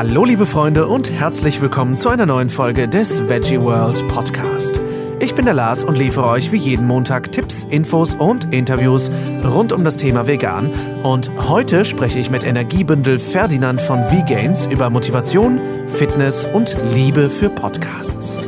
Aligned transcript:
Hallo 0.00 0.24
liebe 0.24 0.46
Freunde 0.46 0.86
und 0.86 1.10
herzlich 1.10 1.60
willkommen 1.60 1.96
zu 1.96 2.08
einer 2.08 2.24
neuen 2.24 2.48
Folge 2.48 2.88
des 2.88 3.28
Veggie 3.28 3.60
World 3.60 4.08
Podcast. 4.08 4.80
Ich 5.20 5.34
bin 5.34 5.44
der 5.44 5.52
Lars 5.52 5.84
und 5.84 5.98
liefere 5.98 6.26
euch 6.28 6.52
wie 6.52 6.56
jeden 6.56 6.86
Montag 6.86 7.32
Tipps, 7.32 7.64
Infos 7.64 8.14
und 8.14 8.54
Interviews 8.54 9.10
rund 9.44 9.72
um 9.72 9.84
das 9.84 9.96
Thema 9.96 10.26
Vegan. 10.26 10.70
Und 11.02 11.30
heute 11.48 11.84
spreche 11.84 12.18
ich 12.18 12.30
mit 12.30 12.46
Energiebündel 12.46 13.18
Ferdinand 13.18 13.82
von 13.82 14.02
V-Gains 14.04 14.64
über 14.66 14.88
Motivation, 14.88 15.60
Fitness 15.86 16.46
und 16.46 16.78
Liebe 16.94 17.28
für 17.28 17.50
Podcasts. 17.50 18.38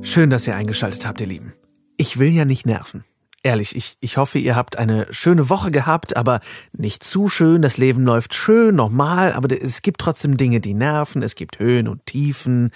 Schön, 0.00 0.30
dass 0.30 0.46
ihr 0.46 0.54
eingeschaltet 0.56 1.06
habt, 1.06 1.20
ihr 1.20 1.26
Lieben. 1.26 1.52
Ich 1.98 2.18
will 2.18 2.30
ja 2.30 2.46
nicht 2.46 2.64
nerven. 2.64 3.04
Ehrlich, 3.44 3.76
ich, 3.76 3.96
ich 4.00 4.16
hoffe, 4.16 4.38
ihr 4.38 4.56
habt 4.56 4.78
eine 4.78 5.06
schöne 5.10 5.48
Woche 5.48 5.70
gehabt, 5.70 6.16
aber 6.16 6.40
nicht 6.72 7.04
zu 7.04 7.28
schön. 7.28 7.62
Das 7.62 7.76
Leben 7.76 8.04
läuft 8.04 8.34
schön, 8.34 8.74
normal, 8.74 9.32
aber 9.32 9.48
es 9.50 9.82
gibt 9.82 10.00
trotzdem 10.00 10.36
Dinge, 10.36 10.60
die 10.60 10.74
nerven. 10.74 11.22
Es 11.22 11.36
gibt 11.36 11.60
Höhen 11.60 11.86
und 11.86 12.04
Tiefen. 12.04 12.70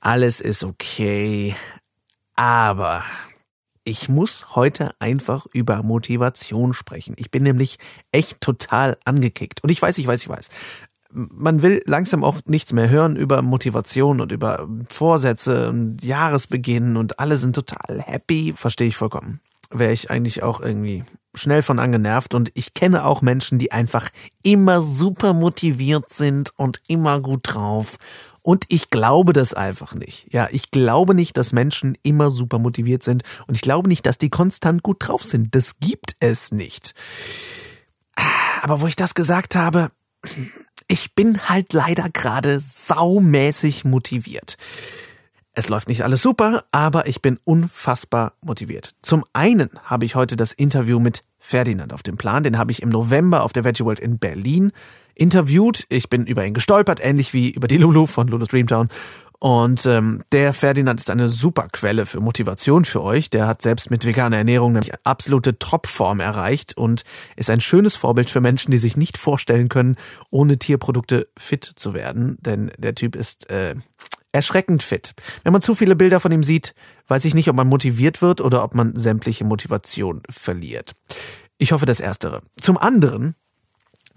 Alles 0.00 0.40
ist 0.40 0.64
okay. 0.64 1.54
Aber 2.34 3.04
ich 3.84 4.08
muss 4.08 4.56
heute 4.56 4.90
einfach 4.98 5.46
über 5.52 5.84
Motivation 5.84 6.74
sprechen. 6.74 7.14
Ich 7.16 7.30
bin 7.30 7.44
nämlich 7.44 7.78
echt 8.10 8.40
total 8.40 8.96
angekickt. 9.04 9.62
Und 9.62 9.70
ich 9.70 9.80
weiß, 9.80 9.98
ich 9.98 10.06
weiß, 10.08 10.22
ich 10.22 10.28
weiß. 10.28 10.48
Man 11.12 11.62
will 11.62 11.80
langsam 11.86 12.24
auch 12.24 12.40
nichts 12.46 12.72
mehr 12.72 12.88
hören 12.88 13.14
über 13.14 13.42
Motivation 13.42 14.20
und 14.20 14.32
über 14.32 14.68
Vorsätze 14.88 15.68
und 15.68 16.02
Jahresbeginn 16.02 16.96
und 16.96 17.20
alle 17.20 17.36
sind 17.36 17.54
total 17.54 18.02
happy. 18.02 18.52
Verstehe 18.56 18.88
ich 18.88 18.96
vollkommen 18.96 19.40
wäre 19.78 19.92
ich 19.92 20.10
eigentlich 20.10 20.42
auch 20.42 20.60
irgendwie 20.60 21.04
schnell 21.34 21.62
von 21.62 21.78
angenervt 21.78 22.34
und 22.34 22.50
ich 22.54 22.74
kenne 22.74 23.04
auch 23.04 23.22
Menschen, 23.22 23.58
die 23.58 23.72
einfach 23.72 24.08
immer 24.42 24.80
super 24.80 25.32
motiviert 25.32 26.10
sind 26.10 26.50
und 26.56 26.80
immer 26.86 27.20
gut 27.20 27.40
drauf. 27.44 27.96
Und 28.42 28.64
ich 28.68 28.90
glaube 28.90 29.32
das 29.32 29.54
einfach 29.54 29.94
nicht. 29.94 30.32
Ja, 30.32 30.48
ich 30.52 30.70
glaube 30.70 31.14
nicht, 31.14 31.36
dass 31.36 31.52
Menschen 31.52 31.96
immer 32.02 32.30
super 32.30 32.58
motiviert 32.58 33.02
sind 33.02 33.22
und 33.46 33.54
ich 33.54 33.62
glaube 33.62 33.88
nicht, 33.88 34.06
dass 34.06 34.18
die 34.18 34.30
konstant 34.30 34.82
gut 34.82 34.98
drauf 35.00 35.24
sind. 35.24 35.54
Das 35.54 35.80
gibt 35.80 36.14
es 36.20 36.52
nicht. 36.52 36.94
Aber 38.62 38.80
wo 38.80 38.86
ich 38.86 38.96
das 38.96 39.14
gesagt 39.14 39.56
habe, 39.56 39.90
ich 40.88 41.14
bin 41.14 41.48
halt 41.48 41.72
leider 41.72 42.08
gerade 42.10 42.60
saumäßig 42.60 43.84
motiviert. 43.84 44.56
Es 45.56 45.68
läuft 45.68 45.86
nicht 45.86 46.02
alles 46.02 46.20
super, 46.20 46.64
aber 46.72 47.06
ich 47.06 47.22
bin 47.22 47.38
unfassbar 47.44 48.32
motiviert. 48.40 48.90
Zum 49.02 49.24
einen 49.32 49.70
habe 49.84 50.04
ich 50.04 50.16
heute 50.16 50.34
das 50.34 50.52
Interview 50.52 50.98
mit 50.98 51.22
Ferdinand 51.38 51.92
auf 51.92 52.02
dem 52.02 52.16
Plan. 52.16 52.42
Den 52.42 52.58
habe 52.58 52.72
ich 52.72 52.82
im 52.82 52.88
November 52.88 53.44
auf 53.44 53.52
der 53.52 53.64
Veggie 53.64 53.84
World 53.84 54.00
in 54.00 54.18
Berlin 54.18 54.72
interviewt. 55.14 55.84
Ich 55.90 56.08
bin 56.08 56.26
über 56.26 56.44
ihn 56.44 56.54
gestolpert, 56.54 56.98
ähnlich 57.00 57.32
wie 57.34 57.50
über 57.50 57.68
die 57.68 57.76
Lulu 57.76 58.06
von 58.06 58.26
Lulu's 58.26 58.48
Dreamtown. 58.48 58.88
Und 59.38 59.86
ähm, 59.86 60.24
der 60.32 60.54
Ferdinand 60.54 60.98
ist 60.98 61.10
eine 61.10 61.28
super 61.28 61.68
Quelle 61.70 62.06
für 62.06 62.18
Motivation 62.18 62.84
für 62.84 63.02
euch. 63.02 63.30
Der 63.30 63.46
hat 63.46 63.62
selbst 63.62 63.92
mit 63.92 64.04
veganer 64.04 64.38
Ernährung 64.38 64.72
nämlich 64.72 64.92
absolute 65.04 65.58
Topform 65.58 66.18
erreicht 66.18 66.76
und 66.76 67.02
ist 67.36 67.50
ein 67.50 67.60
schönes 67.60 67.94
Vorbild 67.94 68.28
für 68.28 68.40
Menschen, 68.40 68.72
die 68.72 68.78
sich 68.78 68.96
nicht 68.96 69.18
vorstellen 69.18 69.68
können, 69.68 69.96
ohne 70.30 70.58
Tierprodukte 70.58 71.28
fit 71.36 71.64
zu 71.64 71.94
werden. 71.94 72.38
Denn 72.40 72.72
der 72.78 72.96
Typ 72.96 73.14
ist 73.14 73.50
äh, 73.50 73.76
erschreckend 74.34 74.82
fit. 74.82 75.12
Wenn 75.44 75.52
man 75.52 75.62
zu 75.62 75.74
viele 75.74 75.96
Bilder 75.96 76.20
von 76.20 76.32
ihm 76.32 76.42
sieht, 76.42 76.74
weiß 77.08 77.24
ich 77.24 77.34
nicht, 77.34 77.48
ob 77.48 77.56
man 77.56 77.68
motiviert 77.68 78.20
wird 78.20 78.40
oder 78.40 78.64
ob 78.64 78.74
man 78.74 78.96
sämtliche 78.96 79.44
Motivation 79.44 80.22
verliert. 80.28 80.92
Ich 81.58 81.72
hoffe 81.72 81.86
das 81.86 82.00
Erstere. 82.00 82.40
Zum 82.60 82.76
anderen 82.76 83.36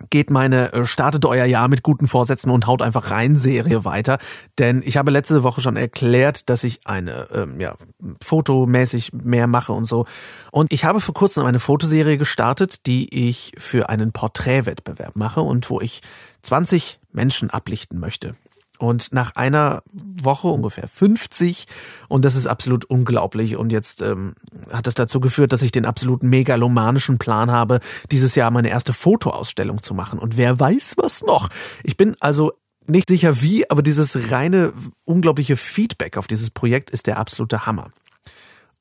geht 0.09 0.29
meine 0.29 0.73
äh, 0.73 0.85
Startet 0.85 1.25
euer 1.25 1.45
Jahr 1.45 1.67
mit 1.67 1.83
guten 1.83 2.07
Vorsätzen 2.07 2.51
und 2.51 2.67
haut 2.67 2.81
einfach 2.81 3.11
rein 3.11 3.35
Serie 3.35 3.85
weiter. 3.85 4.17
Denn 4.59 4.81
ich 4.85 4.97
habe 4.97 5.11
letzte 5.11 5.43
Woche 5.43 5.61
schon 5.61 5.75
erklärt, 5.75 6.49
dass 6.49 6.63
ich 6.63 6.81
eine, 6.85 7.27
ähm, 7.33 7.59
ja, 7.59 7.75
fotomäßig 8.23 9.13
mehr 9.13 9.47
mache 9.47 9.73
und 9.73 9.85
so. 9.85 10.05
Und 10.51 10.71
ich 10.71 10.85
habe 10.85 11.01
vor 11.01 11.13
kurzem 11.13 11.45
eine 11.45 11.59
Fotoserie 11.59 12.17
gestartet, 12.17 12.85
die 12.85 13.27
ich 13.27 13.53
für 13.57 13.89
einen 13.89 14.11
Porträtwettbewerb 14.11 15.15
mache 15.15 15.41
und 15.41 15.69
wo 15.69 15.81
ich 15.81 16.01
20 16.43 16.99
Menschen 17.11 17.49
ablichten 17.49 17.99
möchte. 17.99 18.35
Und 18.79 19.13
nach 19.13 19.35
einer 19.35 19.81
Woche 19.91 20.47
ungefähr 20.47 20.87
50 20.87 21.65
und 22.07 22.25
das 22.25 22.35
ist 22.35 22.47
absolut 22.47 22.85
unglaublich 22.85 23.55
und 23.55 23.71
jetzt 23.71 24.01
ähm, 24.01 24.35
hat 24.71 24.87
es 24.87 24.93
dazu 24.93 25.19
geführt, 25.19 25.51
dass 25.51 25.61
ich 25.61 25.71
den 25.71 25.85
absoluten 25.85 26.29
megalomanischen 26.29 27.17
Plan 27.17 27.51
habe, 27.51 27.79
dieses 28.11 28.35
Jahr 28.35 28.51
meine 28.51 28.69
erste 28.69 28.93
Fotoausstellung 28.93 29.81
zu 29.81 29.93
machen 29.93 30.19
und 30.19 30.37
wer 30.37 30.59
weiß 30.59 30.95
was 30.97 31.23
noch. 31.23 31.49
Ich 31.83 31.97
bin 31.97 32.15
also 32.19 32.53
nicht 32.87 33.09
sicher 33.09 33.41
wie, 33.41 33.69
aber 33.69 33.81
dieses 33.81 34.31
reine 34.31 34.73
unglaubliche 35.05 35.57
Feedback 35.57 36.17
auf 36.17 36.27
dieses 36.27 36.51
Projekt 36.51 36.89
ist 36.89 37.07
der 37.07 37.17
absolute 37.17 37.65
Hammer. 37.65 37.91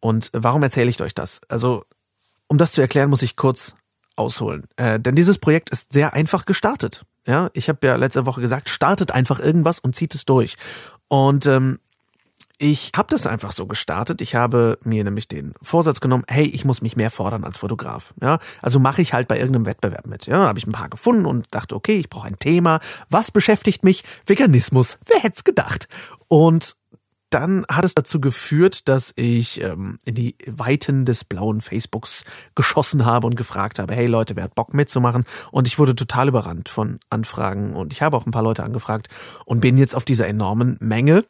Und 0.00 0.30
warum 0.32 0.62
erzähle 0.62 0.90
ich 0.90 1.00
euch 1.00 1.14
das? 1.14 1.40
Also, 1.48 1.84
um 2.46 2.58
das 2.58 2.72
zu 2.72 2.80
erklären, 2.80 3.10
muss 3.10 3.22
ich 3.22 3.34
kurz 3.34 3.74
ausholen. 4.14 4.66
Äh, 4.76 5.00
denn 5.00 5.16
dieses 5.16 5.38
Projekt 5.38 5.70
ist 5.70 5.92
sehr 5.92 6.14
einfach 6.14 6.44
gestartet. 6.44 7.02
Ja, 7.26 7.48
ich 7.54 7.69
habe 7.69 7.87
ja 7.87 7.97
letzte 7.97 8.26
Woche 8.26 8.41
gesagt, 8.41 8.69
startet 8.69 9.10
einfach 9.10 9.41
irgendwas 9.41 9.81
und 9.81 9.94
zieht 9.94 10.14
es 10.14 10.25
durch. 10.25 10.54
Und 11.09 11.47
ähm, 11.47 11.78
ich 12.59 12.92
habe 12.97 13.09
das 13.10 13.26
einfach 13.26 13.53
so 13.53 13.66
gestartet. 13.66 14.22
Ich 14.22 14.34
habe 14.34 14.78
mir 14.82 15.04
nämlich 15.04 15.28
den 15.28 15.53
Vorsatz 15.60 16.00
genommen, 16.00 16.25
hey, 16.28 16.47
ich 16.47 16.65
muss 16.65 16.81
mich 16.81 16.97
mehr 16.97 17.10
fordern 17.10 17.44
als 17.44 17.59
Fotograf. 17.59 18.15
Ja, 18.22 18.38
also 18.62 18.78
mache 18.78 19.03
ich 19.03 19.12
halt 19.12 19.28
bei 19.28 19.38
irgendeinem 19.38 19.66
Wettbewerb 19.66 20.06
mit. 20.06 20.26
Ja, 20.26 20.47
habe 20.47 20.59
ich 20.59 20.66
ein 20.66 20.72
paar 20.72 20.88
gefunden 20.88 21.26
und 21.26 21.47
dachte, 21.54 21.75
okay, 21.75 21.98
ich 21.98 22.09
brauche 22.09 22.28
ein 22.28 22.38
Thema. 22.38 22.78
Was 23.10 23.31
beschäftigt 23.31 23.84
mich? 23.84 24.04
Veganismus. 24.25 24.98
Wer 25.06 25.19
hätte 25.19 25.36
es 25.36 25.44
gedacht? 25.44 25.88
Und 26.28 26.76
dann 27.31 27.64
hat 27.70 27.84
es 27.84 27.94
dazu 27.94 28.20
geführt, 28.20 28.88
dass 28.88 29.12
ich 29.16 29.60
ähm, 29.60 29.98
in 30.04 30.14
die 30.14 30.37
Weiten 30.47 31.04
des 31.04 31.25
blauen 31.25 31.60
Facebooks 31.60 32.25
geschossen 32.54 33.04
habe 33.04 33.26
und 33.26 33.37
gefragt 33.37 33.78
habe, 33.78 33.94
hey 33.94 34.06
Leute, 34.06 34.37
wer 34.37 34.44
hat 34.44 34.54
Bock 34.54 34.75
mitzumachen? 34.75 35.25
Und 35.50 35.66
ich 35.66 35.78
wurde 35.78 35.94
total 35.94 36.28
überrannt 36.28 36.69
von 36.69 37.00
Anfragen 37.10 37.75
und 37.75 37.92
ich 37.92 38.03
habe 38.03 38.16
auch 38.16 38.26
ein 38.26 38.32
paar 38.32 38.42
Leute 38.42 38.62
angefragt 38.62 39.09
und 39.44 39.60
bin 39.60 39.76
jetzt 39.78 39.94
auf 39.94 40.04
dieser 40.04 40.28
enormen 40.28 40.76
Menge 40.81 41.25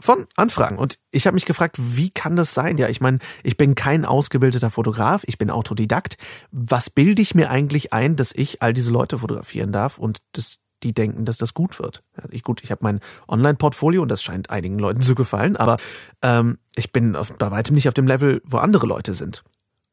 von 0.00 0.26
Anfragen. 0.36 0.78
Und 0.78 0.98
ich 1.10 1.26
habe 1.26 1.34
mich 1.34 1.44
gefragt, 1.44 1.76
wie 1.78 2.10
kann 2.10 2.36
das 2.36 2.54
sein? 2.54 2.78
Ja, 2.78 2.88
ich 2.88 3.00
meine, 3.00 3.18
ich 3.42 3.56
bin 3.56 3.74
kein 3.74 4.04
ausgebildeter 4.04 4.70
Fotograf, 4.70 5.22
ich 5.26 5.38
bin 5.38 5.50
Autodidakt. 5.50 6.16
Was 6.50 6.90
bilde 6.90 7.20
ich 7.20 7.34
mir 7.34 7.50
eigentlich 7.50 7.92
ein, 7.92 8.16
dass 8.16 8.32
ich 8.32 8.62
all 8.62 8.72
diese 8.72 8.90
Leute 8.90 9.18
fotografieren 9.18 9.72
darf 9.72 9.98
und 9.98 10.18
das 10.32 10.58
die 10.82 10.92
denken, 10.92 11.24
dass 11.24 11.38
das 11.38 11.54
gut 11.54 11.78
wird. 11.78 12.02
Ich, 12.30 12.42
gut, 12.42 12.62
ich 12.62 12.70
habe 12.70 12.84
mein 12.84 13.00
Online-Portfolio 13.26 14.02
und 14.02 14.08
das 14.08 14.22
scheint 14.22 14.50
einigen 14.50 14.78
Leuten 14.78 15.00
zu 15.00 15.14
gefallen, 15.14 15.56
aber 15.56 15.76
ähm, 16.22 16.58
ich 16.76 16.92
bin 16.92 17.16
auf, 17.16 17.36
bei 17.36 17.50
weitem 17.50 17.74
nicht 17.74 17.88
auf 17.88 17.94
dem 17.94 18.06
Level, 18.06 18.40
wo 18.44 18.58
andere 18.58 18.86
Leute 18.86 19.14
sind. 19.14 19.42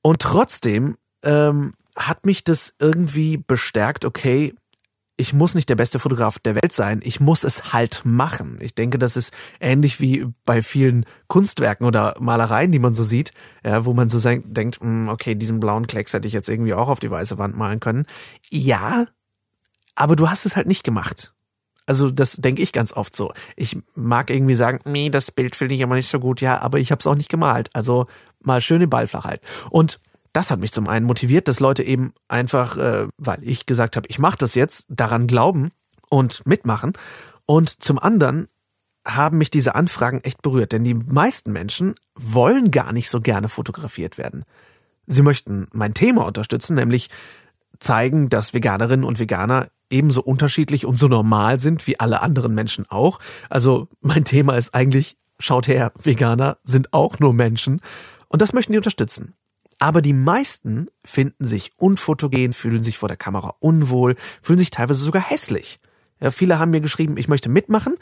Und 0.01 0.21
trotzdem 0.21 0.95
ähm, 1.23 1.73
hat 1.95 2.25
mich 2.25 2.43
das 2.43 2.73
irgendwie 2.79 3.37
bestärkt, 3.37 4.05
okay, 4.05 4.53
ich 5.17 5.33
muss 5.33 5.55
nicht 5.55 5.69
der 5.69 5.75
beste 5.75 5.99
Fotograf 5.99 6.39
der 6.39 6.55
Welt 6.55 6.73
sein, 6.73 6.99
ich 7.03 7.19
muss 7.19 7.43
es 7.43 7.71
halt 7.71 8.01
machen. 8.03 8.57
Ich 8.61 8.75
denke, 8.75 8.97
das 8.97 9.15
ist 9.15 9.33
ähnlich 9.61 10.01
wie 10.01 10.27
bei 10.43 10.61
vielen 10.61 11.05
Kunstwerken 11.27 11.87
oder 11.87 12.15
Malereien, 12.19 12.71
die 12.71 12.79
man 12.79 12.93
so 12.93 13.03
sieht, 13.03 13.31
ja, 13.65 13.85
wo 13.85 13.93
man 13.93 14.09
so 14.09 14.19
denkt, 14.19 14.81
hm, 14.81 15.07
okay, 15.07 15.35
diesen 15.35 15.59
blauen 15.59 15.87
Klecks 15.87 16.13
hätte 16.13 16.27
ich 16.27 16.33
jetzt 16.33 16.49
irgendwie 16.49 16.73
auch 16.73 16.89
auf 16.89 16.99
die 16.99 17.09
weiße 17.09 17.37
Wand 17.37 17.55
malen 17.55 17.79
können. 17.79 18.05
Ja, 18.49 19.05
aber 19.95 20.15
du 20.15 20.29
hast 20.29 20.45
es 20.45 20.55
halt 20.55 20.67
nicht 20.67 20.83
gemacht. 20.83 21.33
Also 21.87 22.09
das 22.09 22.37
denke 22.37 22.61
ich 22.61 22.71
ganz 22.71 22.93
oft 22.93 23.15
so. 23.15 23.31
Ich 23.55 23.77
mag 23.93 24.29
irgendwie 24.29 24.55
sagen, 24.55 24.79
nee, 24.85 25.09
das 25.09 25.31
Bild 25.31 25.55
finde 25.55 25.75
ich 25.75 25.83
aber 25.83 25.95
nicht 25.95 26.09
so 26.09 26.19
gut, 26.19 26.41
ja, 26.41 26.59
aber 26.61 26.79
ich 26.79 26.91
habe 26.91 26.99
es 26.99 27.07
auch 27.07 27.15
nicht 27.15 27.29
gemalt. 27.29 27.69
Also 27.73 28.07
mal 28.41 28.61
schön 28.61 28.79
den 28.79 28.89
Ball 28.89 29.07
flach 29.07 29.25
halten. 29.25 29.45
Und 29.69 29.99
das 30.33 30.51
hat 30.51 30.59
mich 30.59 30.71
zum 30.71 30.89
einen 30.89 31.05
motiviert, 31.05 31.47
dass 31.47 31.59
Leute 31.59 31.83
eben 31.83 32.13
einfach, 32.27 32.77
äh, 32.77 33.07
weil 33.17 33.37
ich 33.41 33.65
gesagt 33.65 33.95
habe, 33.95 34.07
ich 34.09 34.19
mache 34.19 34.37
das 34.37 34.55
jetzt, 34.55 34.87
daran 34.89 35.27
glauben 35.27 35.71
und 36.09 36.45
mitmachen. 36.45 36.93
Und 37.45 37.83
zum 37.83 37.99
anderen 37.99 38.47
haben 39.07 39.37
mich 39.37 39.51
diese 39.51 39.75
Anfragen 39.75 40.21
echt 40.23 40.41
berührt, 40.41 40.71
denn 40.71 40.83
die 40.83 40.95
meisten 40.95 41.51
Menschen 41.51 41.93
wollen 42.15 42.71
gar 42.71 42.91
nicht 42.91 43.09
so 43.09 43.21
gerne 43.21 43.49
fotografiert 43.49 44.17
werden. 44.17 44.43
Sie 45.05 45.21
möchten 45.21 45.67
mein 45.71 45.93
Thema 45.93 46.25
unterstützen, 46.25 46.75
nämlich 46.75 47.09
zeigen, 47.79 48.29
dass 48.29 48.53
Veganerinnen 48.53 49.05
und 49.05 49.19
Veganer 49.19 49.67
ebenso 49.89 50.21
unterschiedlich 50.21 50.85
und 50.85 50.97
so 50.97 51.07
normal 51.07 51.59
sind 51.59 51.87
wie 51.87 51.99
alle 51.99 52.21
anderen 52.21 52.53
Menschen 52.53 52.85
auch. 52.89 53.19
Also 53.49 53.87
mein 54.01 54.25
Thema 54.25 54.55
ist 54.55 54.73
eigentlich, 54.73 55.17
schaut 55.39 55.67
her, 55.67 55.91
Veganer 56.01 56.57
sind 56.63 56.93
auch 56.93 57.19
nur 57.19 57.33
Menschen 57.33 57.81
und 58.27 58.41
das 58.41 58.53
möchten 58.53 58.73
die 58.73 58.79
unterstützen. 58.79 59.33
Aber 59.79 60.01
die 60.01 60.13
meisten 60.13 60.87
finden 61.03 61.45
sich 61.45 61.71
unfotogen, 61.77 62.53
fühlen 62.53 62.81
sich 62.81 62.97
vor 62.97 63.09
der 63.09 63.17
Kamera 63.17 63.53
unwohl, 63.59 64.15
fühlen 64.41 64.59
sich 64.59 64.69
teilweise 64.69 65.03
sogar 65.03 65.21
hässlich. 65.21 65.79
Ja, 66.21 66.31
viele 66.31 66.59
haben 66.59 66.71
mir 66.71 66.81
geschrieben, 66.81 67.17
ich 67.17 67.27
möchte 67.27 67.49
mitmachen, 67.49 67.95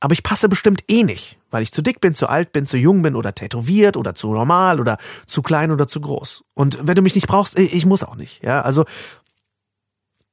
aber 0.00 0.12
ich 0.12 0.22
passe 0.22 0.48
bestimmt 0.48 0.84
eh 0.88 1.02
nicht, 1.02 1.38
weil 1.50 1.62
ich 1.62 1.72
zu 1.72 1.82
dick 1.82 2.00
bin, 2.00 2.14
zu 2.14 2.28
alt 2.28 2.52
bin, 2.52 2.66
zu 2.66 2.76
jung 2.76 3.02
bin 3.02 3.16
oder 3.16 3.34
tätowiert 3.34 3.96
oder 3.96 4.14
zu 4.14 4.32
normal 4.32 4.80
oder 4.80 4.96
zu 5.26 5.42
klein 5.42 5.70
oder 5.70 5.86
zu 5.86 6.00
groß. 6.00 6.44
Und 6.54 6.78
wenn 6.86 6.94
du 6.94 7.02
mich 7.02 7.16
nicht 7.16 7.26
brauchst, 7.26 7.58
ich 7.58 7.84
muss 7.84 8.04
auch 8.04 8.16
nicht. 8.16 8.44
Ja, 8.44 8.62
also 8.62 8.84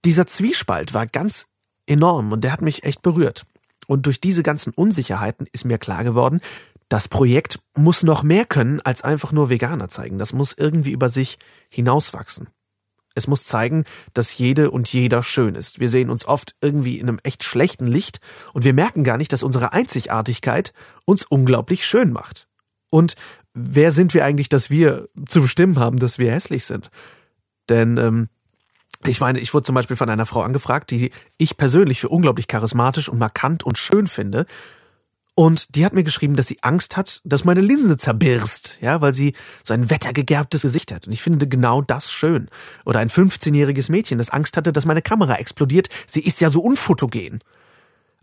dieser 0.05 0.27
Zwiespalt 0.27 0.93
war 0.93 1.07
ganz 1.07 1.47
enorm 1.87 2.31
und 2.31 2.43
der 2.43 2.51
hat 2.51 2.61
mich 2.61 2.83
echt 2.83 3.01
berührt. 3.01 3.45
Und 3.87 4.05
durch 4.05 4.19
diese 4.19 4.43
ganzen 4.43 4.73
Unsicherheiten 4.73 5.47
ist 5.51 5.65
mir 5.65 5.77
klar 5.77 6.03
geworden, 6.03 6.39
das 6.89 7.07
Projekt 7.07 7.59
muss 7.75 8.03
noch 8.03 8.23
mehr 8.23 8.45
können 8.45 8.79
als 8.81 9.03
einfach 9.03 9.31
nur 9.31 9.49
Veganer 9.49 9.89
zeigen. 9.89 10.19
Das 10.19 10.33
muss 10.33 10.53
irgendwie 10.57 10.91
über 10.91 11.09
sich 11.09 11.37
hinauswachsen. 11.69 12.49
Es 13.15 13.27
muss 13.27 13.45
zeigen, 13.45 13.85
dass 14.13 14.37
jede 14.37 14.71
und 14.71 14.91
jeder 14.91 15.23
schön 15.23 15.55
ist. 15.55 15.79
Wir 15.79 15.89
sehen 15.89 16.09
uns 16.09 16.25
oft 16.25 16.55
irgendwie 16.61 16.99
in 16.99 17.07
einem 17.07 17.19
echt 17.23 17.43
schlechten 17.43 17.87
Licht 17.87 18.19
und 18.53 18.65
wir 18.65 18.73
merken 18.73 19.03
gar 19.03 19.17
nicht, 19.17 19.31
dass 19.31 19.41
unsere 19.41 19.71
Einzigartigkeit 19.73 20.73
uns 21.05 21.25
unglaublich 21.25 21.85
schön 21.85 22.11
macht. 22.11 22.47
Und 22.91 23.15
wer 23.53 23.91
sind 23.91 24.13
wir 24.13 24.25
eigentlich, 24.25 24.49
dass 24.49 24.69
wir 24.69 25.07
zu 25.27 25.41
bestimmen 25.41 25.79
haben, 25.79 25.97
dass 25.97 26.19
wir 26.19 26.31
hässlich 26.31 26.65
sind? 26.65 26.89
Denn 27.69 27.97
ähm, 27.97 28.29
ich 29.07 29.19
meine, 29.19 29.39
ich 29.39 29.53
wurde 29.53 29.65
zum 29.65 29.75
Beispiel 29.75 29.95
von 29.95 30.09
einer 30.09 30.25
Frau 30.25 30.41
angefragt, 30.41 30.91
die 30.91 31.11
ich 31.37 31.57
persönlich 31.57 31.99
für 31.99 32.09
unglaublich 32.09 32.47
charismatisch 32.47 33.09
und 33.09 33.19
markant 33.19 33.63
und 33.63 33.77
schön 33.77 34.07
finde. 34.07 34.45
Und 35.37 35.75
die 35.75 35.85
hat 35.85 35.93
mir 35.93 36.05
geschrieben, 36.05 36.37
dass 36.37 36.47
sie 36.47 36.59
Angst 36.61 36.95
hat, 36.95 37.19
dass 37.25 37.43
meine 37.43 37.59
Linse 37.59 37.97
zerbirst, 37.97 38.77
ja, 38.81 39.01
weil 39.01 39.13
sie 39.13 39.33
so 39.65 39.73
ein 39.73 39.89
wettergegerbtes 39.89 40.61
Gesicht 40.61 40.93
hat. 40.93 41.07
Und 41.07 41.13
ich 41.13 41.21
finde 41.21 41.47
genau 41.47 41.81
das 41.81 42.09
schön. 42.09 42.47
Oder 42.85 42.99
ein 42.99 43.09
15-jähriges 43.09 43.91
Mädchen, 43.91 44.17
das 44.17 44.29
Angst 44.29 44.55
hatte, 44.55 44.71
dass 44.71 44.85
meine 44.85 45.01
Kamera 45.01 45.35
explodiert. 45.35 45.89
Sie 46.07 46.21
ist 46.21 46.39
ja 46.39 46.49
so 46.49 46.61
unfotogen. 46.61 47.41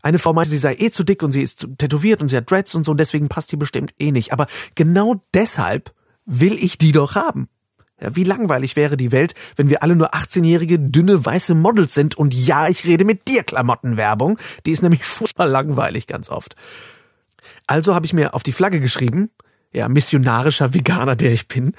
Eine 0.00 0.18
Frau 0.18 0.32
meinte, 0.32 0.50
sie 0.50 0.58
sei 0.58 0.74
eh 0.78 0.90
zu 0.90 1.04
dick 1.04 1.22
und 1.22 1.32
sie 1.32 1.42
ist 1.42 1.66
tätowiert 1.76 2.22
und 2.22 2.28
sie 2.28 2.36
hat 2.36 2.50
Dreads 2.50 2.74
und 2.74 2.84
so 2.84 2.92
und 2.92 2.98
deswegen 2.98 3.28
passt 3.28 3.52
die 3.52 3.58
bestimmt 3.58 3.92
eh 3.98 4.10
nicht. 4.10 4.32
Aber 4.32 4.46
genau 4.74 5.22
deshalb 5.34 5.92
will 6.24 6.54
ich 6.54 6.78
die 6.78 6.92
doch 6.92 7.14
haben. 7.14 7.48
Ja, 8.02 8.16
wie 8.16 8.24
langweilig 8.24 8.74
wäre 8.74 8.96
die 8.96 9.12
Welt, 9.12 9.34
wenn 9.54 9.68
wir 9.68 9.82
alle 9.82 9.94
nur 9.94 10.12
18-jährige, 10.12 10.80
dünne, 10.80 11.24
weiße 11.24 11.54
Models 11.54 11.94
sind 11.94 12.16
und 12.16 12.34
ja, 12.34 12.68
ich 12.68 12.84
rede 12.84 13.04
mit 13.04 13.28
dir, 13.28 13.44
Klamottenwerbung. 13.44 14.38
Die 14.66 14.72
ist 14.72 14.82
nämlich 14.82 15.04
furchtbar 15.04 15.46
langweilig 15.46 16.08
ganz 16.08 16.28
oft. 16.28 16.56
Also 17.66 17.94
habe 17.94 18.04
ich 18.04 18.12
mir 18.12 18.34
auf 18.34 18.42
die 18.42 18.52
Flagge 18.52 18.80
geschrieben, 18.80 19.30
ja, 19.72 19.88
missionarischer 19.88 20.74
Veganer, 20.74 21.14
der 21.14 21.32
ich 21.32 21.46
bin, 21.46 21.74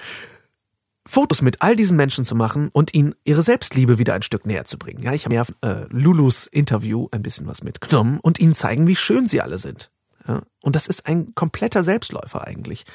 Fotos 1.06 1.42
mit 1.42 1.62
all 1.62 1.76
diesen 1.76 1.98
Menschen 1.98 2.24
zu 2.24 2.34
machen 2.34 2.70
und 2.72 2.96
ihnen 2.96 3.14
ihre 3.26 3.44
Selbstliebe 3.44 3.98
wieder 3.98 4.14
ein 4.14 4.24
Stück 4.24 4.46
näher 4.46 4.64
zu 4.64 4.78
bringen. 4.78 5.04
Ja, 5.04 5.12
ich 5.12 5.26
habe 5.26 5.36
mir 5.36 5.46
äh, 5.62 5.86
Lulus 5.90 6.48
Interview 6.48 7.10
ein 7.12 7.22
bisschen 7.22 7.46
was 7.46 7.62
mitgenommen 7.62 8.20
und 8.22 8.40
ihnen 8.40 8.54
zeigen, 8.54 8.88
wie 8.88 8.96
schön 8.96 9.28
sie 9.28 9.42
alle 9.42 9.60
sind. 9.60 9.92
Ja, 10.26 10.42
und 10.62 10.78
das 10.78 10.88
ist 10.88 11.06
ein 11.06 11.36
kompletter 11.36 11.84
Selbstläufer 11.84 12.48
eigentlich. 12.48 12.86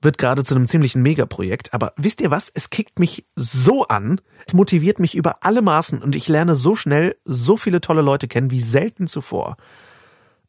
Wird 0.00 0.16
gerade 0.16 0.44
zu 0.44 0.54
einem 0.54 0.68
ziemlichen 0.68 1.02
Megaprojekt, 1.02 1.74
aber 1.74 1.92
wisst 1.96 2.20
ihr 2.20 2.30
was? 2.30 2.52
Es 2.54 2.70
kickt 2.70 3.00
mich 3.00 3.26
so 3.34 3.84
an, 3.84 4.20
es 4.46 4.54
motiviert 4.54 5.00
mich 5.00 5.16
über 5.16 5.38
alle 5.40 5.60
Maßen 5.60 6.02
und 6.02 6.14
ich 6.14 6.28
lerne 6.28 6.54
so 6.54 6.76
schnell 6.76 7.16
so 7.24 7.56
viele 7.56 7.80
tolle 7.80 8.02
Leute 8.02 8.28
kennen 8.28 8.52
wie 8.52 8.60
selten 8.60 9.08
zuvor. 9.08 9.56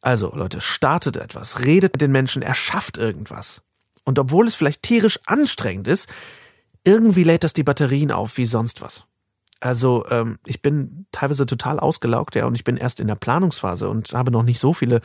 Also, 0.00 0.32
Leute, 0.34 0.60
startet 0.60 1.16
etwas, 1.16 1.64
redet 1.64 1.94
mit 1.94 2.00
den 2.00 2.12
Menschen, 2.12 2.42
erschafft 2.42 2.96
irgendwas. 2.96 3.62
Und 4.04 4.18
obwohl 4.18 4.46
es 4.46 4.54
vielleicht 4.54 4.82
tierisch 4.82 5.18
anstrengend 5.26 5.88
ist, 5.88 6.08
irgendwie 6.84 7.24
lädt 7.24 7.44
das 7.44 7.52
die 7.52 7.64
Batterien 7.64 8.12
auf 8.12 8.36
wie 8.36 8.46
sonst 8.46 8.80
was. 8.80 9.04
Also, 9.60 10.04
ähm, 10.10 10.38
ich 10.46 10.62
bin 10.62 11.06
teilweise 11.12 11.44
total 11.44 11.80
ausgelaugt, 11.80 12.34
ja, 12.34 12.46
und 12.46 12.54
ich 12.54 12.64
bin 12.64 12.76
erst 12.76 13.00
in 13.00 13.08
der 13.08 13.16
Planungsphase 13.16 13.90
und 13.90 14.14
habe 14.14 14.30
noch 14.30 14.42
nicht 14.42 14.58
so 14.58 14.72
viele 14.72 15.00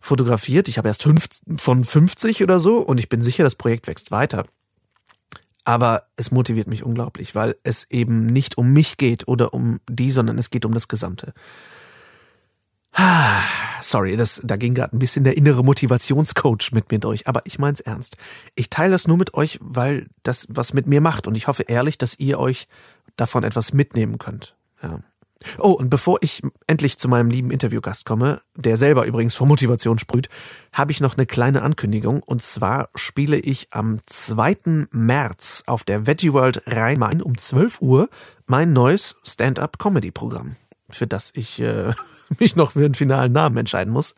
fotografiert. 0.00 0.68
Ich 0.68 0.78
habe 0.78 0.88
erst 0.88 1.02
fünf 1.02 1.28
von 1.56 1.84
50 1.84 2.42
oder 2.42 2.60
so 2.60 2.78
und 2.78 2.98
ich 2.98 3.08
bin 3.08 3.22
sicher, 3.22 3.44
das 3.44 3.56
Projekt 3.56 3.86
wächst 3.86 4.10
weiter. 4.10 4.44
Aber 5.64 6.04
es 6.16 6.30
motiviert 6.30 6.66
mich 6.66 6.82
unglaublich, 6.82 7.34
weil 7.34 7.56
es 7.62 7.86
eben 7.90 8.26
nicht 8.26 8.56
um 8.56 8.72
mich 8.72 8.96
geht 8.96 9.28
oder 9.28 9.52
um 9.52 9.80
die, 9.88 10.10
sondern 10.10 10.38
es 10.38 10.50
geht 10.50 10.64
um 10.64 10.72
das 10.72 10.88
Gesamte. 10.88 11.34
Sorry, 13.80 14.16
das, 14.16 14.40
da 14.42 14.56
ging 14.56 14.74
gerade 14.74 14.96
ein 14.96 14.98
bisschen 14.98 15.24
der 15.24 15.36
innere 15.36 15.62
Motivationscoach 15.62 16.72
mit 16.72 16.90
mir 16.90 16.98
durch, 16.98 17.28
aber 17.28 17.42
ich 17.44 17.58
mein's 17.58 17.80
ernst. 17.80 18.16
Ich 18.54 18.70
teile 18.70 18.92
das 18.92 19.06
nur 19.06 19.18
mit 19.18 19.34
euch, 19.34 19.58
weil 19.60 20.06
das 20.22 20.46
was 20.50 20.72
mit 20.72 20.86
mir 20.86 21.00
macht 21.00 21.26
und 21.26 21.36
ich 21.36 21.46
hoffe 21.46 21.64
ehrlich, 21.64 21.98
dass 21.98 22.18
ihr 22.18 22.40
euch 22.40 22.66
davon 23.16 23.44
etwas 23.44 23.72
mitnehmen 23.72 24.18
könnt. 24.18 24.56
Ja. 24.82 25.00
Oh, 25.58 25.72
und 25.72 25.88
bevor 25.88 26.18
ich 26.20 26.42
endlich 26.66 26.98
zu 26.98 27.08
meinem 27.08 27.30
lieben 27.30 27.50
Interviewgast 27.50 28.04
komme, 28.04 28.40
der 28.56 28.76
selber 28.76 29.06
übrigens 29.06 29.34
vor 29.34 29.46
Motivation 29.46 29.98
sprüht, 29.98 30.28
habe 30.72 30.92
ich 30.92 31.00
noch 31.00 31.16
eine 31.16 31.26
kleine 31.26 31.62
Ankündigung. 31.62 32.22
Und 32.22 32.42
zwar 32.42 32.88
spiele 32.96 33.38
ich 33.38 33.68
am 33.70 34.00
2. 34.06 34.88
März 34.90 35.62
auf 35.66 35.84
der 35.84 36.06
Veggie 36.06 36.32
World 36.32 36.62
Rhein-Main 36.66 37.22
um 37.22 37.36
12 37.36 37.80
Uhr 37.80 38.08
mein 38.46 38.72
neues 38.72 39.16
Stand-up-Comedy-Programm, 39.24 40.56
für 40.90 41.06
das 41.06 41.32
ich 41.34 41.60
äh, 41.60 41.92
mich 42.38 42.56
noch 42.56 42.72
für 42.72 42.84
einen 42.84 42.94
finalen 42.94 43.32
Namen 43.32 43.56
entscheiden 43.56 43.92
muss. 43.92 44.14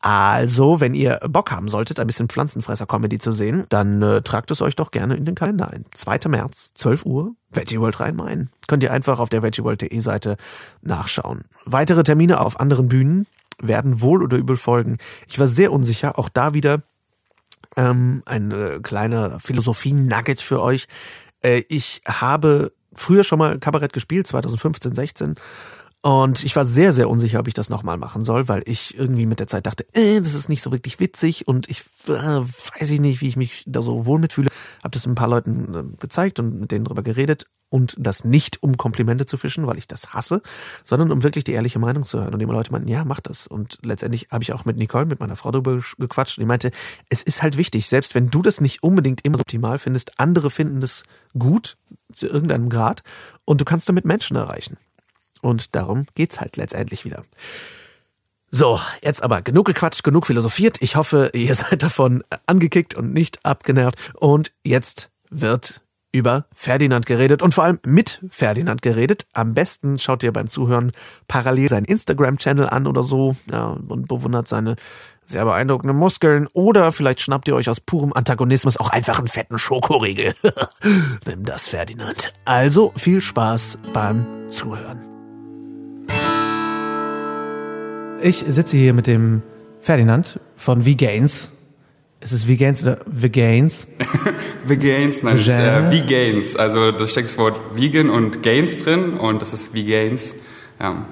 Also, 0.00 0.80
wenn 0.80 0.94
ihr 0.94 1.18
Bock 1.28 1.50
haben 1.50 1.68
solltet, 1.68 2.00
ein 2.00 2.06
bisschen 2.06 2.28
Pflanzenfresser-Comedy 2.28 3.18
zu 3.18 3.32
sehen, 3.32 3.64
dann 3.68 4.02
äh, 4.02 4.22
tragt 4.22 4.50
es 4.50 4.62
euch 4.62 4.76
doch 4.76 4.90
gerne 4.90 5.14
in 5.14 5.24
den 5.24 5.34
Kalender 5.34 5.70
ein. 5.70 5.84
2. 5.92 6.28
März, 6.28 6.72
12 6.74 7.06
Uhr, 7.06 7.34
Veggie 7.50 7.80
World 7.80 8.00
Rhein-Main. 8.00 8.50
Könnt 8.66 8.82
ihr 8.82 8.92
einfach 8.92 9.18
auf 9.18 9.28
der 9.28 9.42
veggieworld.de 9.42 10.00
Seite 10.00 10.36
nachschauen. 10.82 11.42
Weitere 11.64 12.02
Termine 12.02 12.40
auf 12.40 12.60
anderen 12.60 12.88
Bühnen 12.88 13.26
werden 13.60 14.00
wohl 14.00 14.22
oder 14.22 14.36
übel 14.36 14.56
folgen. 14.56 14.98
Ich 15.28 15.38
war 15.38 15.46
sehr 15.46 15.72
unsicher, 15.72 16.18
auch 16.18 16.28
da 16.28 16.54
wieder 16.54 16.82
ähm, 17.76 18.22
ein 18.26 18.50
äh, 18.50 18.80
kleiner 18.82 19.40
Philosophie-Nugget 19.40 20.40
für 20.40 20.60
euch. 20.60 20.86
Äh, 21.42 21.62
ich 21.68 22.02
habe 22.06 22.72
früher 22.94 23.24
schon 23.24 23.38
mal 23.38 23.58
Kabarett 23.58 23.92
gespielt, 23.92 24.26
2015, 24.26 24.94
16 24.94 25.34
und 26.02 26.42
ich 26.42 26.56
war 26.56 26.66
sehr, 26.66 26.92
sehr 26.92 27.08
unsicher, 27.08 27.38
ob 27.38 27.46
ich 27.46 27.54
das 27.54 27.70
nochmal 27.70 27.96
machen 27.96 28.24
soll, 28.24 28.48
weil 28.48 28.62
ich 28.66 28.98
irgendwie 28.98 29.24
mit 29.24 29.38
der 29.38 29.46
Zeit 29.46 29.66
dachte, 29.66 29.86
äh, 29.94 30.20
das 30.20 30.34
ist 30.34 30.48
nicht 30.48 30.60
so 30.60 30.72
wirklich 30.72 30.98
witzig 30.98 31.46
und 31.46 31.70
ich 31.70 31.84
äh, 32.08 32.10
weiß 32.10 32.90
ich 32.90 33.00
nicht, 33.00 33.20
wie 33.20 33.28
ich 33.28 33.36
mich 33.36 33.62
da 33.68 33.82
so 33.82 34.04
wohl 34.04 34.18
mitfühle. 34.18 34.50
Hab 34.82 34.90
das 34.90 35.06
ein 35.06 35.14
paar 35.14 35.28
Leuten 35.28 35.74
äh, 35.74 35.96
gezeigt 36.00 36.40
und 36.40 36.58
mit 36.58 36.72
denen 36.72 36.84
drüber 36.84 37.04
geredet 37.04 37.46
und 37.68 37.94
das 37.98 38.24
nicht, 38.24 38.62
um 38.64 38.76
Komplimente 38.76 39.26
zu 39.26 39.38
fischen, 39.38 39.66
weil 39.68 39.78
ich 39.78 39.86
das 39.86 40.12
hasse, 40.12 40.42
sondern 40.82 41.12
um 41.12 41.22
wirklich 41.22 41.44
die 41.44 41.52
ehrliche 41.52 41.78
Meinung 41.78 42.02
zu 42.02 42.18
hören. 42.18 42.34
Und 42.34 42.40
die 42.40 42.46
Leute 42.46 42.72
meinten, 42.72 42.88
ja, 42.88 43.04
mach 43.04 43.20
das. 43.20 43.46
Und 43.46 43.78
letztendlich 43.82 44.28
habe 44.30 44.42
ich 44.42 44.52
auch 44.52 44.64
mit 44.64 44.76
Nicole, 44.76 45.06
mit 45.06 45.20
meiner 45.20 45.36
Frau 45.36 45.52
darüber 45.52 45.80
gequatscht 45.98 46.36
und 46.36 46.42
die 46.42 46.48
meinte, 46.48 46.72
es 47.10 47.22
ist 47.22 47.42
halt 47.42 47.56
wichtig, 47.56 47.88
selbst 47.88 48.16
wenn 48.16 48.28
du 48.28 48.42
das 48.42 48.60
nicht 48.60 48.82
unbedingt 48.82 49.24
immer 49.24 49.38
so 49.38 49.42
optimal 49.42 49.78
findest, 49.78 50.18
andere 50.18 50.50
finden 50.50 50.80
das 50.80 51.04
gut 51.38 51.76
zu 52.12 52.26
irgendeinem 52.26 52.68
Grad 52.68 53.02
und 53.44 53.60
du 53.60 53.64
kannst 53.64 53.88
damit 53.88 54.04
Menschen 54.04 54.36
erreichen. 54.36 54.76
Und 55.42 55.74
darum 55.74 56.06
geht's 56.14 56.40
halt 56.40 56.56
letztendlich 56.56 57.04
wieder. 57.04 57.22
So, 58.50 58.78
jetzt 59.02 59.22
aber 59.22 59.42
genug 59.42 59.66
gequatscht, 59.66 60.04
genug 60.04 60.26
philosophiert. 60.26 60.76
Ich 60.80 60.96
hoffe, 60.96 61.30
ihr 61.34 61.54
seid 61.56 61.82
davon 61.82 62.24
angekickt 62.46 62.94
und 62.94 63.12
nicht 63.12 63.44
abgenervt. 63.44 64.12
Und 64.18 64.52
jetzt 64.62 65.10
wird 65.30 65.82
über 66.12 66.44
Ferdinand 66.54 67.06
geredet 67.06 67.42
und 67.42 67.54
vor 67.54 67.64
allem 67.64 67.78
mit 67.86 68.20
Ferdinand 68.28 68.82
geredet. 68.82 69.26
Am 69.32 69.54
besten 69.54 69.98
schaut 69.98 70.22
ihr 70.22 70.32
beim 70.32 70.48
Zuhören 70.48 70.92
parallel 71.26 71.68
seinen 71.70 71.86
Instagram-Channel 71.86 72.68
an 72.68 72.86
oder 72.86 73.02
so 73.02 73.34
ja, 73.50 73.78
und 73.88 74.08
bewundert 74.08 74.46
seine 74.46 74.76
sehr 75.24 75.44
beeindruckenden 75.44 75.96
Muskeln. 75.96 76.46
Oder 76.52 76.92
vielleicht 76.92 77.20
schnappt 77.20 77.48
ihr 77.48 77.56
euch 77.56 77.70
aus 77.70 77.80
purem 77.80 78.12
Antagonismus 78.12 78.76
auch 78.76 78.90
einfach 78.90 79.18
einen 79.18 79.28
fetten 79.28 79.58
Schokoriegel. 79.58 80.34
Nimm 81.26 81.44
das, 81.44 81.68
Ferdinand. 81.68 82.34
Also 82.44 82.92
viel 82.96 83.22
Spaß 83.22 83.78
beim 83.94 84.26
Zuhören. 84.48 85.11
Ich 88.22 88.36
sitze 88.46 88.76
hier 88.76 88.92
mit 88.94 89.08
dem 89.08 89.42
Ferdinand 89.80 90.38
von 90.54 90.82
V-Gains. 90.82 91.50
Ist 92.20 92.30
es 92.30 92.44
V-Gains 92.44 92.82
oder 92.84 92.98
V-Gains? 93.12 93.88
V-Gains, 94.66 95.24
nein, 95.24 95.38
Vegan. 95.38 95.84
es 95.84 95.92
ist 95.92 95.98
äh, 95.98 96.02
V-Gains. 96.02 96.56
Also 96.56 96.92
da 96.92 97.06
steckt 97.08 97.26
das 97.28 97.38
Wort 97.38 97.60
Vegan 97.74 98.10
und 98.10 98.44
Gains 98.44 98.78
drin 98.78 99.14
und 99.14 99.42
das 99.42 99.52
ist 99.52 99.76
V-Gains. 99.76 100.36
Ja. 100.80 101.04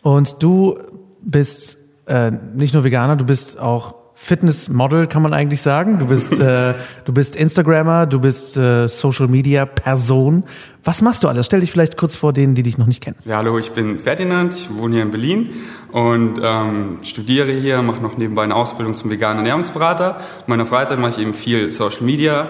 Und 0.00 0.42
du 0.42 0.78
bist 1.20 1.76
äh, 2.06 2.30
nicht 2.30 2.72
nur 2.72 2.82
Veganer, 2.82 3.16
du 3.16 3.26
bist 3.26 3.58
auch 3.58 3.94
Fitnessmodel, 4.14 5.08
kann 5.08 5.22
man 5.22 5.34
eigentlich 5.34 5.60
sagen. 5.60 5.98
Du 5.98 6.06
bist, 6.06 6.32
äh, 6.40 6.74
du 7.04 7.12
bist 7.12 7.36
Instagrammer, 7.36 8.06
du 8.06 8.20
bist 8.20 8.56
äh, 8.56 8.86
Social 8.86 9.28
Media 9.28 9.66
Person. 9.66 10.44
Was 10.84 11.02
machst 11.02 11.24
du 11.24 11.28
alles? 11.28 11.46
Stell 11.46 11.60
dich 11.60 11.72
vielleicht 11.72 11.96
kurz 11.96 12.14
vor 12.14 12.32
denen, 12.32 12.54
die 12.54 12.62
dich 12.62 12.78
noch 12.78 12.86
nicht 12.86 13.02
kennen. 13.02 13.16
Ja, 13.24 13.38
hallo, 13.38 13.58
ich 13.58 13.72
bin 13.72 13.98
Ferdinand, 13.98 14.54
ich 14.54 14.68
wohne 14.76 14.94
hier 14.94 15.02
in 15.02 15.10
Berlin 15.10 15.50
und 15.92 16.40
ähm, 16.42 16.98
studiere 17.02 17.52
hier, 17.52 17.82
mache 17.82 18.00
noch 18.00 18.16
nebenbei 18.16 18.44
eine 18.44 18.54
Ausbildung 18.54 18.94
zum 18.94 19.10
veganen 19.10 19.38
Ernährungsberater. 19.38 20.18
In 20.46 20.50
meiner 20.50 20.66
Freizeit 20.66 20.98
mache 20.98 21.10
ich 21.10 21.18
eben 21.18 21.34
viel 21.34 21.70
Social 21.70 22.02
Media 22.02 22.48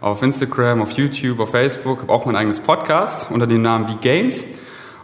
auf 0.00 0.22
Instagram, 0.22 0.82
auf 0.82 0.92
YouTube, 0.92 1.40
auf 1.40 1.50
Facebook, 1.50 2.02
habe 2.02 2.12
auch 2.12 2.26
mein 2.26 2.36
eigenes 2.36 2.60
Podcast 2.60 3.30
unter 3.30 3.46
dem 3.46 3.62
Namen 3.62 3.88
Wie 3.88 3.96
Gains. 3.96 4.44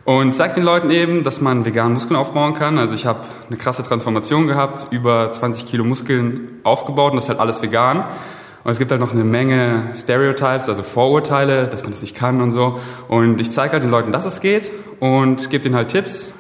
Und 0.05 0.35
zeigt 0.35 0.57
den 0.57 0.65
Leuten 0.65 0.91
eben, 0.91 1.23
dass 1.23 1.41
man 1.41 1.65
vegan 1.65 1.93
Muskeln 1.93 2.17
aufbauen 2.17 2.55
kann. 2.55 2.77
Also 2.77 2.93
ich 2.95 3.07
habe 3.07 3.21
eine 3.49 3.57
krasse 3.57 3.85
Transformation 3.85 4.49
gehabt, 4.49 4.87
über 4.91 5.31
20 5.31 5.67
Kilo 5.67 5.85
Muskeln 5.85 6.61
aufgebaut 6.65 7.13
und 7.13 7.17
das 7.17 7.27
ist 7.27 7.29
halt 7.29 7.39
alles 7.39 7.63
vegan. 7.63 8.05
Und 8.65 8.71
es 8.71 8.79
gibt 8.79 8.91
halt 8.91 9.01
noch 9.01 9.13
eine 9.13 9.25
Menge 9.25 9.91
Stereotypes, 9.95 10.69
also 10.69 10.83
Vorurteile, 10.83 11.69
dass 11.69 11.83
man 11.83 11.91
das 11.91 12.01
nicht 12.01 12.17
kann 12.17 12.41
und 12.41 12.51
so. 12.51 12.81
Und 13.09 13.41
ich 13.41 13.51
zeige 13.51 13.75
halt 13.75 13.85
den 13.85 13.91
Leuten, 13.91 14.13
dass 14.13 14.27
es 14.27 14.41
geht 14.41 14.73
und 14.99 15.51
gebe 15.51 15.63
denen 15.63 15.77
halt 15.77 15.89
Tipps 15.89 16.33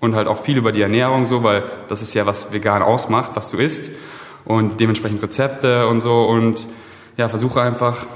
und 0.00 0.14
halt 0.14 0.26
auch 0.26 0.38
viel 0.38 0.56
über 0.56 0.72
die 0.72 0.82
Ernährung 0.82 1.26
so, 1.26 1.42
weil 1.42 1.64
das 1.88 2.02
ist 2.02 2.14
ja, 2.14 2.26
was 2.26 2.52
vegan 2.52 2.82
ausmacht, 2.82 3.32
was 3.34 3.50
du 3.50 3.58
isst 3.58 3.90
und 4.44 4.80
dementsprechend 4.80 5.22
Rezepte 5.22 5.88
und 5.88 6.00
so 6.00 6.24
und 6.24 6.66
ja, 7.16 7.28
versuche 7.28 7.60
einfach 7.60 8.06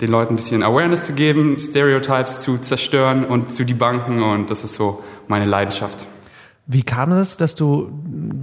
den 0.00 0.10
Leuten 0.10 0.34
ein 0.34 0.36
bisschen 0.36 0.62
Awareness 0.62 1.06
zu 1.06 1.12
geben, 1.12 1.58
Stereotypes 1.58 2.40
zu 2.40 2.58
zerstören 2.58 3.24
und 3.24 3.50
zu 3.52 3.64
debunken 3.64 4.22
und 4.22 4.50
das 4.50 4.64
ist 4.64 4.74
so 4.74 5.02
meine 5.26 5.44
Leidenschaft. 5.44 6.06
Wie 6.66 6.82
kam 6.82 7.12
es, 7.12 7.36
dass 7.36 7.54
du 7.54 7.90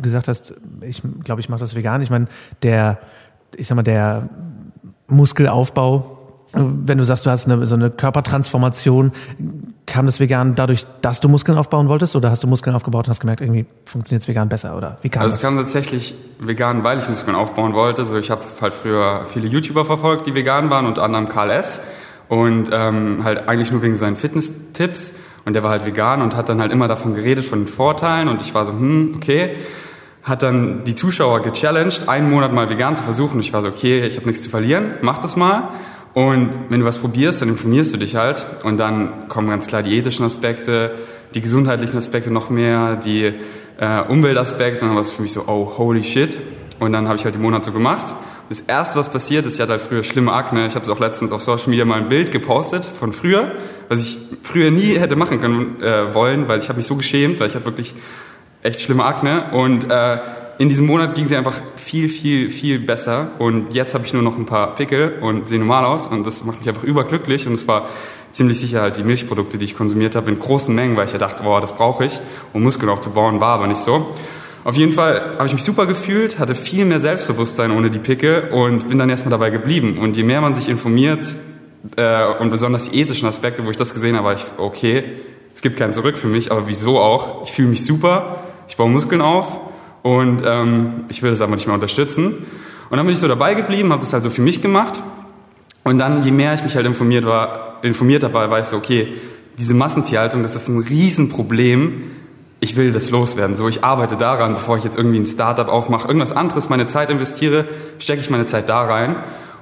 gesagt 0.01 0.27
hast, 0.27 0.55
ich 0.81 1.01
glaube, 1.23 1.41
ich 1.41 1.49
mache 1.49 1.59
das 1.59 1.75
vegan? 1.75 2.01
Ich 2.01 2.09
meine, 2.09 2.25
der, 2.63 2.99
ich 3.55 3.67
sag 3.67 3.75
mal, 3.75 3.83
der 3.83 4.29
Muskelaufbau 5.07 6.14
wenn 6.55 6.97
du 6.97 7.03
sagst, 7.03 7.25
du 7.25 7.29
hast 7.29 7.47
eine, 7.47 7.65
so 7.65 7.75
eine 7.75 7.89
Körpertransformation, 7.89 9.11
kam 9.85 10.05
das 10.05 10.19
vegan 10.19 10.55
dadurch, 10.55 10.85
dass 11.01 11.19
du 11.19 11.29
Muskeln 11.29 11.57
aufbauen 11.57 11.87
wolltest 11.87 12.15
oder 12.15 12.31
hast 12.31 12.43
du 12.43 12.47
Muskeln 12.47 12.75
aufgebaut 12.75 13.05
und 13.05 13.11
hast 13.11 13.19
gemerkt, 13.19 13.41
irgendwie 13.41 13.65
funktioniert 13.85 14.23
es 14.23 14.27
vegan 14.27 14.49
besser 14.49 14.75
oder 14.77 14.97
wie 15.01 15.09
kam 15.09 15.23
also 15.23 15.33
das? 15.33 15.43
Also 15.43 15.55
es 15.55 15.55
kam 15.55 15.63
tatsächlich 15.63 16.15
vegan, 16.39 16.83
weil 16.83 16.99
ich 16.99 17.09
Muskeln 17.09 17.35
aufbauen 17.35 17.73
wollte. 17.73 18.01
Also 18.01 18.17
ich 18.17 18.31
habe 18.31 18.41
halt 18.61 18.73
früher 18.73 19.25
viele 19.25 19.47
YouTuber 19.47 19.85
verfolgt, 19.85 20.25
die 20.27 20.35
vegan 20.35 20.69
waren, 20.69 20.85
unter 20.85 21.03
anderem 21.03 21.27
Karl 21.27 21.49
S. 21.51 21.81
Und 22.27 22.69
ähm, 22.71 23.23
halt 23.23 23.47
eigentlich 23.47 23.71
nur 23.71 23.83
wegen 23.83 23.97
seinen 23.97 24.15
Fitness-Tipps. 24.15 25.13
Und 25.45 25.53
der 25.53 25.61
war 25.61 25.69
halt 25.69 25.85
vegan 25.85 26.23
und 26.23 26.35
hat 26.35 26.49
dann 26.49 26.59
halt 26.59 26.71
immer 26.71 26.87
davon 26.87 27.13
geredet, 27.13 27.45
von 27.45 27.59
den 27.59 27.67
Vorteilen. 27.67 28.29
Und 28.29 28.41
ich 28.41 28.55
war 28.55 28.65
so, 28.65 28.71
hm, 28.71 29.13
okay 29.15 29.57
hat 30.25 30.41
dann 30.41 30.83
die 30.85 30.95
Zuschauer 30.95 31.43
gechallenged, 31.43 32.09
einen 32.09 32.31
Monat 32.31 32.51
mal 32.51 32.67
vegan 32.67 32.95
zu 32.95 33.03
versuchen. 33.03 33.35
Und 33.35 33.41
ich 33.41 33.53
war 33.53 33.61
so, 33.61 33.67
okay, 33.67 34.05
ich 34.05 34.17
habe 34.17 34.25
nichts 34.25 34.41
zu 34.41 34.49
verlieren, 34.49 34.95
mach 35.01 35.19
das 35.19 35.35
mal. 35.35 35.69
Und 36.15 36.49
wenn 36.69 36.79
du 36.79 36.85
was 36.85 36.99
probierst, 36.99 37.41
dann 37.41 37.49
informierst 37.49 37.93
du 37.93 37.97
dich 37.97 38.15
halt 38.15 38.45
und 38.63 38.77
dann 38.77 39.27
kommen 39.27 39.49
ganz 39.49 39.67
klar 39.67 39.83
die 39.83 39.97
ethischen 39.97 40.25
Aspekte, 40.25 40.95
die 41.33 41.41
gesundheitlichen 41.41 41.97
Aspekte 41.97 42.31
noch 42.31 42.49
mehr, 42.49 42.95
die 42.95 43.33
äh, 43.77 44.01
Umweltaspekte 44.07 44.85
und 44.85 44.91
dann 44.91 44.95
war 44.95 45.01
es 45.01 45.11
für 45.11 45.21
mich 45.21 45.33
so, 45.33 45.43
oh, 45.45 45.73
holy 45.77 46.03
shit. 46.03 46.39
Und 46.79 46.93
dann 46.93 47.09
habe 47.09 47.17
ich 47.17 47.25
halt 47.25 47.35
den 47.35 47.41
Monat 47.41 47.65
so 47.65 47.73
gemacht. 47.73 48.15
Das 48.47 48.61
erste, 48.61 48.97
was 48.97 49.09
passiert 49.09 49.45
ist, 49.45 49.55
ich 49.55 49.59
hatte 49.59 49.73
halt 49.73 49.81
früher 49.81 50.03
schlimme 50.03 50.31
Akne. 50.31 50.65
Ich 50.65 50.75
habe 50.75 50.85
es 50.85 50.89
auch 50.89 51.01
letztens 51.01 51.33
auf 51.33 51.43
Social 51.43 51.69
Media 51.69 51.83
mal 51.83 51.99
ein 51.99 52.07
Bild 52.07 52.31
gepostet 52.31 52.85
von 52.85 53.11
früher, 53.11 53.51
was 53.89 53.99
ich 53.99 54.17
früher 54.41 54.71
nie 54.71 54.97
hätte 54.97 55.17
machen 55.17 55.39
können 55.39 55.81
äh, 55.81 56.13
wollen, 56.13 56.47
weil 56.47 56.59
ich 56.59 56.69
habe 56.69 56.77
mich 56.77 56.87
so 56.87 56.95
geschämt, 56.95 57.41
weil 57.41 57.47
ich 57.47 57.55
hatte 57.55 57.65
wirklich 57.65 57.93
echt 58.63 58.79
schlimme 58.79 59.03
Akne 59.03 59.51
und 59.51 59.91
äh, 59.91 60.19
in 60.57 60.69
diesem 60.69 60.85
Monat 60.85 61.15
ging 61.15 61.27
sie 61.27 61.35
einfach 61.35 61.61
viel, 61.75 62.07
viel, 62.07 62.49
viel 62.49 62.79
besser. 62.79 63.31
Und 63.39 63.73
jetzt 63.73 63.93
habe 63.93 64.05
ich 64.05 64.13
nur 64.13 64.23
noch 64.23 64.37
ein 64.37 64.45
paar 64.45 64.75
Pickel 64.75 65.19
und 65.21 65.47
sehe 65.47 65.59
normal 65.59 65.85
aus. 65.85 66.07
Und 66.07 66.25
das 66.25 66.45
macht 66.45 66.59
mich 66.59 66.69
einfach 66.69 66.83
überglücklich. 66.83 67.47
Und 67.47 67.53
es 67.53 67.67
war 67.67 67.87
ziemlich 68.31 68.59
sicher 68.59 68.81
halt 68.81 68.97
die 68.97 69.03
Milchprodukte, 69.03 69.57
die 69.57 69.65
ich 69.65 69.75
konsumiert 69.75 70.15
habe, 70.15 70.31
in 70.31 70.39
großen 70.39 70.73
Mengen, 70.73 70.95
weil 70.95 71.05
ich 71.05 71.13
ja 71.13 71.17
dachte, 71.17 71.43
boah, 71.43 71.61
das 71.61 71.73
brauche 71.75 72.05
ich, 72.05 72.21
um 72.53 72.63
Muskeln 72.63 72.89
aufzubauen. 72.89 73.41
War 73.41 73.55
aber 73.55 73.67
nicht 73.67 73.81
so. 73.81 74.09
Auf 74.63 74.75
jeden 74.75 74.93
Fall 74.93 75.35
habe 75.37 75.47
ich 75.47 75.53
mich 75.53 75.63
super 75.63 75.85
gefühlt, 75.85 76.39
hatte 76.39 76.55
viel 76.55 76.85
mehr 76.85 76.99
Selbstbewusstsein 76.99 77.71
ohne 77.71 77.89
die 77.89 77.99
Pickel 77.99 78.49
und 78.51 78.87
bin 78.89 78.97
dann 78.97 79.09
erstmal 79.09 79.31
dabei 79.31 79.49
geblieben. 79.49 79.97
Und 79.97 80.17
je 80.17 80.23
mehr 80.23 80.41
man 80.41 80.55
sich 80.55 80.69
informiert, 80.69 81.23
äh, 81.97 82.25
und 82.39 82.49
besonders 82.49 82.89
die 82.89 82.99
ethischen 82.99 83.27
Aspekte, 83.27 83.65
wo 83.65 83.69
ich 83.69 83.77
das 83.77 83.93
gesehen 83.93 84.15
habe, 84.15 84.25
war 84.25 84.33
ich, 84.33 84.43
okay, 84.57 85.03
es 85.53 85.61
gibt 85.61 85.77
kein 85.77 85.93
Zurück 85.93 86.17
für 86.17 86.27
mich, 86.27 86.51
aber 86.51 86.67
wieso 86.67 86.99
auch? 86.99 87.43
Ich 87.43 87.51
fühle 87.51 87.69
mich 87.69 87.85
super, 87.85 88.43
ich 88.67 88.75
baue 88.75 88.89
Muskeln 88.89 89.21
auf 89.21 89.59
und 90.05 90.43
ähm, 90.45 91.05
ich 91.09 91.23
will 91.23 91.31
das 91.31 91.41
aber 91.41 91.55
nicht 91.55 91.65
mehr 91.65 91.73
unterstützen. 91.73 92.45
Und 92.91 92.97
dann 92.97 93.07
bin 93.07 93.13
ich 93.13 93.17
so 93.17 93.27
dabei 93.27 93.55
geblieben, 93.55 93.91
habe 93.91 94.01
das 94.01 94.13
halt 94.13 94.21
so 94.21 94.29
für 94.29 94.43
mich 94.43 94.61
gemacht. 94.61 95.01
Und 95.83 95.97
dann, 95.97 96.23
je 96.23 96.29
mehr 96.29 96.53
ich 96.53 96.63
mich 96.63 96.75
halt 96.75 96.85
informiert 96.85 97.25
war, 97.25 97.79
informiert 97.81 98.23
habe, 98.23 98.35
war 98.35 98.59
ich 98.59 98.67
so, 98.67 98.77
okay, 98.77 99.11
diese 99.57 99.73
Massentierhaltung, 99.73 100.43
das 100.43 100.55
ist 100.55 100.67
ein 100.67 100.77
Riesenproblem. 100.77 102.03
Ich 102.59 102.77
will 102.77 102.91
das 102.91 103.09
loswerden. 103.09 103.55
So, 103.55 103.67
ich 103.67 103.83
arbeite 103.83 104.15
daran, 104.15 104.53
bevor 104.53 104.77
ich 104.77 104.83
jetzt 104.83 104.95
irgendwie 104.95 105.17
ein 105.17 105.25
Startup 105.25 105.67
aufmache, 105.67 106.07
irgendwas 106.07 106.33
anderes, 106.33 106.69
meine 106.69 106.85
Zeit 106.85 107.09
investiere, 107.09 107.65
stecke 107.97 108.21
ich 108.21 108.29
meine 108.29 108.45
Zeit 108.45 108.69
da 108.69 108.83
rein 108.83 109.15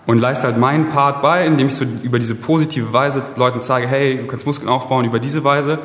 und 0.07 0.19
leiste 0.19 0.47
halt 0.47 0.57
meinen 0.57 0.89
Part 0.89 1.21
bei, 1.21 1.45
indem 1.45 1.67
ich 1.67 1.75
so 1.75 1.85
über 2.03 2.19
diese 2.19 2.35
positive 2.35 2.91
Weise 2.91 3.23
Leuten 3.37 3.61
zeige, 3.61 3.87
hey, 3.87 4.17
du 4.17 4.27
kannst 4.27 4.45
Muskeln 4.45 4.67
aufbauen 4.67 5.05
über 5.05 5.19
diese 5.19 5.45
Weise. 5.45 5.79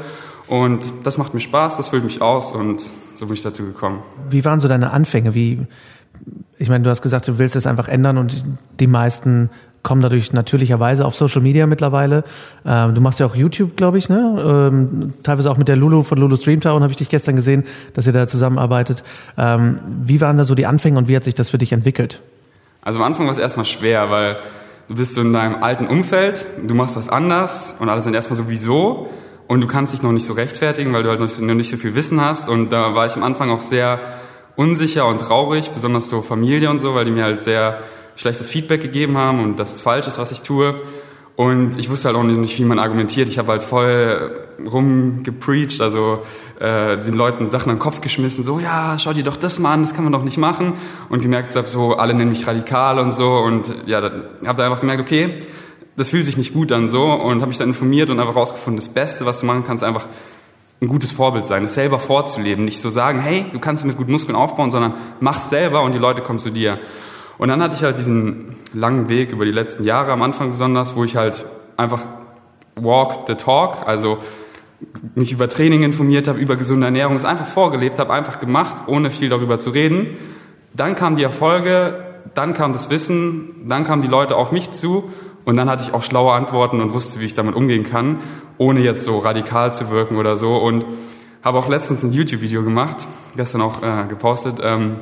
Und 0.48 0.80
das 1.04 1.18
macht 1.18 1.34
mir 1.34 1.40
Spaß, 1.40 1.76
das 1.76 1.88
füllt 1.88 2.04
mich 2.04 2.22
aus 2.22 2.52
und 2.52 2.80
so 3.14 3.26
bin 3.26 3.34
ich 3.34 3.42
dazu 3.42 3.64
gekommen. 3.64 4.02
Wie 4.28 4.44
waren 4.44 4.60
so 4.60 4.68
deine 4.68 4.92
Anfänge? 4.92 5.34
Wie, 5.34 5.66
ich 6.58 6.68
meine, 6.68 6.84
du 6.84 6.90
hast 6.90 7.02
gesagt, 7.02 7.28
du 7.28 7.38
willst 7.38 7.56
es 7.56 7.66
einfach 7.66 7.88
ändern 7.88 8.16
und 8.18 8.42
die 8.80 8.86
meisten 8.86 9.50
kommen 9.82 10.02
dadurch 10.02 10.32
natürlicherweise 10.32 11.04
auf 11.04 11.14
Social 11.14 11.40
Media 11.40 11.66
mittlerweile. 11.66 12.24
Ähm, 12.66 12.94
du 12.94 13.00
machst 13.00 13.20
ja 13.20 13.26
auch 13.26 13.34
YouTube, 13.34 13.76
glaube 13.76 13.98
ich, 13.98 14.08
ne? 14.08 14.70
Ähm, 14.72 15.14
teilweise 15.22 15.50
auch 15.50 15.56
mit 15.56 15.68
der 15.68 15.76
Lulu 15.76 16.02
von 16.02 16.18
Lulu 16.18 16.36
Streamtown 16.36 16.82
habe 16.82 16.90
ich 16.90 16.98
dich 16.98 17.08
gestern 17.08 17.36
gesehen, 17.36 17.64
dass 17.94 18.06
ihr 18.06 18.12
da 18.12 18.26
zusammenarbeitet. 18.26 19.04
Ähm, 19.36 19.80
wie 20.02 20.20
waren 20.20 20.36
da 20.36 20.44
so 20.44 20.54
die 20.54 20.66
Anfänge 20.66 20.98
und 20.98 21.08
wie 21.08 21.16
hat 21.16 21.24
sich 21.24 21.34
das 21.34 21.50
für 21.50 21.58
dich 21.58 21.72
entwickelt? 21.72 22.20
Also 22.82 22.98
am 22.98 23.04
Anfang 23.04 23.26
war 23.26 23.32
es 23.32 23.38
erstmal 23.38 23.66
schwer, 23.66 24.10
weil 24.10 24.36
du 24.88 24.96
bist 24.96 25.14
so 25.14 25.20
in 25.20 25.32
deinem 25.32 25.62
alten 25.62 25.86
Umfeld, 25.86 26.46
du 26.66 26.74
machst 26.74 26.96
was 26.96 27.08
anders 27.08 27.76
und 27.78 27.88
alle 27.88 28.02
sind 28.02 28.14
erstmal 28.14 28.36
sowieso 28.36 29.08
und 29.48 29.62
du 29.62 29.66
kannst 29.66 29.94
dich 29.94 30.02
noch 30.02 30.12
nicht 30.12 30.26
so 30.26 30.34
rechtfertigen, 30.34 30.92
weil 30.92 31.02
du 31.02 31.08
halt 31.08 31.20
noch 31.20 31.54
nicht 31.54 31.70
so 31.70 31.76
viel 31.78 31.94
Wissen 31.94 32.20
hast. 32.20 32.48
Und 32.48 32.70
da 32.70 32.94
war 32.94 33.06
ich 33.06 33.16
am 33.16 33.22
Anfang 33.22 33.50
auch 33.50 33.62
sehr 33.62 33.98
unsicher 34.56 35.06
und 35.06 35.18
traurig, 35.18 35.70
besonders 35.70 36.10
so 36.10 36.20
Familie 36.20 36.68
und 36.68 36.80
so, 36.80 36.94
weil 36.94 37.06
die 37.06 37.10
mir 37.10 37.24
halt 37.24 37.42
sehr 37.42 37.82
schlechtes 38.14 38.50
Feedback 38.50 38.82
gegeben 38.82 39.16
haben 39.16 39.42
und 39.42 39.58
dass 39.58 39.74
es 39.74 39.80
falsch 39.80 40.06
ist, 40.06 40.18
was 40.18 40.32
ich 40.32 40.42
tue. 40.42 40.78
Und 41.34 41.78
ich 41.78 41.88
wusste 41.88 42.08
halt 42.08 42.16
auch 42.18 42.24
nicht, 42.24 42.58
wie 42.58 42.64
man 42.64 42.78
argumentiert. 42.78 43.28
Ich 43.28 43.38
habe 43.38 43.52
halt 43.52 43.62
voll 43.62 44.48
rumgepreacht, 44.70 45.80
also 45.80 46.20
äh, 46.58 46.98
den 46.98 47.14
Leuten 47.14 47.48
Sachen 47.48 47.70
an 47.70 47.76
den 47.76 47.80
Kopf 47.80 48.00
geschmissen, 48.00 48.42
so 48.42 48.58
ja, 48.58 48.96
schau 48.98 49.12
dir 49.12 49.22
doch 49.22 49.36
das 49.36 49.60
mal 49.60 49.72
an, 49.72 49.82
das 49.82 49.94
kann 49.94 50.02
man 50.02 50.12
doch 50.12 50.24
nicht 50.24 50.36
machen. 50.36 50.74
Und 51.08 51.22
gemerkt 51.22 51.52
so 51.52 51.94
alle 51.94 52.12
nennen 52.12 52.30
mich 52.30 52.46
radikal 52.46 52.98
und 52.98 53.14
so. 53.14 53.38
Und 53.38 53.72
ja, 53.86 54.00
dann 54.00 54.24
habe 54.44 54.58
da 54.58 54.64
einfach 54.66 54.80
gemerkt, 54.80 55.00
okay, 55.00 55.38
das 55.98 56.10
fühlt 56.10 56.24
sich 56.24 56.36
nicht 56.36 56.54
gut 56.54 56.70
an 56.70 56.88
so 56.88 57.12
und 57.12 57.40
habe 57.40 57.48
mich 57.48 57.58
dann 57.58 57.68
informiert 57.68 58.08
und 58.08 58.20
einfach 58.20 58.36
rausgefunden, 58.36 58.76
das 58.76 58.88
Beste, 58.88 59.26
was 59.26 59.40
du 59.40 59.46
machen 59.46 59.64
kannst, 59.66 59.82
einfach 59.82 60.06
ein 60.80 60.86
gutes 60.86 61.10
Vorbild 61.10 61.44
sein, 61.44 61.64
es 61.64 61.74
selber 61.74 61.98
vorzuleben, 61.98 62.64
nicht 62.64 62.80
so 62.80 62.88
sagen, 62.88 63.18
hey, 63.18 63.46
du 63.52 63.58
kannst 63.58 63.84
mit 63.84 63.96
guten 63.96 64.12
Muskeln 64.12 64.36
aufbauen, 64.36 64.70
sondern 64.70 64.94
mach 65.18 65.40
selber 65.40 65.82
und 65.82 65.92
die 65.92 65.98
Leute 65.98 66.22
kommen 66.22 66.38
zu 66.38 66.50
dir. 66.50 66.78
Und 67.36 67.48
dann 67.48 67.60
hatte 67.60 67.74
ich 67.74 67.82
halt 67.82 67.98
diesen 67.98 68.54
langen 68.72 69.08
Weg 69.08 69.32
über 69.32 69.44
die 69.44 69.50
letzten 69.50 69.82
Jahre, 69.82 70.12
am 70.12 70.22
Anfang 70.22 70.50
besonders, 70.50 70.94
wo 70.94 71.02
ich 71.02 71.16
halt 71.16 71.46
einfach 71.76 72.06
walk 72.76 73.26
the 73.26 73.34
talk, 73.34 73.78
also 73.86 74.18
mich 75.16 75.32
über 75.32 75.48
Training 75.48 75.82
informiert 75.82 76.28
habe, 76.28 76.38
über 76.38 76.54
gesunde 76.54 76.86
Ernährung, 76.86 77.16
es 77.16 77.24
einfach 77.24 77.46
vorgelebt 77.46 77.98
habe, 77.98 78.12
einfach 78.12 78.38
gemacht, 78.38 78.84
ohne 78.86 79.10
viel 79.10 79.28
darüber 79.30 79.58
zu 79.58 79.70
reden. 79.70 80.16
Dann 80.74 80.94
kamen 80.94 81.16
die 81.16 81.24
Erfolge, 81.24 82.04
dann 82.34 82.54
kam 82.54 82.72
das 82.72 82.88
Wissen, 82.88 83.66
dann 83.66 83.82
kamen 83.82 84.02
die 84.02 84.08
Leute 84.08 84.36
auf 84.36 84.52
mich 84.52 84.70
zu 84.70 85.10
und 85.48 85.56
dann 85.56 85.70
hatte 85.70 85.82
ich 85.82 85.94
auch 85.94 86.02
schlaue 86.02 86.34
Antworten 86.34 86.78
und 86.82 86.92
wusste, 86.92 87.20
wie 87.20 87.24
ich 87.24 87.32
damit 87.32 87.54
umgehen 87.54 87.82
kann, 87.82 88.18
ohne 88.58 88.80
jetzt 88.80 89.02
so 89.02 89.16
radikal 89.16 89.72
zu 89.72 89.88
wirken 89.88 90.18
oder 90.18 90.36
so. 90.36 90.58
Und 90.58 90.84
habe 91.42 91.56
auch 91.56 91.70
letztens 91.70 92.04
ein 92.04 92.12
YouTube-Video 92.12 92.62
gemacht, 92.62 93.08
gestern 93.34 93.62
auch 93.62 93.82
äh, 93.82 94.04
gepostet, 94.06 94.56
ähm, 94.62 94.96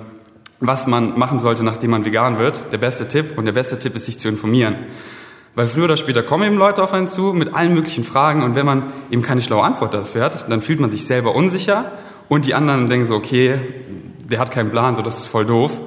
was 0.61 0.87
man 0.87 1.19
machen 1.19 1.41
sollte, 1.41 1.65
nachdem 1.65 1.91
man 1.91 2.05
vegan 2.05 2.39
wird. 2.39 2.71
Der 2.71 2.79
beste 2.79 3.09
Tipp. 3.09 3.37
Und 3.37 3.47
der 3.47 3.55
beste 3.55 3.77
Tipp 3.81 3.97
ist, 3.97 4.07
sich 4.07 4.21
zu 4.21 4.29
informieren. 4.29 4.77
Weil 5.57 5.67
früher 5.67 5.87
oder 5.87 5.97
später 5.97 6.23
kommen 6.23 6.45
eben 6.45 6.59
Leute 6.59 6.81
auf 6.81 6.93
einen 6.93 7.09
zu 7.09 7.33
mit 7.33 7.57
allen 7.57 7.75
möglichen 7.75 8.05
Fragen 8.05 8.45
und 8.45 8.55
wenn 8.55 8.67
man 8.67 8.93
eben 9.11 9.23
keine 9.23 9.41
schlaue 9.41 9.65
Antwort 9.65 9.95
dafür 9.95 10.23
hat, 10.23 10.49
dann 10.49 10.63
fühlt 10.63 10.79
man 10.79 10.91
sich 10.91 11.07
selber 11.07 11.35
unsicher 11.35 11.91
und 12.29 12.47
die 12.47 12.55
anderen 12.55 12.89
denken 12.89 13.07
so, 13.07 13.17
okay, 13.17 13.59
der 14.31 14.39
hat 14.39 14.53
keinen 14.53 14.71
Plan, 14.71 14.95
so 14.95 15.03
das 15.03 15.19
ist 15.19 15.27
voll 15.27 15.45
doof. 15.45 15.81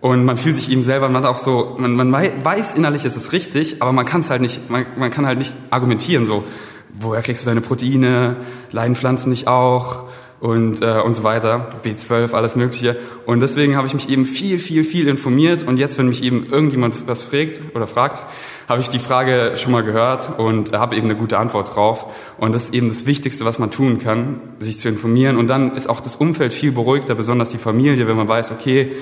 Und 0.00 0.24
man 0.24 0.36
fühlt 0.36 0.54
sich 0.54 0.70
eben 0.70 0.82
selber, 0.82 1.08
man 1.08 1.24
hat 1.24 1.30
auch 1.30 1.38
so, 1.38 1.76
man, 1.78 1.94
man 1.94 2.12
weiß 2.12 2.74
innerlich, 2.74 3.04
es 3.04 3.16
ist 3.16 3.32
richtig, 3.32 3.82
aber 3.82 3.92
man 3.92 4.06
kann 4.06 4.20
es 4.20 4.30
halt 4.30 4.40
nicht, 4.40 4.70
man, 4.70 4.86
man 4.96 5.10
kann 5.10 5.26
halt 5.26 5.38
nicht 5.38 5.56
argumentieren, 5.70 6.24
so, 6.24 6.44
woher 6.92 7.22
kriegst 7.22 7.42
du 7.42 7.46
deine 7.46 7.60
Proteine, 7.60 8.36
leiden 8.70 8.94
Pflanzen 8.94 9.30
nicht 9.30 9.48
auch 9.48 10.04
und, 10.40 10.82
äh, 10.82 11.00
und 11.00 11.14
so 11.14 11.24
weiter, 11.24 11.72
B12, 11.84 12.32
alles 12.32 12.54
Mögliche. 12.54 12.96
Und 13.26 13.40
deswegen 13.40 13.76
habe 13.76 13.88
ich 13.88 13.94
mich 13.94 14.08
eben 14.08 14.24
viel, 14.24 14.60
viel, 14.60 14.84
viel 14.84 15.08
informiert 15.08 15.64
und 15.64 15.78
jetzt, 15.78 15.98
wenn 15.98 16.06
mich 16.06 16.22
eben 16.22 16.46
irgendjemand 16.46 17.08
was 17.08 17.24
fragt 17.24 17.60
oder 17.74 17.88
fragt, 17.88 18.22
habe 18.68 18.80
ich 18.80 18.88
die 18.88 19.00
Frage 19.00 19.54
schon 19.56 19.72
mal 19.72 19.82
gehört 19.82 20.38
und 20.38 20.72
habe 20.72 20.94
eben 20.94 21.06
eine 21.06 21.16
gute 21.16 21.38
Antwort 21.38 21.74
drauf. 21.74 22.06
Und 22.38 22.54
das 22.54 22.64
ist 22.64 22.74
eben 22.74 22.88
das 22.88 23.06
Wichtigste, 23.06 23.44
was 23.44 23.58
man 23.58 23.72
tun 23.72 23.98
kann, 23.98 24.40
sich 24.60 24.78
zu 24.78 24.88
informieren. 24.88 25.36
Und 25.36 25.48
dann 25.48 25.74
ist 25.74 25.88
auch 25.88 26.00
das 26.00 26.14
Umfeld 26.14 26.54
viel 26.54 26.70
beruhigter, 26.70 27.16
besonders 27.16 27.50
die 27.50 27.58
Familie, 27.58 28.06
wenn 28.06 28.16
man 28.16 28.28
weiß, 28.28 28.52
okay, 28.52 28.92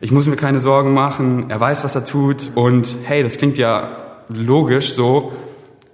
ich 0.00 0.12
muss 0.12 0.26
mir 0.26 0.36
keine 0.36 0.60
Sorgen 0.60 0.92
machen, 0.92 1.46
er 1.48 1.60
weiß, 1.60 1.84
was 1.84 1.94
er 1.94 2.04
tut 2.04 2.50
und 2.54 2.98
hey, 3.04 3.22
das 3.22 3.38
klingt 3.38 3.58
ja 3.58 4.22
logisch 4.28 4.92
so, 4.92 5.32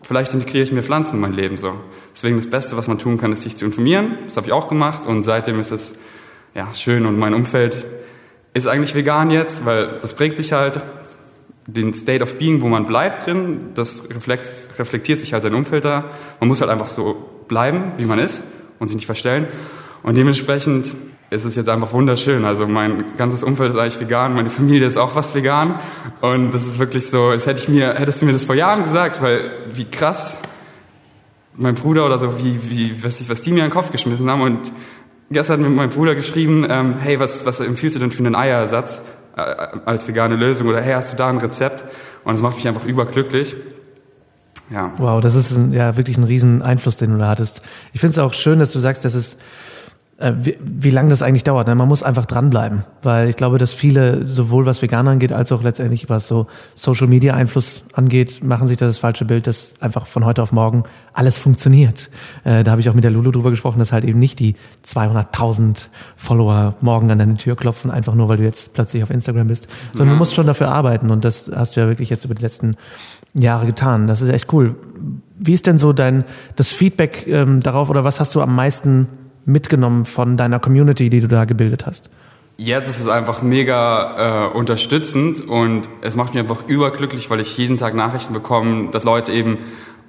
vielleicht 0.03 0.35
integriere 0.35 0.65
ich 0.65 0.73
mir 0.73 0.83
Pflanzen 0.83 1.17
in 1.17 1.21
mein 1.21 1.33
Leben 1.33 1.57
so. 1.57 1.75
Deswegen 2.15 2.37
das 2.37 2.51
Beste, 2.51 2.77
was 2.77 2.89
man 2.89 2.99
tun 2.99 3.17
kann, 3.17 3.33
ist 3.33 3.45
sich 3.45 3.57
zu 3.57 3.65
informieren. 3.65 4.19
Das 4.25 4.37
habe 4.37 4.47
ich 4.47 4.53
auch 4.53 4.69
gemacht 4.69 5.07
und 5.07 5.23
seitdem 5.23 5.59
ist 5.61 5.71
es 5.71 5.95
ja 6.55 6.73
schön 6.75 7.07
und 7.07 7.19
mein 7.19 7.33
Umfeld 7.33 7.87
ist 8.55 8.67
eigentlich 8.67 8.95
vegan 8.95 9.31
jetzt, 9.31 9.65
weil 9.65 9.99
das 10.01 10.15
prägt 10.15 10.37
sich 10.37 10.53
halt 10.53 10.81
den 11.67 11.95
State 11.95 12.23
of 12.23 12.37
Being, 12.37 12.61
wo 12.61 12.69
man 12.69 12.87
bleibt 12.87 13.27
drin, 13.27 13.61
das 13.75 14.09
reflektiert 14.11 15.21
sich 15.21 15.33
halt 15.33 15.43
sein 15.45 15.55
Umfeld 15.55 15.85
da. 15.85 16.05
Man 16.41 16.49
muss 16.49 16.61
halt 16.61 16.71
einfach 16.71 16.89
so 16.89 17.31
bleiben, 17.49 17.93
wie 17.99 18.05
man 18.05 18.19
ist 18.19 18.45
und 18.79 18.89
sich 18.89 18.97
nicht 18.97 19.07
verstellen. 19.07 19.47
Und 20.03 20.17
dementsprechend 20.17 20.93
ist 21.33 21.45
es 21.45 21.57
jetzt 21.57 21.69
einfach 21.69 21.93
wunderschön. 21.93 22.45
Also 22.45 22.67
mein 22.67 23.17
ganzes 23.17 23.43
Umfeld 23.43 23.71
ist 23.71 23.77
eigentlich 23.77 24.01
vegan, 24.01 24.35
meine 24.35 24.51
Familie 24.51 24.87
ist 24.87 24.99
auch 24.99 25.11
fast 25.11 25.35
vegan. 25.35 25.81
Und 26.21 26.53
das 26.53 26.67
ist 26.67 26.79
wirklich 26.79 27.09
so, 27.09 27.29
als 27.29 27.47
hätte 27.47 27.61
ich 27.61 27.69
mir, 27.69 27.95
hättest 27.95 28.21
du 28.21 28.27
mir 28.27 28.33
das 28.33 28.45
vor 28.45 28.55
Jahren 28.55 28.83
gesagt, 28.83 29.23
weil 29.23 29.51
wie 29.73 29.87
krass 29.87 30.41
mein 31.55 31.75
Bruder 31.75 32.05
oder 32.05 32.19
so, 32.19 32.39
wie, 32.43 32.59
wie, 32.71 33.03
was, 33.03 33.21
ich, 33.21 33.31
was 33.31 33.43
die 33.43 33.51
mir 33.51 33.65
in 33.65 33.71
den 33.71 33.73
Kopf 33.73 33.91
geschmissen 33.91 34.29
haben. 34.31 34.43
Und 34.43 34.73
gestern 35.31 35.61
hat 35.61 35.71
mir 35.71 35.75
mein 35.75 35.91
Bruder 35.91 36.15
geschrieben, 36.15 36.67
ähm, 36.69 36.97
hey, 37.01 37.19
was, 37.19 37.47
was 37.47 37.61
empfiehlst 37.61 37.97
du 37.97 38.01
denn 38.01 38.11
für 38.11 38.25
einen 38.25 38.35
Eierersatz 38.35 39.01
äh, 39.37 39.41
als 39.87 40.07
vegane 40.07 40.37
Lösung? 40.37 40.69
Oder 40.69 40.83
hey, 40.83 40.93
hast 40.93 41.13
du 41.13 41.17
da 41.17 41.29
ein 41.29 41.39
Rezept? 41.39 41.85
Und 42.25 42.33
das 42.33 42.43
macht 42.43 42.57
mich 42.57 42.69
einfach 42.69 42.85
überglücklich. 42.85 43.57
Ja. 44.71 44.93
Wow, 44.99 45.23
das 45.23 45.35
ist 45.35 45.59
ja 45.73 45.97
wirklich 45.97 46.17
ein 46.19 46.25
riesen 46.25 46.63
Einfluss, 46.63 46.99
den 46.99 47.13
du 47.13 47.19
da 47.19 47.29
hattest. 47.29 47.63
Ich 47.93 48.01
finde 48.01 48.13
es 48.13 48.19
auch 48.19 48.33
schön, 48.33 48.59
dass 48.59 48.73
du 48.73 48.79
sagst, 48.79 49.05
dass 49.05 49.15
es 49.15 49.37
wie, 50.41 50.57
wie 50.61 50.91
lange 50.91 51.11
das 51.11 51.23
eigentlich 51.23 51.45
dauert. 51.45 51.67
Ne? 51.67 51.75
Man 51.75 51.89
muss 51.89 52.03
einfach 52.03 52.27
dranbleiben, 52.27 52.85
weil 53.03 53.29
ich 53.29 53.37
glaube, 53.37 53.59
dass 53.59 53.73
viele, 53.73 54.29
sowohl 54.29 54.67
was 54.67 54.83
Veganer 54.83 55.11
angeht, 55.11 55.33
als 55.33 55.51
auch 55.53 55.63
letztendlich 55.63 56.09
was 56.09 56.29
so 56.29 56.47
Social 56.75 57.09
Media 57.09 57.35
Einfluss 57.35 57.85
angeht, 57.93 58.45
machen 58.45 58.69
sich 58.69 58.77
das 58.77 58.99
falsche 58.99 59.25
Bild, 59.25 59.47
dass 59.47 59.75
einfach 59.81 60.07
von 60.07 60.25
heute 60.25 60.43
auf 60.43 60.53
morgen 60.53 60.85
alles 61.13 61.39
funktioniert. 61.39 62.11
Äh, 62.45 62.63
da 62.63 62.71
habe 62.71 62.81
ich 62.81 62.89
auch 62.89 62.95
mit 62.95 63.05
der 63.05 63.11
Lulu 63.11 63.33
drüber 63.33 63.51
gesprochen, 63.51 63.79
dass 63.79 63.93
halt 63.93 64.05
eben 64.05 64.19
nicht 64.19 64.39
die 64.39 64.55
200.000 64.85 65.87
Follower 66.17 66.75
morgen 66.81 67.11
an 67.11 67.19
deine 67.19 67.37
Tür 67.37 67.57
klopfen, 67.57 67.91
einfach 67.91 68.15
nur, 68.15 68.29
weil 68.29 68.37
du 68.37 68.45
jetzt 68.45 68.75
plötzlich 68.75 69.03
auf 69.03 69.11
Instagram 69.11 69.49
bist, 69.49 69.69
sondern 69.93 70.09
ja. 70.09 70.13
du 70.15 70.19
musst 70.19 70.35
schon 70.35 70.47
dafür 70.47 70.71
arbeiten 70.71 71.11
und 71.11 71.25
das 71.25 71.51
hast 71.55 71.77
du 71.77 71.81
ja 71.81 71.89
wirklich 71.89 72.11
jetzt 72.11 72.25
über 72.25 72.35
die 72.35 72.43
letzten 72.43 72.77
Jahre 73.35 73.67
getan. 73.67 74.07
Das 74.07 74.21
ist 74.21 74.29
echt 74.29 74.53
cool. 74.53 74.77
Wie 75.39 75.53
ist 75.53 75.67
denn 75.67 75.79
so 75.79 75.93
dein 75.93 76.25
das 76.57 76.69
Feedback 76.69 77.27
ähm, 77.27 77.61
darauf 77.61 77.91
oder 77.91 78.05
was 78.05 78.21
hast 78.21 78.35
du 78.35 78.41
am 78.41 78.55
meisten 78.55 79.09
mitgenommen 79.45 80.05
von 80.05 80.37
deiner 80.37 80.59
Community, 80.59 81.11
die 81.11 81.21
du 81.21 81.29
da 81.29 81.45
gebildet 81.45 81.87
hast? 81.87 82.11
Jetzt 82.59 82.89
ist 82.89 83.01
es 83.01 83.09
einfach 83.09 83.43
mega 83.43 84.47
äh, 84.47 84.57
unterstützend 84.57 85.41
und 85.49 85.89
es 86.01 86.17
macht 86.17 86.35
mich 86.35 86.43
einfach 86.43 86.65
überglücklich, 86.69 87.31
weil 87.31 87.41
ich 87.41 87.57
jeden 87.57 87.77
Tag 87.77 87.95
Nachrichten 87.95 88.35
bekomme, 88.35 88.91
dass 88.91 89.05
Leute 89.05 89.33
eben 89.33 89.59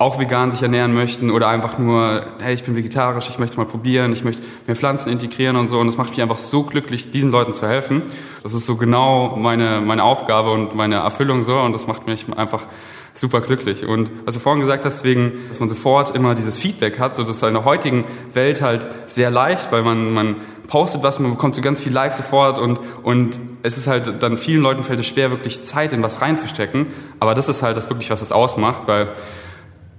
auch 0.03 0.19
vegan 0.19 0.51
sich 0.51 0.61
ernähren 0.61 0.93
möchten 0.93 1.31
oder 1.31 1.47
einfach 1.47 1.79
nur, 1.79 2.25
hey, 2.41 2.53
ich 2.53 2.63
bin 2.65 2.75
vegetarisch, 2.75 3.29
ich 3.29 3.39
möchte 3.39 3.55
mal 3.55 3.65
probieren, 3.65 4.11
ich 4.11 4.25
möchte 4.25 4.43
mehr 4.67 4.75
Pflanzen 4.75 5.09
integrieren 5.09 5.55
und 5.55 5.69
so. 5.69 5.79
Und 5.79 5.87
das 5.87 5.95
macht 5.95 6.09
mich 6.09 6.21
einfach 6.21 6.37
so 6.37 6.63
glücklich, 6.63 7.09
diesen 7.11 7.31
Leuten 7.31 7.53
zu 7.53 7.65
helfen. 7.65 8.03
Das 8.43 8.53
ist 8.53 8.65
so 8.65 8.75
genau 8.75 9.37
meine, 9.37 9.79
meine 9.79 10.03
Aufgabe 10.03 10.51
und 10.51 10.75
meine 10.75 10.95
Erfüllung 10.95 11.41
so 11.41 11.57
und 11.57 11.71
das 11.71 11.87
macht 11.87 12.05
mich 12.05 12.25
einfach 12.35 12.67
super 13.13 13.39
glücklich. 13.39 13.85
Und 13.85 14.11
was 14.25 14.33
du 14.33 14.41
vorhin 14.41 14.59
gesagt 14.59 14.83
hast, 14.83 15.05
wegen, 15.05 15.33
dass 15.47 15.61
man 15.61 15.69
sofort 15.69 16.13
immer 16.15 16.35
dieses 16.35 16.59
Feedback 16.59 16.99
hat, 16.99 17.15
so 17.15 17.23
das 17.23 17.37
ist 17.37 17.43
in 17.43 17.53
der 17.53 17.63
heutigen 17.63 18.03
Welt 18.33 18.61
halt 18.61 18.87
sehr 19.05 19.31
leicht, 19.31 19.71
weil 19.71 19.83
man, 19.83 20.11
man 20.11 20.35
postet 20.67 21.03
was, 21.03 21.19
man 21.19 21.31
bekommt 21.31 21.55
so 21.55 21.61
ganz 21.61 21.79
viel 21.79 21.93
Likes 21.93 22.17
sofort 22.17 22.59
und, 22.59 22.81
und 23.03 23.39
es 23.61 23.77
ist 23.77 23.87
halt 23.87 24.21
dann 24.21 24.37
vielen 24.37 24.61
Leuten 24.61 24.83
fällt 24.83 24.99
es 24.99 25.07
schwer, 25.07 25.31
wirklich 25.31 25.63
Zeit 25.63 25.93
in 25.93 26.03
was 26.03 26.21
reinzustecken. 26.21 26.87
Aber 27.21 27.35
das 27.35 27.47
ist 27.47 27.63
halt 27.63 27.77
das 27.77 27.89
wirklich, 27.89 28.09
was 28.09 28.21
es 28.21 28.33
ausmacht, 28.33 28.87
weil 28.87 29.09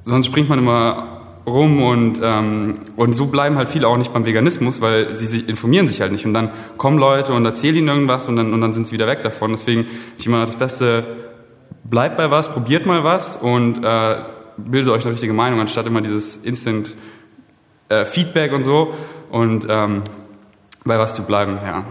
sonst 0.04 0.26
springt 0.26 0.48
man 0.48 0.58
immer 0.58 1.14
rum 1.46 1.82
und, 1.82 2.20
ähm, 2.22 2.78
und 2.96 3.12
so 3.12 3.26
bleiben 3.26 3.56
halt 3.56 3.68
viele 3.68 3.86
auch 3.88 3.96
nicht 3.96 4.12
beim 4.12 4.24
Veganismus, 4.24 4.80
weil 4.80 5.14
sie 5.16 5.26
sich 5.26 5.48
informieren 5.48 5.88
sich 5.88 6.00
halt 6.00 6.12
nicht 6.12 6.24
und 6.24 6.32
dann 6.32 6.50
kommen 6.78 6.98
Leute 6.98 7.32
und 7.32 7.44
erzählen 7.44 7.76
ihnen 7.76 7.88
irgendwas 7.88 8.28
und 8.28 8.36
dann, 8.36 8.52
und 8.52 8.60
dann 8.60 8.72
sind 8.72 8.86
sie 8.86 8.94
wieder 8.94 9.06
weg 9.06 9.22
davon. 9.22 9.50
Deswegen 9.50 9.86
ich 10.18 10.26
immer 10.26 10.46
das 10.46 10.56
beste 10.56 11.04
bleibt 11.84 12.16
bei 12.16 12.30
was, 12.30 12.50
probiert 12.50 12.86
mal 12.86 13.04
was 13.04 13.36
und 13.36 13.84
äh, 13.84 14.16
bildet 14.56 14.92
euch 14.92 15.04
eine 15.04 15.12
richtige 15.12 15.34
Meinung, 15.34 15.60
anstatt 15.60 15.86
immer 15.86 16.00
dieses 16.00 16.36
Instant 16.38 16.96
äh, 17.88 18.04
Feedback 18.04 18.52
und 18.54 18.64
so 18.64 18.94
und 19.30 19.66
ähm, 19.68 20.02
bei 20.84 20.98
was 20.98 21.14
zu 21.14 21.24
bleiben, 21.24 21.58
ja. 21.62 21.84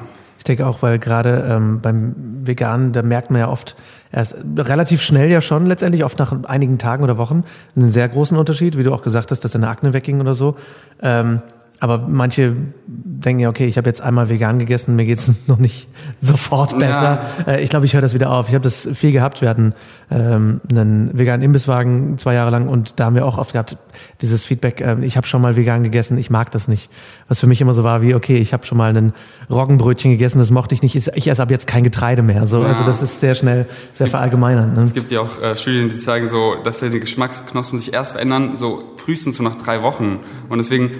Ich 0.43 0.45
denke 0.45 0.67
auch, 0.67 0.81
weil 0.81 0.99
gerade 0.99 1.47
ähm, 1.49 1.79
beim 1.79 2.15
Veganen, 2.43 2.91
da 2.91 3.01
merkt 3.01 3.31
man 3.31 3.39
ja 3.39 3.47
oft 3.47 3.77
erst 4.11 4.35
relativ 4.57 5.01
schnell 5.01 5.29
ja 5.29 5.39
schon, 5.39 5.65
letztendlich 5.65 6.03
oft 6.03 6.19
nach 6.19 6.35
einigen 6.43 6.77
Tagen 6.77 7.01
oder 7.01 7.17
Wochen, 7.17 7.45
einen 7.77 7.89
sehr 7.89 8.09
großen 8.09 8.37
Unterschied, 8.37 8.77
wie 8.77 8.83
du 8.83 8.93
auch 8.93 9.03
gesagt 9.03 9.31
hast, 9.31 9.45
dass 9.45 9.53
deine 9.53 9.69
Akne 9.69 9.93
wegging 9.93 10.19
oder 10.19 10.35
so. 10.35 10.57
Ähm, 11.01 11.41
aber 11.79 12.05
manche 12.07 12.55
denken 12.87 13.41
ja, 13.41 13.49
okay, 13.49 13.67
ich 13.67 13.77
habe 13.77 13.89
jetzt 13.89 14.01
einmal 14.01 14.29
vegan 14.29 14.59
gegessen, 14.59 14.95
mir 14.95 15.05
geht's 15.05 15.31
noch 15.47 15.57
nicht 15.57 15.87
sofort 16.19 16.77
besser. 16.77 17.21
Ja. 17.45 17.53
Äh, 17.53 17.63
ich 17.63 17.69
glaube, 17.69 17.85
ich 17.85 17.93
höre 17.93 18.01
das 18.01 18.13
wieder 18.13 18.31
auf. 18.31 18.47
Ich 18.49 18.53
habe 18.53 18.63
das 18.63 18.87
viel 18.93 19.11
gehabt. 19.11 19.41
Wir 19.41 19.49
hatten 19.49 19.73
ähm, 20.11 20.61
einen 20.69 21.17
veganen 21.17 21.43
Imbisswagen 21.43 22.17
zwei 22.17 22.33
Jahre 22.35 22.51
lang 22.51 22.67
und 22.67 22.99
da 22.99 23.05
haben 23.05 23.15
wir 23.15 23.25
auch 23.25 23.37
oft 23.37 23.53
gehabt, 23.53 23.77
dieses 24.21 24.43
Feedback, 24.43 24.81
äh, 24.81 24.97
ich 25.01 25.17
habe 25.17 25.27
schon 25.27 25.41
mal 25.41 25.55
vegan 25.55 25.83
gegessen, 25.83 26.17
ich 26.17 26.29
mag 26.29 26.51
das 26.51 26.67
nicht. 26.67 26.89
Was 27.27 27.39
für 27.39 27.47
mich 27.47 27.61
immer 27.61 27.73
so 27.73 27.83
war 27.83 28.01
wie, 28.01 28.15
okay, 28.15 28.37
ich 28.37 28.53
habe 28.53 28.65
schon 28.65 28.77
mal 28.77 28.95
ein 28.95 29.13
Roggenbrötchen 29.49 30.11
gegessen, 30.11 30.39
das 30.39 30.51
mochte 30.51 30.75
ich 30.75 30.81
nicht, 30.81 30.95
ich 30.95 31.27
esse 31.27 31.41
ab 31.41 31.51
jetzt 31.51 31.67
kein 31.67 31.83
Getreide 31.83 32.21
mehr. 32.21 32.45
So, 32.45 32.61
ja. 32.61 32.67
Also 32.67 32.83
das 32.83 33.01
ist 33.01 33.19
sehr 33.19 33.35
schnell, 33.35 33.67
sehr 33.91 34.07
verallgemeinern. 34.07 34.73
Ne? 34.73 34.83
Es 34.83 34.93
gibt 34.93 35.11
ja 35.11 35.21
auch 35.21 35.41
äh, 35.41 35.55
Studien, 35.55 35.89
die 35.89 35.99
zeigen 35.99 36.27
so, 36.27 36.55
dass 36.63 36.79
die 36.79 36.99
Geschmacksknospen 36.99 37.79
sich 37.79 37.93
erst 37.93 38.13
verändern, 38.13 38.55
so 38.55 38.83
frühestens 38.97 39.37
so 39.37 39.43
nach 39.43 39.55
drei 39.55 39.81
Wochen. 39.81 40.19
Und 40.49 40.57
deswegen 40.57 40.91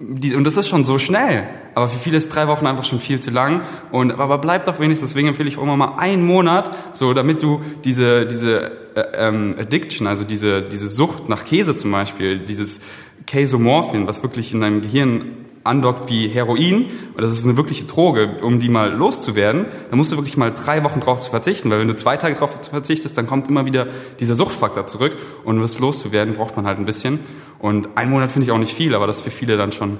die, 0.00 0.34
und 0.34 0.44
das 0.44 0.56
ist 0.56 0.68
schon 0.68 0.84
so 0.84 0.98
schnell. 0.98 1.48
Aber 1.74 1.88
für 1.88 1.98
viele 1.98 2.16
ist 2.16 2.28
drei 2.28 2.48
Wochen 2.48 2.66
einfach 2.66 2.84
schon 2.84 3.00
viel 3.00 3.20
zu 3.20 3.30
lang. 3.30 3.62
Und, 3.90 4.12
aber 4.12 4.38
bleib 4.38 4.64
doch 4.64 4.80
wenigstens, 4.80 5.10
deswegen 5.10 5.28
empfehle 5.28 5.48
ich 5.48 5.58
auch 5.58 5.62
immer 5.62 5.76
mal 5.76 5.96
einen 5.98 6.24
Monat, 6.24 6.70
so 6.92 7.14
damit 7.14 7.42
du 7.42 7.60
diese, 7.84 8.26
diese 8.26 8.72
äh, 8.94 9.28
ähm, 9.28 9.54
Addiction, 9.58 10.06
also 10.06 10.24
diese, 10.24 10.62
diese 10.62 10.88
Sucht 10.88 11.28
nach 11.28 11.44
Käse 11.44 11.76
zum 11.76 11.90
Beispiel, 11.90 12.38
dieses 12.38 12.80
Casomorphin, 13.26 14.06
was 14.06 14.22
wirklich 14.22 14.54
in 14.54 14.60
deinem 14.60 14.80
Gehirn 14.80 15.47
andockt 15.68 16.10
wie 16.10 16.28
Heroin, 16.28 16.86
und 17.14 17.22
das 17.22 17.30
ist 17.30 17.44
eine 17.44 17.56
wirkliche 17.56 17.84
Droge, 17.84 18.38
um 18.42 18.58
die 18.58 18.68
mal 18.68 18.92
loszuwerden, 18.92 19.66
dann 19.90 19.98
musst 19.98 20.10
du 20.12 20.16
wirklich 20.16 20.36
mal 20.36 20.52
drei 20.52 20.82
Wochen 20.84 21.00
drauf 21.00 21.28
verzichten, 21.28 21.70
weil 21.70 21.80
wenn 21.80 21.88
du 21.88 21.96
zwei 21.96 22.16
Tage 22.16 22.34
drauf 22.34 22.58
verzichtest, 22.70 23.16
dann 23.16 23.26
kommt 23.26 23.48
immer 23.48 23.66
wieder 23.66 23.86
dieser 24.18 24.34
Suchtfaktor 24.34 24.86
zurück 24.86 25.16
und 25.44 25.56
um 25.56 25.62
das 25.62 25.78
loszuwerden, 25.78 26.34
braucht 26.34 26.56
man 26.56 26.66
halt 26.66 26.78
ein 26.78 26.84
bisschen. 26.84 27.20
Und 27.58 27.88
ein 27.96 28.10
Monat 28.10 28.30
finde 28.30 28.46
ich 28.46 28.52
auch 28.52 28.58
nicht 28.58 28.74
viel, 28.74 28.94
aber 28.94 29.06
das 29.06 29.18
ist 29.18 29.22
für 29.22 29.30
viele 29.30 29.56
dann 29.56 29.72
schon 29.72 29.98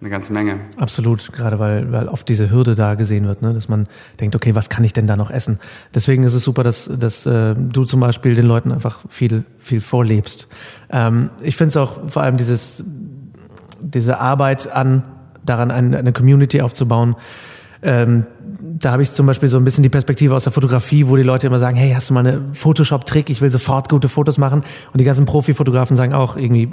eine 0.00 0.10
ganze 0.10 0.32
Menge. 0.32 0.60
Absolut, 0.78 1.32
gerade 1.32 1.58
weil, 1.58 1.90
weil 1.90 2.08
oft 2.08 2.28
diese 2.28 2.50
Hürde 2.50 2.74
da 2.74 2.94
gesehen 2.94 3.26
wird, 3.26 3.40
ne? 3.40 3.52
dass 3.54 3.68
man 3.68 3.88
denkt, 4.20 4.36
okay, 4.36 4.54
was 4.54 4.68
kann 4.68 4.84
ich 4.84 4.92
denn 4.92 5.06
da 5.06 5.16
noch 5.16 5.30
essen? 5.30 5.58
Deswegen 5.94 6.22
ist 6.24 6.34
es 6.34 6.44
super, 6.44 6.62
dass, 6.62 6.90
dass 6.98 7.24
äh, 7.24 7.54
du 7.54 7.84
zum 7.84 8.00
Beispiel 8.00 8.34
den 8.34 8.46
Leuten 8.46 8.72
einfach 8.72 9.00
viel, 9.08 9.44
viel 9.58 9.80
vorlebst. 9.80 10.48
Ähm, 10.90 11.30
ich 11.42 11.56
finde 11.56 11.70
es 11.70 11.76
auch 11.76 12.10
vor 12.10 12.22
allem 12.22 12.36
dieses 12.36 12.84
diese 13.94 14.18
Arbeit 14.20 14.72
an, 14.72 15.02
daran 15.44 15.70
eine, 15.70 16.12
Community 16.12 16.60
aufzubauen. 16.60 17.16
Ähm, 17.82 18.26
da 18.60 18.92
habe 18.92 19.02
ich 19.02 19.12
zum 19.12 19.26
Beispiel 19.26 19.48
so 19.48 19.58
ein 19.58 19.64
bisschen 19.64 19.82
die 19.82 19.88
Perspektive 19.88 20.34
aus 20.34 20.44
der 20.44 20.52
Fotografie, 20.52 21.06
wo 21.08 21.16
die 21.16 21.22
Leute 21.22 21.46
immer 21.46 21.58
sagen, 21.58 21.76
hey, 21.76 21.92
hast 21.92 22.10
du 22.10 22.14
mal 22.14 22.26
eine 22.26 22.42
Photoshop-Trick? 22.52 23.30
Ich 23.30 23.40
will 23.40 23.50
sofort 23.50 23.88
gute 23.88 24.08
Fotos 24.08 24.38
machen. 24.38 24.62
Und 24.92 25.00
die 25.00 25.04
ganzen 25.04 25.26
Profi-Fotografen 25.26 25.96
sagen 25.96 26.14
auch 26.14 26.36
irgendwie, 26.36 26.70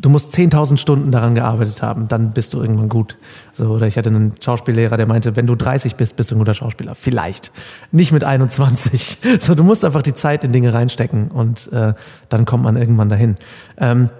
du 0.00 0.08
musst 0.08 0.34
10.000 0.34 0.78
Stunden 0.78 1.10
daran 1.10 1.34
gearbeitet 1.34 1.82
haben, 1.82 2.08
dann 2.08 2.30
bist 2.30 2.54
du 2.54 2.60
irgendwann 2.60 2.88
gut. 2.88 3.16
So, 3.52 3.68
oder 3.70 3.86
ich 3.86 3.96
hatte 3.96 4.08
einen 4.08 4.32
Schauspiellehrer, 4.40 4.96
der 4.96 5.06
meinte, 5.06 5.36
wenn 5.36 5.46
du 5.46 5.54
30 5.54 5.96
bist, 5.96 6.16
bist 6.16 6.30
du 6.30 6.34
ein 6.34 6.38
guter 6.38 6.54
Schauspieler. 6.54 6.94
Vielleicht. 6.94 7.52
Nicht 7.92 8.12
mit 8.12 8.24
21. 8.24 9.18
So, 9.38 9.54
du 9.54 9.62
musst 9.62 9.84
einfach 9.84 10.02
die 10.02 10.14
Zeit 10.14 10.44
in 10.44 10.52
Dinge 10.52 10.72
reinstecken 10.72 11.30
und 11.30 11.70
äh, 11.72 11.94
dann 12.28 12.44
kommt 12.46 12.64
man 12.64 12.76
irgendwann 12.76 13.08
dahin. 13.08 13.36
Ähm, 13.76 14.10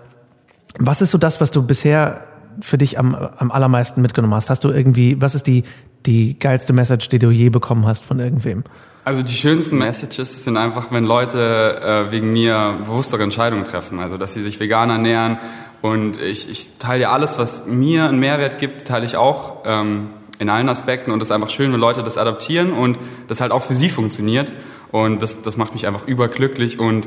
was 0.79 1.03
ist 1.03 1.11
so 1.11 1.19
das, 1.19 1.41
was 1.41 1.51
du 1.51 1.63
bisher 1.63 2.27
für 2.61 2.79
dich 2.79 2.99
am, 2.99 3.15
am 3.15 3.51
allermeisten 3.51 4.03
mitgenommen 4.03 4.35
hast? 4.35 4.51
Hast 4.51 4.65
du 4.65 4.71
irgendwie, 4.71 5.21
was 5.21 5.35
ist 5.35 5.47
die, 5.47 5.65
die 6.07 6.39
geilste 6.39 6.73
Message, 6.73 7.09
die 7.09 7.19
du 7.19 7.31
je 7.31 7.51
bekommen 7.51 7.87
hast 7.87 8.05
von 8.05 8.19
irgendwem? 8.19 8.65
Also 9.05 9.23
die 9.23 9.35
schönsten 9.35 9.79
Messages 9.79 10.45
sind 10.45 10.57
einfach, 10.57 10.91
wenn 10.91 11.05
Leute 11.05 11.81
äh, 11.81 12.13
wegen 12.13 12.33
mir 12.33 12.79
bewusstere 12.85 13.23
Entscheidungen 13.23 13.65
treffen. 13.65 14.01
Also 14.01 14.17
dass 14.17 14.35
sie 14.35 14.43
sich 14.43 14.59
vegan 14.59 14.91
ernähren. 14.91 15.39
Und 15.83 16.21
ich, 16.21 16.51
ich 16.51 16.79
teile 16.79 17.03
ja 17.03 17.13
alles, 17.13 17.39
was 17.39 17.67
mir 17.67 18.09
einen 18.09 18.19
Mehrwert 18.19 18.59
gibt, 18.59 18.87
teile 18.87 19.05
ich 19.05 19.17
auch 19.17 19.59
ähm, 19.65 20.09
in 20.39 20.49
allen 20.49 20.69
Aspekten. 20.69 21.13
Und 21.13 21.23
es 21.23 21.29
ist 21.29 21.33
einfach 21.33 21.51
schön, 21.51 21.73
wenn 21.73 21.81
Leute 21.81 22.03
das 22.03 22.19
adaptieren 22.19 22.73
und 22.73 22.99
das 23.29 23.41
halt 23.41 23.53
auch 23.53 23.63
für 23.63 23.75
sie 23.75 23.91
funktioniert. 23.91 24.51
Und 24.91 25.23
das, 25.23 25.43
das 25.43 25.57
macht 25.57 25.75
mich 25.75 25.87
einfach 25.87 26.07
überglücklich 26.07 26.81
und 26.81 27.07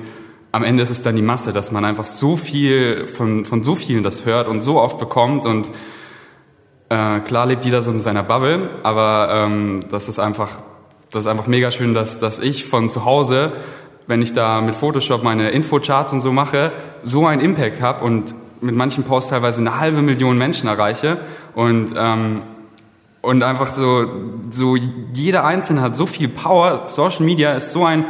am 0.51 0.63
Ende 0.63 0.83
ist 0.83 0.89
es 0.89 1.01
dann 1.01 1.15
die 1.15 1.21
Masse, 1.21 1.53
dass 1.53 1.71
man 1.71 1.85
einfach 1.85 2.05
so 2.05 2.35
viel 2.35 3.07
von, 3.07 3.45
von 3.45 3.63
so 3.63 3.75
vielen 3.75 4.03
das 4.03 4.25
hört 4.25 4.47
und 4.47 4.61
so 4.61 4.79
oft 4.81 4.99
bekommt 4.99 5.45
und 5.45 5.69
äh, 6.89 7.19
klar 7.19 7.45
lebt 7.45 7.65
jeder 7.65 7.83
so 7.83 7.91
in 7.91 7.99
seiner 7.99 8.23
Bubble, 8.23 8.71
aber 8.81 9.29
ähm, 9.31 9.81
das 9.89 10.09
ist 10.09 10.19
einfach, 10.19 10.49
das 11.11 11.23
ist 11.23 11.27
einfach 11.27 11.47
mega 11.47 11.69
schön, 11.69 11.93
dass, 11.93 12.17
dass 12.17 12.39
ich 12.39 12.65
von 12.65 12.89
zu 12.89 13.05
Hause, 13.05 13.53
wenn 14.07 14.23
ich 14.23 14.33
da 14.33 14.61
mit 14.61 14.75
Photoshop 14.75 15.23
meine 15.23 15.51
Infocharts 15.51 16.13
und 16.13 16.21
so 16.21 16.31
mache, 16.31 16.71
so 17.03 17.27
einen 17.27 17.41
Impact 17.41 17.81
habe 17.81 18.03
und 18.03 18.33
mit 18.61 18.75
manchen 18.75 19.03
Posts 19.03 19.29
teilweise 19.29 19.61
eine 19.61 19.79
halbe 19.79 20.01
Million 20.01 20.37
Menschen 20.37 20.67
erreiche 20.67 21.19
und 21.53 21.93
ähm, 21.95 22.41
und 23.21 23.43
einfach 23.43 23.73
so, 23.73 24.07
so 24.49 24.77
jeder 25.13 25.43
Einzelne 25.43 25.81
hat 25.81 25.95
so 25.95 26.05
viel 26.05 26.29
Power. 26.29 26.83
Social 26.87 27.25
Media 27.25 27.51
ist 27.51 27.71
so 27.71 27.83
ein 27.83 28.05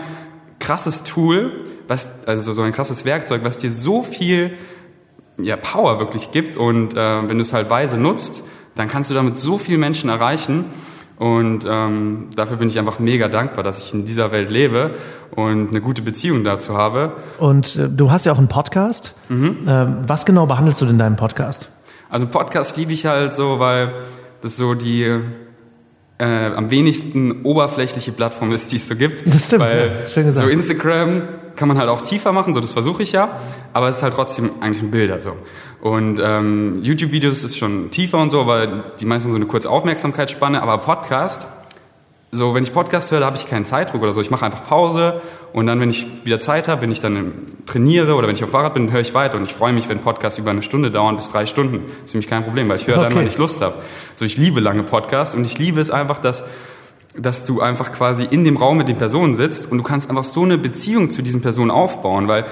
krasses 0.60 1.04
Tool, 1.04 1.58
was, 1.90 2.10
also 2.26 2.54
so 2.54 2.62
ein 2.62 2.72
krasses 2.72 3.04
Werkzeug, 3.04 3.42
was 3.44 3.58
dir 3.58 3.72
so 3.72 4.04
viel 4.04 4.54
ja, 5.38 5.58
Power 5.58 6.00
wirklich 6.00 6.32
gibt. 6.32 6.56
Und 6.56 6.96
äh, 6.96 7.30
wenn 7.30 7.38
du 7.38 7.42
es 7.42 7.52
halt 7.52 7.70
weise 7.70 7.98
nutzt, 7.98 8.44
dann 8.76 8.88
kannst 8.88 9.10
du 9.10 9.14
damit 9.14 9.40
so 9.40 9.58
viele 9.58 9.78
Menschen 9.78 10.10
erreichen. 10.10 10.66
Und 11.18 11.66
ähm, 11.68 12.30
dafür 12.36 12.58
bin 12.58 12.70
ich 12.70 12.80
einfach 12.80 13.00
mega 13.00 13.28
dankbar, 13.28 13.64
dass 13.64 13.86
ich 13.86 13.94
in 13.94 14.06
dieser 14.06 14.32
Welt 14.32 14.50
lebe 14.50 14.92
und 15.36 15.70
eine 15.70 15.82
gute 15.82 16.02
Beziehung 16.02 16.46
dazu 16.46 16.78
habe. 16.78 17.14
Und 17.40 17.76
äh, 17.76 17.90
du 17.90 18.12
hast 18.12 18.26
ja 18.26 18.32
auch 18.32 18.38
einen 18.38 18.48
Podcast. 18.48 19.16
Mhm. 19.28 19.58
Ähm, 19.68 19.98
was 20.08 20.26
genau 20.26 20.46
behandelst 20.46 20.80
du 20.80 20.86
denn 20.86 20.96
in 20.96 21.00
deinem 21.00 21.18
Podcast? 21.18 21.70
Also 22.10 22.28
Podcast 22.28 22.78
liebe 22.78 22.94
ich 22.94 23.06
halt 23.06 23.34
so, 23.34 23.60
weil 23.60 23.94
das 24.42 24.56
so 24.56 24.76
die 24.76 25.22
äh, 26.20 26.48
am 26.48 26.70
wenigsten 26.70 27.44
oberflächliche 27.44 28.12
Plattform 28.12 28.52
ist, 28.52 28.72
die 28.72 28.76
es 28.76 28.88
so 28.88 28.96
gibt. 28.96 29.24
Das 29.34 29.46
stimmt. 29.46 29.64
Weil 29.64 30.00
ja, 30.02 30.08
schön 30.08 30.28
gesagt. 30.28 30.46
so 30.46 30.52
Instagram 30.52 31.22
kann 31.56 31.68
man 31.68 31.78
halt 31.78 31.90
auch 31.90 32.02
tiefer 32.02 32.32
machen, 32.32 32.54
so 32.54 32.60
das 32.60 32.72
versuche 32.72 33.04
ich 33.04 33.12
ja, 33.12 33.38
aber 33.74 33.90
es 33.90 33.98
ist 33.98 34.04
halt 34.04 34.14
trotzdem 34.14 34.52
eigentlich 34.62 34.84
ein 34.84 34.92
Bilder 34.92 35.22
so. 35.22 35.36
Und 35.82 36.20
ähm, 36.24 36.74
YouTube-Videos 36.82 37.44
ist 37.44 37.58
schon 37.58 37.90
tiefer 37.92 38.18
und 38.18 38.30
so, 38.32 38.48
weil 38.48 38.84
die 39.00 39.06
meisten 39.06 39.32
so 39.32 39.38
eine 39.38 39.46
kurze 39.46 39.70
Aufmerksamkeitsspanne, 39.70 40.62
aber 40.62 40.78
Podcast 40.80 41.48
so, 42.32 42.54
wenn 42.54 42.64
ich 42.64 42.72
Podcast 42.72 43.12
höre, 43.12 43.22
da 43.22 43.26
habe 43.26 43.38
ich 43.38 43.48
keinen 43.48 43.66
Zeitdruck 43.66 44.04
oder 44.04 44.14
so. 44.14 44.22
Ich 44.22 44.30
mache 44.30 44.46
einfach 44.46 44.64
Pause 44.64 45.20
und 45.52 45.66
dann, 45.66 45.80
wenn 45.80 45.90
ich 45.90 46.06
wieder 46.26 46.40
Zeit 46.40 46.68
habe, 46.68 46.84
wenn 46.84 46.92
ich 46.92 47.00
dann 47.00 47.34
trainiere 47.66 48.14
oder 48.14 48.28
wenn 48.28 48.36
ich 48.36 48.44
auf 48.44 48.52
Fahrrad 48.52 48.76
bin, 48.76 48.92
höre 48.92 49.02
ich 49.02 49.16
weiter. 49.16 49.38
Und 49.38 49.46
ich 49.46 49.54
freue 49.54 49.74
mich, 49.74 49.90
wenn 49.90 50.00
Podcasts 50.00 50.38
über 50.38 50.52
eine 50.52 50.62
Stunde 50.62 50.92
dauern 50.92 51.16
bis 51.16 51.30
drei 51.30 51.48
Stunden. 51.48 51.86
Das 51.86 52.06
ist 52.06 52.12
für 52.12 52.18
mich 52.18 52.28
kein 52.28 52.44
Problem, 52.44 52.70
weil 52.70 52.78
ich 52.78 52.86
höre 52.86 52.98
okay. 52.98 53.10
dann, 53.10 53.18
wenn 53.18 53.26
ich 53.26 53.38
Lust 53.40 53.62
habe. 53.62 53.76
So, 54.14 54.26
ich 54.26 54.38
liebe 54.38 54.60
lange 54.60 54.84
Podcasts 54.84 55.34
und 55.34 55.44
ich 55.44 55.58
liebe 55.58 55.82
es 55.82 55.90
einfach, 55.90 56.20
dass 56.20 56.44
dass 57.18 57.44
du 57.44 57.60
einfach 57.60 57.92
quasi 57.92 58.24
in 58.24 58.44
dem 58.44 58.56
Raum 58.56 58.78
mit 58.78 58.88
den 58.88 58.98
Personen 58.98 59.34
sitzt 59.34 59.70
und 59.70 59.80
du 59.80 59.84
kannst 59.84 60.10
einfach 60.10 60.24
so 60.24 60.44
eine 60.44 60.60
Beziehung 60.60 61.10
zu 61.10 61.24
diesen 61.24 61.42
Personen 61.42 61.72
aufbauen, 61.72 62.28
weil 62.28 62.46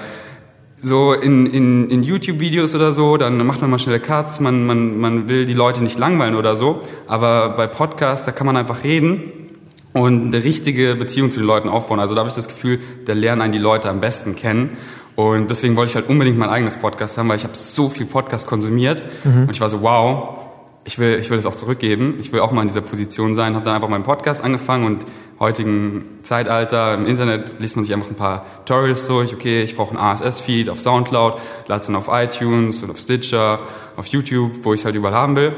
so 0.74 1.12
in, 1.12 1.46
in, 1.46 1.88
in 1.88 2.02
YouTube-Videos 2.02 2.74
oder 2.74 2.92
so, 2.92 3.16
dann 3.16 3.46
macht 3.46 3.60
man 3.60 3.70
mal 3.70 3.78
schnelle 3.78 4.00
Cuts, 4.00 4.40
man, 4.40 4.66
man, 4.66 4.98
man 4.98 5.28
will 5.28 5.46
die 5.46 5.54
Leute 5.54 5.82
nicht 5.82 5.98
langweilen 5.98 6.34
oder 6.34 6.56
so, 6.56 6.80
aber 7.06 7.50
bei 7.50 7.68
Podcasts, 7.68 8.26
da 8.26 8.32
kann 8.32 8.46
man 8.46 8.56
einfach 8.56 8.82
reden 8.82 9.47
und 9.92 10.34
eine 10.34 10.44
richtige 10.44 10.94
Beziehung 10.94 11.30
zu 11.30 11.38
den 11.38 11.46
Leuten 11.46 11.68
aufbauen. 11.68 12.00
Also 12.00 12.14
da 12.14 12.20
habe 12.20 12.28
ich 12.28 12.34
das 12.34 12.48
Gefühl, 12.48 12.78
da 13.06 13.12
lernen 13.12 13.42
einen 13.42 13.52
die 13.52 13.58
Leute 13.58 13.88
am 13.88 14.00
besten 14.00 14.36
kennen. 14.36 14.76
Und 15.16 15.50
deswegen 15.50 15.76
wollte 15.76 15.90
ich 15.90 15.96
halt 15.96 16.08
unbedingt 16.08 16.38
mein 16.38 16.48
eigenes 16.48 16.76
Podcast 16.76 17.18
haben, 17.18 17.28
weil 17.28 17.36
ich 17.36 17.44
habe 17.44 17.56
so 17.56 17.88
viel 17.88 18.06
Podcast 18.06 18.46
konsumiert 18.46 19.02
mhm. 19.24 19.42
und 19.42 19.50
ich 19.50 19.60
war 19.60 19.68
so, 19.68 19.82
wow, 19.82 20.46
ich 20.84 20.98
will, 20.98 21.18
ich 21.18 21.28
will 21.28 21.36
das 21.36 21.44
auch 21.44 21.56
zurückgeben. 21.56 22.14
Ich 22.20 22.32
will 22.32 22.40
auch 22.40 22.52
mal 22.52 22.62
in 22.62 22.68
dieser 22.68 22.82
Position 22.82 23.34
sein. 23.34 23.56
Habe 23.56 23.64
dann 23.64 23.74
einfach 23.74 23.88
meinen 23.88 24.04
Podcast 24.04 24.44
angefangen 24.44 24.86
und 24.86 25.04
heutigen 25.40 26.04
Zeitalter 26.22 26.94
im 26.94 27.04
Internet 27.04 27.56
liest 27.58 27.76
man 27.76 27.84
sich 27.84 27.92
einfach 27.92 28.08
ein 28.08 28.14
paar 28.14 28.46
Tutorials 28.64 29.06
durch. 29.06 29.34
Okay, 29.34 29.62
ich 29.62 29.76
brauche 29.76 29.98
einen 29.98 30.16
RSS-Feed 30.16 30.70
auf 30.70 30.78
Soundcloud, 30.78 31.40
lade 31.66 31.80
es 31.80 31.86
dann 31.86 31.96
auf 31.96 32.08
iTunes 32.10 32.82
und 32.82 32.90
auf 32.90 32.98
Stitcher, 32.98 33.60
auf 33.96 34.06
YouTube, 34.06 34.52
wo 34.62 34.72
ich 34.72 34.80
es 34.80 34.84
halt 34.84 34.94
überall 34.94 35.14
haben 35.14 35.36
will 35.36 35.52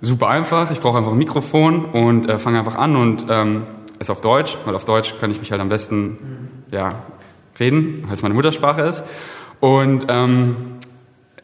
super 0.00 0.28
einfach. 0.28 0.70
Ich 0.70 0.80
brauche 0.80 0.98
einfach 0.98 1.12
ein 1.12 1.18
Mikrofon 1.18 1.84
und 1.84 2.28
äh, 2.28 2.38
fange 2.38 2.58
einfach 2.58 2.76
an 2.76 2.96
und 2.96 3.26
ähm, 3.28 3.62
ist 3.98 4.10
auf 4.10 4.20
Deutsch, 4.20 4.56
weil 4.64 4.74
auf 4.74 4.84
Deutsch 4.84 5.14
kann 5.18 5.30
ich 5.30 5.40
mich 5.40 5.50
halt 5.50 5.60
am 5.60 5.68
besten 5.68 6.18
ja, 6.70 6.94
reden, 7.58 8.04
weil 8.06 8.14
es 8.14 8.22
meine 8.22 8.34
Muttersprache 8.34 8.82
ist. 8.82 9.04
Und 9.60 10.06
ähm, 10.08 10.56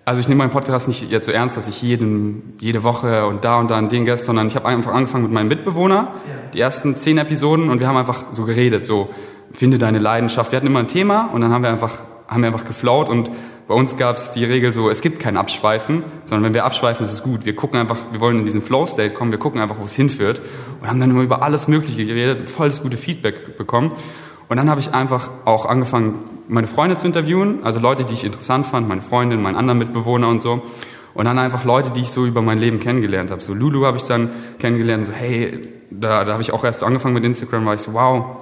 also 0.04 0.20
ich 0.20 0.28
nehme 0.28 0.38
meinen 0.38 0.50
Podcast 0.50 0.88
nicht 0.88 1.10
jetzt 1.10 1.26
so 1.26 1.32
ernst, 1.32 1.56
dass 1.56 1.68
ich 1.68 1.80
jeden, 1.80 2.54
jede 2.60 2.82
Woche 2.82 3.26
und 3.26 3.44
da 3.44 3.60
und 3.60 3.70
da 3.70 3.78
und 3.78 3.92
den 3.92 4.04
Gast, 4.04 4.24
sondern 4.24 4.48
ich 4.48 4.56
habe 4.56 4.66
einfach 4.66 4.92
angefangen 4.92 5.24
mit 5.24 5.32
meinem 5.32 5.48
Mitbewohner, 5.48 6.12
die 6.54 6.60
ersten 6.60 6.96
zehn 6.96 7.18
Episoden 7.18 7.70
und 7.70 7.78
wir 7.78 7.86
haben 7.86 7.96
einfach 7.96 8.24
so 8.32 8.44
geredet, 8.44 8.84
so 8.84 9.10
finde 9.52 9.78
deine 9.78 9.98
Leidenschaft. 9.98 10.50
Wir 10.50 10.56
hatten 10.56 10.66
immer 10.66 10.80
ein 10.80 10.88
Thema 10.88 11.30
und 11.32 11.40
dann 11.40 11.52
haben 11.52 11.62
wir 11.62 11.70
einfach, 11.70 11.92
haben 12.32 12.42
wir 12.42 12.48
einfach 12.48 12.64
geflaut 12.64 13.08
und 13.08 13.30
bei 13.68 13.74
uns 13.74 13.96
gab 13.96 14.16
es 14.16 14.32
die 14.32 14.44
Regel 14.44 14.72
so, 14.72 14.90
es 14.90 15.00
gibt 15.00 15.20
kein 15.20 15.36
Abschweifen, 15.36 16.04
sondern 16.24 16.44
wenn 16.44 16.54
wir 16.54 16.64
abschweifen, 16.64 17.04
ist 17.04 17.12
es 17.12 17.22
gut. 17.22 17.44
Wir 17.44 17.54
gucken 17.54 17.78
einfach, 17.78 17.96
wir 18.10 18.20
wollen 18.20 18.40
in 18.40 18.44
diesen 18.44 18.60
Flow-State 18.60 19.14
kommen, 19.14 19.30
wir 19.30 19.38
gucken 19.38 19.60
einfach, 19.60 19.78
wo 19.78 19.84
es 19.84 19.94
hinführt 19.94 20.42
und 20.80 20.88
haben 20.88 21.00
dann 21.00 21.10
immer 21.10 21.22
über 21.22 21.42
alles 21.42 21.68
Mögliche 21.68 22.04
geredet, 22.04 22.48
volles 22.48 22.82
gute 22.82 22.96
Feedback 22.96 23.56
bekommen. 23.56 23.92
Und 24.48 24.56
dann 24.56 24.68
habe 24.68 24.80
ich 24.80 24.92
einfach 24.92 25.30
auch 25.44 25.64
angefangen, 25.66 26.24
meine 26.48 26.66
Freunde 26.66 26.96
zu 26.96 27.06
interviewen, 27.06 27.60
also 27.62 27.80
Leute, 27.80 28.04
die 28.04 28.12
ich 28.12 28.24
interessant 28.24 28.66
fand, 28.66 28.88
meine 28.88 29.00
Freundin, 29.00 29.40
meinen 29.40 29.56
anderen 29.56 29.78
Mitbewohner 29.78 30.28
und 30.28 30.42
so. 30.42 30.62
Und 31.14 31.24
dann 31.26 31.38
einfach 31.38 31.64
Leute, 31.64 31.90
die 31.90 32.00
ich 32.00 32.10
so 32.10 32.26
über 32.26 32.42
mein 32.42 32.58
Leben 32.58 32.80
kennengelernt 32.80 33.30
habe. 33.30 33.40
So 33.40 33.54
Lulu 33.54 33.86
habe 33.86 33.96
ich 33.96 34.02
dann 34.02 34.30
kennengelernt, 34.58 35.06
so 35.06 35.12
hey, 35.12 35.60
da, 35.90 36.24
da 36.24 36.32
habe 36.32 36.42
ich 36.42 36.52
auch 36.52 36.64
erst 36.64 36.80
so 36.80 36.86
angefangen 36.86 37.14
mit 37.14 37.24
Instagram, 37.24 37.64
war 37.64 37.74
ich 37.74 37.80
so, 37.80 37.92
wow, 37.92 38.41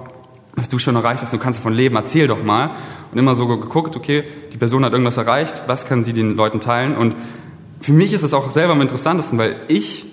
was 0.55 0.69
du 0.69 0.77
schon 0.77 0.95
erreicht 0.95 1.21
hast, 1.21 1.33
du 1.33 1.37
kannst 1.37 1.59
davon 1.59 1.73
leben, 1.73 1.95
erzähl 1.95 2.27
doch 2.27 2.43
mal. 2.43 2.71
Und 3.11 3.17
immer 3.17 3.35
so 3.35 3.47
geguckt, 3.47 3.95
okay, 3.95 4.23
die 4.53 4.57
Person 4.57 4.85
hat 4.85 4.91
irgendwas 4.91 5.17
erreicht, 5.17 5.63
was 5.67 5.85
kann 5.85 6.03
sie 6.03 6.13
den 6.13 6.35
Leuten 6.35 6.59
teilen? 6.59 6.95
Und 6.95 7.15
für 7.79 7.93
mich 7.93 8.13
ist 8.13 8.23
es 8.23 8.33
auch 8.33 8.51
selber 8.51 8.73
am 8.73 8.81
interessantesten, 8.81 9.37
weil 9.37 9.55
ich, 9.67 10.05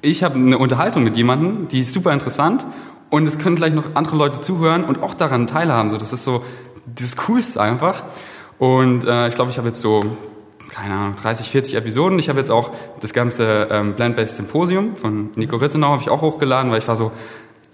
ich 0.00 0.22
habe 0.22 0.34
eine 0.34 0.58
Unterhaltung 0.58 1.04
mit 1.04 1.16
jemandem, 1.16 1.68
die 1.68 1.80
ist 1.80 1.92
super 1.92 2.12
interessant 2.12 2.66
und 3.10 3.26
es 3.26 3.38
können 3.38 3.56
gleich 3.56 3.72
noch 3.72 3.94
andere 3.94 4.16
Leute 4.16 4.40
zuhören 4.40 4.84
und 4.84 5.02
auch 5.02 5.14
daran 5.14 5.46
teilhaben. 5.46 5.88
So, 5.88 5.96
das 5.96 6.12
ist 6.12 6.24
so 6.24 6.42
das 6.86 7.16
Coolste 7.16 7.60
einfach. 7.60 8.02
Und 8.58 9.04
äh, 9.04 9.28
ich 9.28 9.34
glaube, 9.34 9.50
ich 9.50 9.58
habe 9.58 9.68
jetzt 9.68 9.80
so, 9.80 10.04
keine 10.70 10.94
Ahnung, 10.94 11.14
30, 11.16 11.48
40 11.48 11.74
Episoden. 11.76 12.18
Ich 12.18 12.28
habe 12.28 12.38
jetzt 12.38 12.50
auch 12.50 12.72
das 13.00 13.12
ganze 13.12 13.68
ähm, 13.70 13.94
Plant-Based 13.94 14.36
Symposium 14.36 14.96
von 14.96 15.30
Nico 15.36 15.56
Rittenau 15.56 15.88
habe 15.88 16.02
ich 16.02 16.10
auch 16.10 16.20
hochgeladen, 16.20 16.70
weil 16.70 16.78
ich 16.78 16.88
war 16.88 16.96
so, 16.96 17.12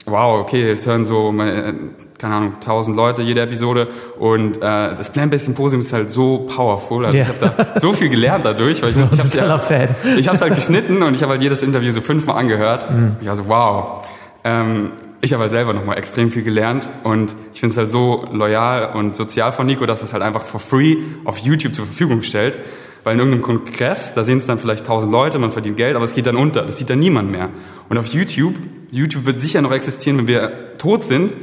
wow, 0.06 0.40
okay, 0.40 0.70
es 0.70 0.86
hören 0.86 1.04
so, 1.04 1.32
keine 1.32 2.34
Ahnung, 2.34 2.60
tausend 2.60 2.96
Leute 2.96 3.22
jede 3.22 3.42
Episode 3.42 3.88
und 4.18 4.58
äh, 4.58 4.60
das 4.60 5.10
Plant-Based 5.10 5.46
Symposium 5.46 5.80
ist 5.80 5.92
halt 5.92 6.10
so 6.10 6.38
powerful. 6.38 7.04
Also 7.04 7.16
yeah. 7.16 7.26
ich 7.26 7.42
habe 7.42 7.54
da 7.56 7.80
so 7.80 7.92
viel 7.92 8.08
gelernt 8.08 8.44
dadurch, 8.44 8.82
weil 8.82 8.90
ich, 8.90 8.96
ich 9.12 9.18
habe 9.18 9.28
habe 10.28 10.40
halt 10.40 10.54
geschnitten 10.54 11.02
und 11.02 11.14
ich 11.14 11.22
habe 11.22 11.32
halt 11.32 11.42
jedes 11.42 11.62
Interview 11.62 11.90
so 11.90 12.00
fünfmal 12.00 12.36
angehört. 12.36 12.90
Mm. 12.90 13.10
Ich 13.20 13.28
war 13.28 13.36
so, 13.36 13.48
wow. 13.48 14.06
Ähm, 14.44 14.92
ich 15.20 15.32
habe 15.32 15.42
halt 15.42 15.52
selber 15.52 15.72
nochmal 15.72 15.96
extrem 15.96 16.30
viel 16.30 16.42
gelernt 16.42 16.90
und 17.02 17.34
ich 17.52 17.60
finde 17.60 17.72
es 17.72 17.78
halt 17.78 17.88
so 17.88 18.26
loyal 18.32 18.94
und 18.94 19.16
sozial 19.16 19.52
von 19.52 19.66
Nico, 19.66 19.86
dass 19.86 20.02
es 20.02 20.12
halt 20.12 20.22
einfach 20.22 20.42
for 20.42 20.60
free 20.60 20.98
auf 21.24 21.38
YouTube 21.38 21.74
zur 21.74 21.86
Verfügung 21.86 22.22
stellt. 22.22 22.60
Weil 23.04 23.14
in 23.14 23.18
irgendeinem 23.20 23.42
Kongress, 23.42 24.14
da 24.14 24.24
sehen 24.24 24.38
es 24.38 24.46
dann 24.46 24.58
vielleicht 24.58 24.86
tausend 24.86 25.12
Leute, 25.12 25.38
man 25.38 25.50
verdient 25.50 25.76
Geld, 25.76 25.94
aber 25.94 26.06
es 26.06 26.14
geht 26.14 26.26
dann 26.26 26.36
unter. 26.36 26.62
Das 26.62 26.78
sieht 26.78 26.88
dann 26.88 26.98
niemand 26.98 27.30
mehr. 27.30 27.50
Und 27.90 27.98
auf 27.98 28.06
YouTube, 28.06 28.54
YouTube 28.90 29.26
wird 29.26 29.40
sicher 29.40 29.60
noch 29.60 29.72
existieren, 29.72 30.18
wenn 30.18 30.26
wir 30.26 30.74
tot 30.78 31.04
sind. 31.04 31.34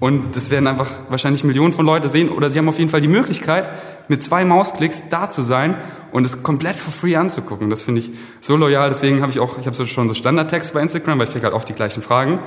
Und 0.00 0.34
das 0.34 0.50
werden 0.50 0.66
einfach 0.66 0.88
wahrscheinlich 1.10 1.44
Millionen 1.44 1.74
von 1.74 1.84
Leuten 1.84 2.08
sehen. 2.08 2.30
Oder 2.30 2.48
sie 2.48 2.58
haben 2.58 2.68
auf 2.68 2.78
jeden 2.78 2.88
Fall 2.88 3.02
die 3.02 3.08
Möglichkeit, 3.08 3.68
mit 4.08 4.22
zwei 4.22 4.46
Mausklicks 4.46 5.10
da 5.10 5.28
zu 5.28 5.42
sein 5.42 5.76
und 6.10 6.24
es 6.24 6.42
komplett 6.42 6.76
for 6.76 6.90
free 6.90 7.16
anzugucken. 7.16 7.68
Das 7.68 7.82
finde 7.82 8.00
ich 8.00 8.10
so 8.40 8.56
loyal. 8.56 8.88
Deswegen 8.88 9.20
habe 9.20 9.30
ich 9.30 9.40
auch, 9.40 9.58
ich 9.58 9.66
habe 9.66 9.76
so 9.76 9.84
schon 9.84 10.08
so 10.08 10.14
Standardtext 10.14 10.72
bei 10.72 10.80
Instagram, 10.80 11.18
weil 11.18 11.26
ich 11.26 11.32
kriege 11.32 11.44
halt 11.44 11.54
oft 11.54 11.68
die 11.68 11.74
gleichen 11.74 12.02
Fragen. 12.02 12.38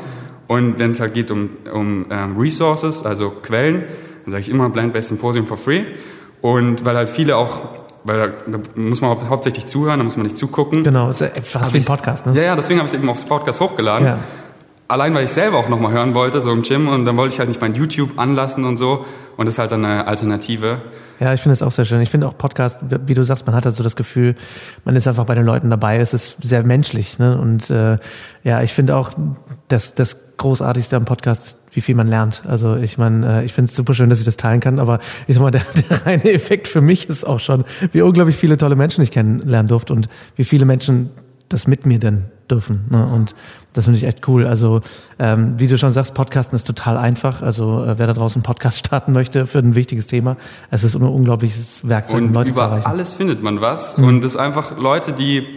Und 0.47 0.79
wenn 0.79 0.89
es 0.89 0.99
halt 0.99 1.13
geht 1.13 1.29
um, 1.29 1.51
um 1.71 2.07
ähm, 2.09 2.38
Resources, 2.38 3.05
also 3.05 3.29
Quellen, 3.29 3.83
dann 4.25 4.31
sage 4.31 4.41
ich 4.41 4.49
immer 4.49 4.67
Blind-Based 4.69 5.09
Symposium 5.09 5.45
for 5.45 5.57
free. 5.57 5.83
Und 6.41 6.83
weil 6.86 6.97
halt 6.97 7.09
viele 7.09 7.38
auch 7.38 7.83
weil 8.03 8.19
da, 8.19 8.57
da, 8.57 8.59
muss 8.75 9.01
man 9.01 9.11
hau 9.11 9.29
hauptsächlich 9.29 9.65
zuhören, 9.65 9.99
da 9.99 10.03
muss 10.03 10.17
man 10.17 10.25
nicht 10.25 10.37
zugucken. 10.37 10.83
Genau, 10.83 11.09
ist 11.09 11.21
ja 11.21 11.27
fast 11.43 11.73
wie 11.73 11.77
ein 11.77 11.85
Podcast, 11.85 12.25
ne? 12.25 12.33
Ja, 12.35 12.43
ja, 12.43 12.55
deswegen 12.55 12.79
habe 12.79 12.87
ich 12.87 12.93
es 12.93 12.99
eben 12.99 13.09
aufs 13.09 13.25
Podcast 13.25 13.59
hochgeladen. 13.59 14.07
Ja. 14.07 14.17
Allein, 14.88 15.13
weil 15.15 15.24
ich 15.24 15.32
selber 15.32 15.58
auch 15.58 15.69
nochmal 15.69 15.93
hören 15.93 16.13
wollte, 16.13 16.41
so 16.41 16.52
im 16.52 16.62
Gym, 16.62 16.88
und 16.88 17.06
dann 17.06 17.17
wollte 17.17 17.34
ich 17.34 17.39
halt 17.39 17.50
nicht 17.50 17.62
mein 17.62 17.74
YouTube 17.74 18.19
anlassen 18.19 18.65
und 18.65 18.78
so. 18.78 19.06
Und 19.38 19.46
das 19.48 19.56
ist 19.56 19.60
halt 19.60 19.74
eine 19.74 20.06
Alternative. 20.08 20.82
Ja, 21.19 21.34
ich 21.34 21.41
finde 21.41 21.54
es 21.54 21.63
auch 21.63 21.72
sehr 21.72 21.86
schön. 21.86 22.02
Ich 22.02 22.10
finde 22.10 22.28
auch 22.28 22.38
Podcast, 22.38 22.80
wie 23.06 23.13
du 23.13 23.24
sagst, 23.24 23.46
man 23.48 23.56
hat 23.56 23.65
halt 23.65 23.76
so 23.76 23.84
das 23.84 23.96
Gefühl, 23.96 24.36
man 24.84 24.96
ist 24.96 25.08
einfach 25.08 25.26
bei 25.26 25.36
den 25.36 25.46
Leuten 25.46 25.69
dabei. 25.69 25.98
Es 25.98 26.13
ist 26.13 26.38
sehr 26.41 26.63
menschlich. 26.63 27.17
Ne? 27.17 27.39
Und 27.39 27.69
äh, 27.69 27.98
ja, 28.43 28.62
ich 28.62 28.74
finde 28.74 28.96
auch, 28.96 29.12
dass 29.69 29.96
das 29.96 30.38
Großartigste 30.38 30.96
am 30.98 31.06
Podcast 31.06 31.46
ist, 31.46 31.60
wie 31.72 31.82
viel 31.82 31.96
man 31.96 32.08
lernt. 32.08 32.43
Also 32.48 32.76
ich 32.76 32.98
meine, 32.98 33.41
äh, 33.41 33.46
ich 33.46 33.54
finde 33.54 33.69
es 33.69 33.76
super 33.76 33.93
schön, 33.93 34.10
dass 34.10 34.19
ich 34.19 34.26
das 34.26 34.38
teilen 34.38 34.60
kann, 34.60 34.80
aber 34.80 35.00
ich 35.28 35.36
sag 35.36 35.41
mal, 35.41 35.52
der, 35.52 35.62
der 35.89 36.06
reine 36.06 36.32
Effekt 36.32 36.67
für 36.67 36.82
mich 36.82 37.08
ist 37.08 37.24
auch 37.26 37.39
schon, 37.39 37.63
wie 37.91 38.02
unglaublich 38.02 38.36
viele 38.36 38.58
tolle 38.58 38.76
Menschen 38.76 39.04
ich 39.04 39.12
kennenlernen 39.12 39.69
durfte 39.69 39.93
und 39.93 40.10
wie 40.36 40.43
viele 40.43 40.65
Menschen 40.65 41.10
das 41.48 41.67
mit 41.67 41.86
mir 41.86 42.00
denn 42.00 42.26
dürfen. 42.53 42.85
Ne? 42.89 43.05
Und 43.05 43.35
das 43.73 43.85
finde 43.85 43.97
ich 43.97 44.05
echt 44.05 44.27
cool. 44.27 44.45
Also 44.45 44.81
ähm, 45.19 45.55
wie 45.57 45.67
du 45.67 45.77
schon 45.77 45.91
sagst, 45.91 46.13
Podcasten 46.13 46.55
ist 46.55 46.65
total 46.65 46.97
einfach. 46.97 47.41
Also 47.41 47.83
äh, 47.83 47.97
wer 47.97 48.07
da 48.07 48.13
draußen 48.13 48.39
einen 48.39 48.45
Podcast 48.45 48.79
starten 48.85 49.13
möchte 49.13 49.47
für 49.47 49.59
ein 49.59 49.75
wichtiges 49.75 50.07
Thema, 50.07 50.37
es 50.71 50.83
ist 50.83 50.95
ein 50.95 51.01
unglaubliches 51.03 51.87
Werkzeug, 51.87 52.21
um 52.21 52.33
Leute 52.33 52.53
zu 52.53 52.61
erreichen. 52.61 52.85
Alles 52.85 53.15
findet 53.15 53.41
man 53.43 53.61
was. 53.61 53.97
Mhm. 53.97 54.03
Und 54.05 54.25
ist 54.25 54.37
einfach 54.37 54.77
Leute, 54.77 55.13
die 55.13 55.47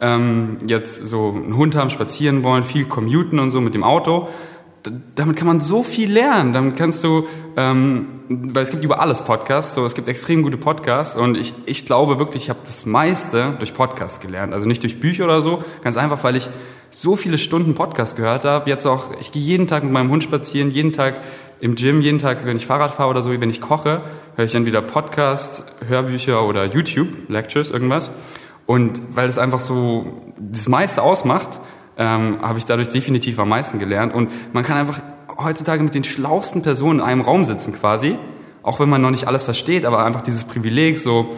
ähm, 0.00 0.58
jetzt 0.66 1.06
so 1.06 1.30
einen 1.30 1.56
Hund 1.56 1.76
haben, 1.76 1.90
spazieren 1.90 2.42
wollen, 2.42 2.62
viel 2.62 2.86
commuten 2.86 3.38
und 3.38 3.50
so 3.50 3.60
mit 3.60 3.74
dem 3.74 3.84
Auto 3.84 4.28
damit 5.14 5.36
kann 5.36 5.46
man 5.46 5.60
so 5.60 5.82
viel 5.82 6.10
lernen. 6.10 6.52
Damit 6.52 6.76
kannst 6.76 7.04
du, 7.04 7.26
ähm, 7.56 8.06
weil 8.28 8.62
es 8.62 8.70
gibt 8.70 8.84
über 8.84 9.00
alles 9.00 9.22
Podcasts, 9.22 9.74
so 9.74 9.84
es 9.84 9.94
gibt 9.94 10.08
extrem 10.08 10.42
gute 10.42 10.56
Podcasts 10.56 11.16
und 11.16 11.36
ich, 11.36 11.52
ich 11.66 11.86
glaube 11.86 12.18
wirklich, 12.18 12.44
ich 12.44 12.50
habe 12.50 12.60
das 12.62 12.86
meiste 12.86 13.54
durch 13.58 13.74
Podcasts 13.74 14.20
gelernt. 14.20 14.54
Also 14.54 14.66
nicht 14.66 14.82
durch 14.82 15.00
Bücher 15.00 15.24
oder 15.24 15.40
so, 15.40 15.62
ganz 15.82 15.96
einfach, 15.96 16.22
weil 16.24 16.36
ich 16.36 16.48
so 16.88 17.16
viele 17.16 17.38
Stunden 17.38 17.74
Podcast 17.74 18.16
gehört 18.16 18.44
habe. 18.44 18.68
Jetzt 18.68 18.86
auch, 18.86 19.10
ich 19.20 19.32
gehe 19.32 19.42
jeden 19.42 19.68
Tag 19.68 19.84
mit 19.84 19.92
meinem 19.92 20.10
Hund 20.10 20.24
spazieren, 20.24 20.70
jeden 20.70 20.92
Tag 20.92 21.20
im 21.60 21.74
Gym, 21.74 22.00
jeden 22.00 22.18
Tag, 22.18 22.44
wenn 22.44 22.56
ich 22.56 22.66
Fahrrad 22.66 22.92
fahre 22.92 23.10
oder 23.10 23.22
so, 23.22 23.30
wenn 23.38 23.50
ich 23.50 23.60
koche, 23.60 24.02
höre 24.36 24.44
ich 24.44 24.54
entweder 24.54 24.80
Podcasts, 24.80 25.64
Hörbücher 25.86 26.46
oder 26.46 26.64
YouTube, 26.64 27.08
Lectures, 27.28 27.70
irgendwas. 27.70 28.10
Und 28.66 29.02
weil 29.14 29.28
es 29.28 29.36
einfach 29.36 29.60
so 29.60 30.32
das 30.38 30.68
meiste 30.68 31.02
ausmacht, 31.02 31.60
ähm, 32.00 32.38
habe 32.40 32.58
ich 32.58 32.64
dadurch 32.64 32.88
definitiv 32.88 33.38
am 33.38 33.50
meisten 33.50 33.78
gelernt. 33.78 34.14
Und 34.14 34.30
man 34.54 34.64
kann 34.64 34.78
einfach 34.78 35.00
heutzutage 35.38 35.82
mit 35.82 35.94
den 35.94 36.02
schlausten 36.02 36.62
Personen 36.62 37.00
in 37.00 37.04
einem 37.04 37.20
Raum 37.20 37.44
sitzen 37.44 37.74
quasi, 37.74 38.18
auch 38.62 38.80
wenn 38.80 38.88
man 38.88 39.02
noch 39.02 39.10
nicht 39.10 39.28
alles 39.28 39.44
versteht, 39.44 39.84
aber 39.84 40.04
einfach 40.04 40.22
dieses 40.22 40.44
Privileg, 40.44 40.98
so 40.98 41.28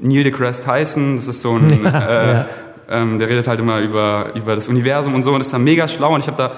Neil 0.00 0.22
deGrasse 0.22 0.64
Tyson, 0.64 1.16
das 1.16 1.26
ist 1.26 1.42
so 1.42 1.56
ein, 1.56 1.84
äh, 1.86 1.88
ja. 1.88 2.46
ähm, 2.88 3.18
der 3.18 3.28
redet 3.28 3.48
halt 3.48 3.58
immer 3.58 3.80
über, 3.80 4.30
über 4.34 4.54
das 4.54 4.68
Universum 4.68 5.14
und 5.14 5.24
so 5.24 5.32
und 5.32 5.40
ist 5.40 5.52
da 5.52 5.58
mega 5.58 5.88
schlau 5.88 6.14
und 6.14 6.20
ich 6.20 6.28
habe 6.28 6.36
da 6.36 6.52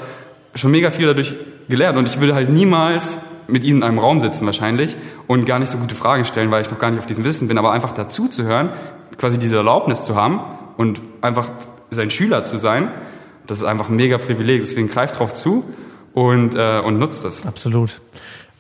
schon 0.55 0.71
mega 0.71 0.91
viel 0.91 1.07
dadurch 1.07 1.35
gelernt 1.69 1.97
und 1.99 2.07
ich 2.07 2.21
würde 2.21 2.35
halt 2.35 2.51
niemals 2.51 3.19
mit 3.49 3.65
ihnen 3.65 3.79
in 3.79 3.83
einem 3.83 3.99
Raum 3.99 4.21
sitzen 4.21 4.45
wahrscheinlich 4.45 4.97
und 5.27 5.47
gar 5.47 5.59
nicht 5.59 5.71
so 5.71 5.79
gute 5.79 5.95
Fragen 5.95 6.27
stellen, 6.27 6.51
weil 6.51 6.61
ich 6.61 6.71
noch 6.71 6.79
gar 6.79 6.91
nicht 6.91 7.01
auf 7.01 7.07
diesem 7.07 7.25
Wissen 7.25 7.49
bin, 7.49 7.57
aber 7.57 7.73
einfach 7.73 7.93
dazu 7.93 8.29
zu 8.29 8.45
hören, 8.45 8.71
quasi 9.17 9.39
diese 9.39 9.57
Erlaubnis 9.57 10.05
zu 10.05 10.17
haben 10.17 10.41
und 10.77 11.01
einfach 11.23 11.49
sein 11.91 12.11
Schüler 12.11 12.45
zu 12.45 12.59
sein, 12.59 12.91
das 13.47 13.59
ist 13.59 13.65
einfach 13.65 13.89
ein 13.89 13.97
mega 13.97 14.19
Privileg. 14.19 14.61
Deswegen 14.61 14.89
greift 14.89 15.19
drauf 15.19 15.33
zu 15.35 15.65
und, 16.13 16.55
äh, 16.55 16.81
und 16.81 16.99
nutzt 16.99 17.25
das. 17.25 17.47
Absolut. 17.47 18.01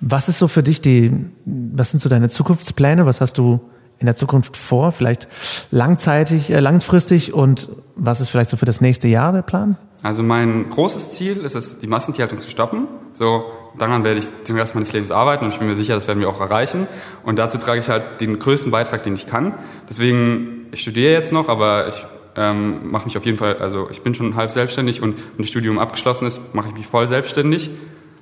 Was 0.00 0.28
ist 0.28 0.38
so 0.38 0.48
für 0.48 0.62
dich 0.62 0.80
die, 0.80 1.12
was 1.44 1.90
sind 1.90 2.00
so 2.00 2.08
deine 2.08 2.28
Zukunftspläne? 2.28 3.06
Was 3.06 3.20
hast 3.20 3.38
du 3.38 3.60
in 3.98 4.06
der 4.06 4.16
Zukunft 4.16 4.56
vor? 4.56 4.92
Vielleicht 4.92 5.28
langzeitig, 5.70 6.50
äh, 6.50 6.60
langfristig 6.60 7.32
und 7.32 7.68
was 7.96 8.20
ist 8.20 8.28
vielleicht 8.28 8.50
so 8.50 8.56
für 8.56 8.66
das 8.66 8.80
nächste 8.80 9.08
Jahr 9.08 9.32
der 9.32 9.42
Plan? 9.42 9.76
Also 10.02 10.22
mein 10.22 10.68
großes 10.68 11.12
Ziel 11.12 11.38
ist 11.38 11.54
es, 11.54 11.78
die 11.78 11.86
Massentierhaltung 11.86 12.38
zu 12.38 12.50
stoppen. 12.50 12.88
So, 13.14 13.44
daran 13.78 14.04
werde 14.04 14.18
ich 14.18 14.26
den 14.46 14.58
Rest 14.58 14.74
meines 14.74 14.92
Lebens 14.92 15.10
arbeiten 15.10 15.44
und 15.44 15.52
ich 15.54 15.58
bin 15.58 15.66
mir 15.66 15.76
sicher, 15.76 15.94
das 15.94 16.08
werden 16.08 16.20
wir 16.20 16.28
auch 16.28 16.42
erreichen. 16.42 16.86
Und 17.22 17.38
dazu 17.38 17.56
trage 17.56 17.80
ich 17.80 17.88
halt 17.88 18.20
den 18.20 18.38
größten 18.38 18.70
Beitrag, 18.70 19.02
den 19.04 19.14
ich 19.14 19.26
kann. 19.26 19.54
Deswegen, 19.88 20.66
ich 20.72 20.82
studiere 20.82 21.12
jetzt 21.12 21.32
noch, 21.32 21.48
aber 21.48 21.88
ich 21.88 22.04
ähm, 22.36 22.90
mache 22.90 23.04
mich 23.04 23.16
auf 23.16 23.24
jeden 23.24 23.38
Fall, 23.38 23.56
also 23.58 23.88
ich 23.90 24.02
bin 24.02 24.14
schon 24.14 24.34
halb 24.34 24.50
selbstständig 24.50 25.02
und 25.02 25.16
wenn 25.16 25.38
das 25.38 25.48
Studium 25.48 25.78
abgeschlossen 25.78 26.26
ist, 26.26 26.54
mache 26.54 26.68
ich 26.68 26.74
mich 26.74 26.86
voll 26.86 27.06
selbstständig 27.06 27.70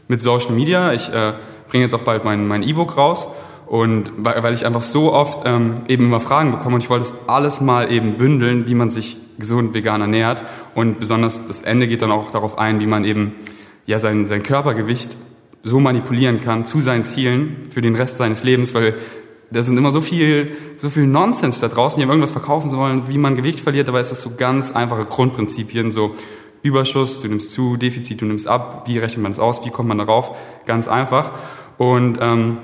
mit 0.09 0.20
Social 0.20 0.53
Media. 0.53 0.92
Ich 0.92 1.09
äh, 1.12 1.35
bringe 1.68 1.85
jetzt 1.85 1.94
auch 1.94 2.03
bald 2.03 2.25
mein 2.25 2.46
mein 2.46 2.62
E-Book 2.62 2.96
raus 2.96 3.29
und 3.66 4.12
weil, 4.18 4.42
weil 4.42 4.55
ich 4.55 4.66
einfach 4.66 4.83
so 4.83 5.12
oft 5.12 5.42
ähm, 5.46 5.77
eben 5.88 6.05
immer 6.05 6.20
Fragen 6.20 6.51
bekomme 6.51 6.75
und 6.75 6.83
ich 6.83 6.90
wollte 6.90 7.05
das 7.05 7.14
alles 7.27 7.61
mal 7.61 7.90
eben 7.90 8.18
bündeln, 8.18 8.66
wie 8.66 8.75
man 8.75 8.90
sich 8.90 9.16
gesund 9.38 9.72
vegan 9.75 10.01
ernährt. 10.01 10.44
Und 10.75 10.98
besonders 10.98 11.44
das 11.46 11.62
Ende 11.62 11.88
geht 11.88 12.03
dann 12.03 12.12
auch 12.12 12.31
darauf 12.31 12.59
ein, 12.59 12.81
wie 12.81 12.87
man 12.87 13.05
eben 13.05 13.33
ja 13.87 13.98
sein, 13.98 14.27
sein 14.27 14.42
Körpergewicht 14.42 15.16
so 15.62 15.81
manipulieren 15.81 16.40
kann 16.40 16.64
zu 16.64 16.81
seinen 16.81 17.05
Zielen 17.05 17.68
für 17.70 17.81
den 17.81 17.94
Rest 17.94 18.16
seines 18.18 18.44
Lebens, 18.44 18.75
weil 18.75 18.94
da 19.52 19.62
sind 19.62 19.76
immer 19.76 19.90
so 19.90 20.00
viel, 20.00 20.56
so 20.76 20.90
viel 20.90 21.06
Nonsens 21.06 21.60
da 21.60 21.68
draußen, 21.68 22.00
die 22.00 22.06
irgendwas 22.06 22.32
verkaufen 22.32 22.70
sollen, 22.70 23.08
wie 23.08 23.18
man 23.18 23.36
Gewicht 23.36 23.60
verliert, 23.60 23.88
es 23.88 24.12
ist 24.12 24.22
so 24.22 24.32
ganz 24.36 24.72
einfache 24.72 25.04
Grundprinzipien, 25.04 25.92
so 25.92 26.12
Überschuss, 26.62 27.20
du 27.20 27.28
nimmst 27.28 27.52
zu, 27.52 27.76
Defizit, 27.76 28.20
du 28.20 28.26
nimmst 28.26 28.46
ab, 28.46 28.84
wie 28.86 28.98
rechnet 28.98 29.22
man 29.22 29.32
das 29.32 29.40
aus, 29.40 29.64
wie 29.64 29.70
kommt 29.70 29.88
man 29.88 29.98
darauf, 29.98 30.36
ganz 30.64 30.88
einfach. 30.88 31.32
Und 31.76 32.18
ähm, 32.20 32.58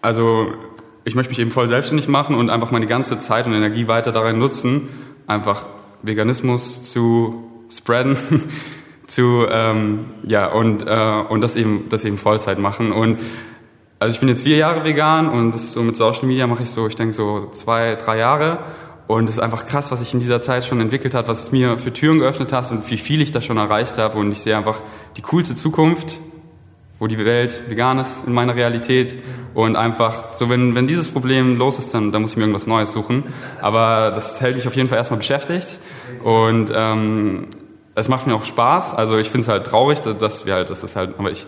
also 0.00 0.48
ich 1.04 1.14
möchte 1.14 1.30
mich 1.30 1.38
eben 1.38 1.50
voll 1.50 1.68
selbstständig 1.68 2.08
machen 2.08 2.34
und 2.34 2.50
einfach 2.50 2.70
meine 2.70 2.86
ganze 2.86 3.18
Zeit 3.18 3.46
und 3.46 3.52
Energie 3.52 3.86
weiter 3.86 4.12
darin 4.12 4.38
nutzen, 4.38 4.88
einfach 5.26 5.66
Veganismus 6.02 6.82
zu 6.82 7.44
spreaden, 7.70 8.16
zu 9.06 9.46
ähm, 9.48 10.06
ja 10.24 10.46
und 10.46 10.84
äh, 10.86 11.22
und 11.28 11.42
das 11.42 11.56
eben 11.56 11.84
das 11.90 12.04
eben 12.04 12.18
Vollzeit 12.18 12.58
machen. 12.58 12.92
Und 12.92 13.20
also 13.98 14.12
ich 14.12 14.20
bin 14.20 14.28
jetzt 14.28 14.42
vier 14.42 14.56
Jahre 14.56 14.84
vegan 14.84 15.28
und 15.28 15.52
das 15.52 15.72
so 15.72 15.82
mit 15.82 15.96
Social 15.96 16.26
Media 16.26 16.46
mache 16.46 16.62
ich 16.62 16.70
so 16.70 16.86
ich 16.86 16.96
denke 16.96 17.12
so 17.12 17.48
zwei 17.50 17.96
drei 17.96 18.18
Jahre 18.18 18.58
und 19.06 19.28
es 19.28 19.36
ist 19.36 19.42
einfach 19.42 19.66
krass, 19.66 19.92
was 19.92 20.00
sich 20.00 20.12
in 20.14 20.20
dieser 20.20 20.40
Zeit 20.40 20.64
schon 20.64 20.80
entwickelt 20.80 21.14
hat, 21.14 21.28
was 21.28 21.40
es 21.40 21.52
mir 21.52 21.78
für 21.78 21.92
Türen 21.92 22.18
geöffnet 22.18 22.52
hat 22.52 22.70
und 22.70 22.90
wie 22.90 22.98
viel 22.98 23.22
ich 23.22 23.30
da 23.30 23.40
schon 23.40 23.56
erreicht 23.56 23.98
habe 23.98 24.18
und 24.18 24.32
ich 24.32 24.40
sehe 24.40 24.56
einfach 24.56 24.82
die 25.16 25.22
coolste 25.22 25.54
Zukunft 25.54 26.20
wo 26.98 27.06
die 27.06 27.18
Welt 27.18 27.68
vegan 27.68 27.98
ist 27.98 28.26
in 28.26 28.32
meiner 28.32 28.56
Realität 28.56 29.18
und 29.54 29.76
einfach 29.76 30.32
so, 30.32 30.48
wenn, 30.48 30.74
wenn 30.74 30.86
dieses 30.86 31.08
Problem 31.08 31.56
los 31.56 31.78
ist, 31.78 31.92
dann, 31.92 32.10
dann 32.10 32.22
muss 32.22 32.32
ich 32.32 32.36
mir 32.36 32.44
irgendwas 32.44 32.66
Neues 32.66 32.92
suchen. 32.92 33.24
Aber 33.60 34.12
das 34.14 34.40
hält 34.40 34.56
mich 34.56 34.66
auf 34.66 34.76
jeden 34.76 34.88
Fall 34.88 34.98
erstmal 34.98 35.18
beschäftigt 35.18 35.78
und 36.22 36.72
ähm, 36.74 37.48
es 37.94 38.08
macht 38.08 38.26
mir 38.26 38.34
auch 38.34 38.44
Spaß. 38.44 38.94
Also 38.94 39.18
ich 39.18 39.28
finde 39.28 39.42
es 39.42 39.48
halt 39.48 39.66
traurig, 39.66 40.00
dass 40.00 40.46
wir 40.46 40.54
halt, 40.54 40.70
das 40.70 40.96
halt, 40.96 41.14
aber 41.18 41.30
ich, 41.30 41.46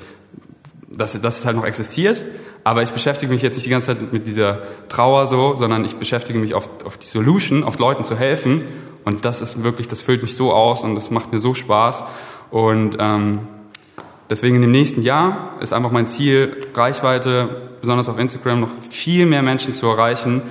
dass, 0.99 1.19
dass 1.21 1.39
es 1.39 1.47
halt 1.47 1.57
noch 1.57 1.65
existiert. 1.65 2.25
Aber 2.65 2.83
ich 2.83 2.91
beschäftige 2.91 3.33
mich 3.33 3.41
jetzt 3.41 3.55
nicht 3.55 3.67
die 3.67 3.71
ganze 3.71 3.89
Zeit 3.89 4.13
mit 4.13 4.27
dieser 4.27 4.61
Trauer 4.89 5.27
so, 5.27 5.57
sondern 5.57 5.85
ich 5.85 5.97
beschäftige 5.97 6.39
mich 6.39 6.53
auf, 6.53 6.69
auf 6.85 6.99
die 6.99 7.07
Solution, 7.07 7.65
auf 7.65 7.79
Leuten 7.79 8.05
zu 8.05 8.17
helfen. 8.17 8.65
Und 9.05 9.25
das 9.25 9.41
ist 9.41 9.63
wirklich, 9.65 9.89
das 9.89 10.03
füllt 10.03 10.23
mich 10.23 10.35
so 10.35 10.53
aus 10.53 10.83
und 10.83 10.95
das 10.95 11.11
macht 11.11 11.33
mir 11.33 11.39
so 11.39 11.55
Spaß. 11.55 12.05
Und 12.51 12.99
ähm, 13.01 13.41
Deswegen 14.31 14.57
in 14.57 14.63
dem 14.63 14.73
nächsten 14.73 15.03
Jahr 15.03 15.57
ist 15.61 15.73
einfach 15.73 15.91
mein 15.91 16.07
Ziel, 16.07 16.67
Reichweite, 16.75 17.49
besonders 17.81 18.11
auf 18.11 18.19
Instagram, 18.19 18.61
noch 18.61 18.71
viel 18.91 19.25
mehr 19.25 19.43
Menschen 19.43 19.73
zu 19.73 19.87
erreichen. 19.87 20.43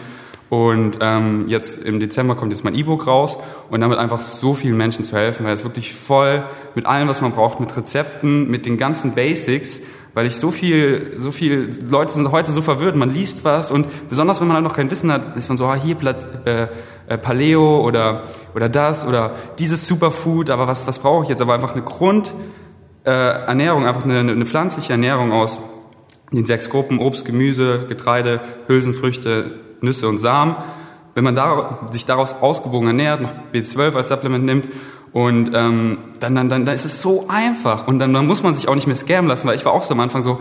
Und 0.49 0.99
ähm, 1.01 1.45
jetzt 1.49 1.83
im 1.83 1.99
Dezember 1.99 2.35
kommt 2.35 2.53
jetzt 2.53 2.63
mein 2.63 2.73
E-Book 2.73 3.05
raus 3.05 3.37
und 3.69 3.81
damit 3.81 3.97
einfach 3.97 4.21
so 4.21 4.53
vielen 4.53 4.77
Menschen 4.77 5.03
zu 5.03 5.17
helfen, 5.17 5.45
weil 5.45 5.53
es 5.53 5.65
wirklich 5.65 5.93
voll 5.93 6.43
mit 6.73 6.85
allem, 6.85 7.09
was 7.09 7.21
man 7.21 7.33
braucht, 7.33 7.59
mit 7.59 7.75
Rezepten, 7.75 8.49
mit 8.49 8.65
den 8.65 8.77
ganzen 8.77 9.13
Basics, 9.13 9.81
weil 10.13 10.25
ich 10.25 10.37
so 10.37 10.49
viel, 10.51 11.13
so 11.17 11.31
viel, 11.31 11.69
Leute 11.89 12.13
sind 12.13 12.31
heute 12.31 12.51
so 12.51 12.61
verwirrt, 12.61 12.95
man 12.95 13.13
liest 13.13 13.43
was 13.43 13.71
und 13.71 13.87
besonders 14.07 14.39
wenn 14.39 14.47
man 14.47 14.55
halt 14.55 14.63
noch 14.63 14.73
kein 14.73 14.89
Wissen 14.89 15.11
hat, 15.11 15.35
ist 15.35 15.49
man 15.49 15.57
so, 15.57 15.65
ah, 15.65 15.75
hier 15.75 15.97
äh, 16.45 16.67
äh, 17.07 17.17
Paleo 17.17 17.81
oder, 17.81 18.21
oder 18.55 18.69
das 18.69 19.05
oder 19.05 19.35
dieses 19.59 19.85
Superfood, 19.85 20.49
aber 20.49 20.65
was, 20.65 20.87
was 20.87 20.99
brauche 20.99 21.23
ich 21.23 21.29
jetzt? 21.29 21.41
Aber 21.41 21.55
einfach 21.55 21.73
eine 21.73 21.83
Grund, 21.83 22.33
äh, 23.03 23.11
einfach 23.11 24.05
eine, 24.05 24.19
eine 24.19 24.45
pflanzliche 24.45 24.93
Ernährung 24.93 25.33
aus 25.33 25.59
den 26.31 26.45
sechs 26.45 26.69
Gruppen 26.69 26.99
Obst, 26.99 27.25
Gemüse, 27.25 27.85
Getreide, 27.87 28.41
Hülsenfrüchte, 28.67 29.66
Nüsse 29.81 30.07
und 30.07 30.17
Samen. 30.17 30.55
Wenn 31.13 31.23
man 31.23 31.35
da, 31.35 31.87
sich 31.91 32.05
daraus 32.05 32.35
ausgewogen 32.41 32.87
ernährt, 32.87 33.21
noch 33.21 33.33
B12 33.53 33.95
als 33.95 34.09
Supplement 34.09 34.45
nimmt 34.45 34.69
und 35.13 35.51
ähm, 35.53 35.97
dann, 36.19 36.35
dann, 36.35 36.49
dann, 36.49 36.65
dann 36.65 36.75
ist 36.75 36.85
es 36.85 37.01
so 37.01 37.25
einfach 37.27 37.87
und 37.87 37.97
dann, 37.99 38.13
dann 38.13 38.27
muss 38.27 38.43
man 38.43 38.53
sich 38.53 38.67
auch 38.67 38.75
nicht 38.75 38.87
mehr 38.87 38.95
scammen 38.95 39.27
lassen, 39.27 39.47
weil 39.47 39.55
ich 39.55 39.65
war 39.65 39.73
auch 39.73 39.83
so 39.83 39.93
am 39.93 39.99
Anfang 39.99 40.21
so, 40.21 40.39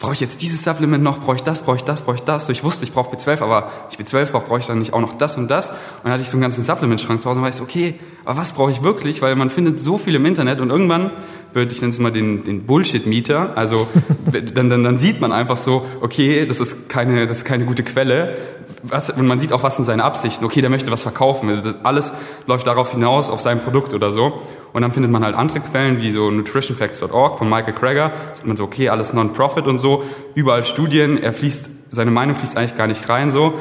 brauche 0.00 0.14
ich 0.14 0.20
jetzt 0.20 0.40
dieses 0.40 0.64
Supplement 0.64 1.04
noch, 1.04 1.20
brauche 1.20 1.36
ich 1.36 1.42
das, 1.42 1.60
brauche 1.60 1.76
ich 1.76 1.84
das, 1.84 2.02
brauche 2.02 2.16
ich 2.16 2.22
das. 2.22 2.46
So, 2.46 2.52
ich 2.52 2.64
wusste, 2.64 2.84
ich 2.84 2.92
brauche 2.92 3.14
B12, 3.14 3.42
aber 3.42 3.70
ich 3.90 3.98
B12 3.98 4.32
brauche, 4.32 4.46
brauche 4.46 4.58
ich 4.58 4.66
dann 4.66 4.78
nicht 4.78 4.94
auch 4.94 5.00
noch 5.00 5.12
das 5.12 5.36
und 5.36 5.50
das. 5.50 5.68
Und 5.68 5.76
dann 6.04 6.12
hatte 6.12 6.22
ich 6.22 6.28
so 6.28 6.36
einen 6.36 6.42
ganzen 6.42 6.64
Supplement-Schrank 6.64 7.20
zu 7.20 7.28
Hause 7.28 7.40
und 7.40 7.44
weiß, 7.44 7.60
okay, 7.60 8.00
aber 8.24 8.40
was 8.40 8.52
brauche 8.52 8.70
ich 8.70 8.82
wirklich? 8.82 9.20
Weil 9.20 9.36
man 9.36 9.50
findet 9.50 9.78
so 9.78 9.98
viel 9.98 10.14
im 10.14 10.24
Internet 10.24 10.62
und 10.62 10.70
irgendwann 10.70 11.10
wird, 11.52 11.70
ich 11.70 11.82
nenne 11.82 11.92
es 11.92 11.98
mal 11.98 12.10
den, 12.10 12.44
den 12.44 12.64
Bullshit-Mieter, 12.64 13.52
also 13.56 13.86
dann, 14.54 14.70
dann, 14.70 14.82
dann 14.82 14.98
sieht 14.98 15.20
man 15.20 15.32
einfach 15.32 15.58
so, 15.58 15.84
okay, 16.00 16.46
das 16.46 16.60
ist 16.60 16.88
keine, 16.88 17.26
das 17.26 17.38
ist 17.38 17.44
keine 17.44 17.66
gute 17.66 17.82
Quelle, 17.82 18.38
was, 18.82 19.10
und 19.10 19.26
man 19.26 19.38
sieht 19.38 19.52
auch, 19.52 19.62
was 19.62 19.76
sind 19.76 19.84
seine 19.84 20.04
Absichten. 20.04 20.44
Okay, 20.44 20.60
der 20.60 20.70
möchte 20.70 20.90
was 20.90 21.02
verkaufen. 21.02 21.48
Das 21.48 21.84
alles 21.84 22.12
läuft 22.46 22.66
darauf 22.66 22.92
hinaus, 22.92 23.30
auf 23.30 23.40
sein 23.40 23.60
Produkt 23.60 23.94
oder 23.94 24.12
so. 24.12 24.40
Und 24.72 24.82
dann 24.82 24.90
findet 24.90 25.10
man 25.10 25.24
halt 25.24 25.34
andere 25.34 25.60
Quellen, 25.60 26.00
wie 26.00 26.10
so 26.12 26.30
nutritionfacts.org 26.30 27.38
von 27.38 27.48
Michael 27.48 27.74
Krager. 27.74 28.08
Da 28.08 28.36
sieht 28.36 28.46
man 28.46 28.56
so, 28.56 28.64
okay, 28.64 28.88
alles 28.88 29.12
Non-Profit 29.12 29.66
und 29.66 29.78
so. 29.78 30.04
Überall 30.34 30.64
Studien. 30.64 31.22
Er 31.22 31.32
fließt, 31.32 31.70
seine 31.90 32.10
Meinung 32.10 32.36
fließt 32.36 32.56
eigentlich 32.56 32.74
gar 32.74 32.86
nicht 32.86 33.08
rein 33.08 33.30
so. 33.30 33.54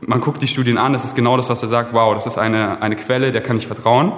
Man 0.00 0.20
guckt 0.20 0.42
die 0.42 0.48
Studien 0.48 0.78
an, 0.78 0.92
das 0.92 1.04
ist 1.04 1.14
genau 1.14 1.36
das, 1.36 1.48
was 1.48 1.62
er 1.62 1.68
sagt. 1.68 1.92
Wow, 1.92 2.14
das 2.14 2.26
ist 2.26 2.36
eine, 2.38 2.82
eine 2.82 2.96
Quelle, 2.96 3.30
der 3.30 3.40
kann 3.40 3.56
ich 3.56 3.66
vertrauen. 3.66 4.12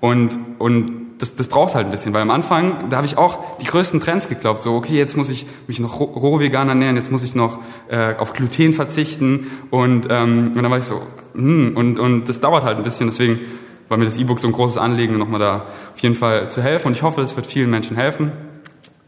Und, 0.00 0.38
und 0.58 1.07
das, 1.18 1.34
das 1.34 1.48
braucht 1.48 1.74
halt 1.74 1.86
ein 1.86 1.90
bisschen, 1.90 2.14
weil 2.14 2.22
am 2.22 2.30
Anfang, 2.30 2.88
da 2.90 2.96
habe 2.96 3.06
ich 3.06 3.18
auch 3.18 3.58
die 3.58 3.66
größten 3.66 4.00
Trends 4.00 4.28
geglaubt. 4.28 4.62
So, 4.62 4.74
okay, 4.74 4.96
jetzt 4.96 5.16
muss 5.16 5.28
ich 5.28 5.46
mich 5.66 5.80
noch 5.80 6.00
roh 6.00 6.38
vegan 6.38 6.68
ernähren, 6.68 6.96
jetzt 6.96 7.10
muss 7.10 7.24
ich 7.24 7.34
noch 7.34 7.58
äh, 7.88 8.14
auf 8.16 8.32
Gluten 8.32 8.72
verzichten. 8.72 9.46
Und, 9.70 10.06
ähm, 10.10 10.52
und 10.54 10.62
dann 10.62 10.70
war 10.70 10.78
ich 10.78 10.84
so, 10.84 11.02
hm, 11.34 11.76
und, 11.76 11.98
und 11.98 12.28
das 12.28 12.40
dauert 12.40 12.64
halt 12.64 12.78
ein 12.78 12.84
bisschen. 12.84 13.08
Deswegen 13.08 13.40
war 13.88 13.98
mir 13.98 14.04
das 14.04 14.18
E-Book 14.18 14.38
so 14.38 14.46
ein 14.46 14.52
großes 14.52 14.76
Anliegen, 14.76 15.18
nochmal 15.18 15.40
da 15.40 15.66
auf 15.94 15.98
jeden 15.98 16.14
Fall 16.14 16.50
zu 16.50 16.62
helfen. 16.62 16.88
Und 16.88 16.96
ich 16.96 17.02
hoffe, 17.02 17.20
es 17.20 17.34
wird 17.34 17.46
vielen 17.46 17.70
Menschen 17.70 17.96
helfen. 17.96 18.32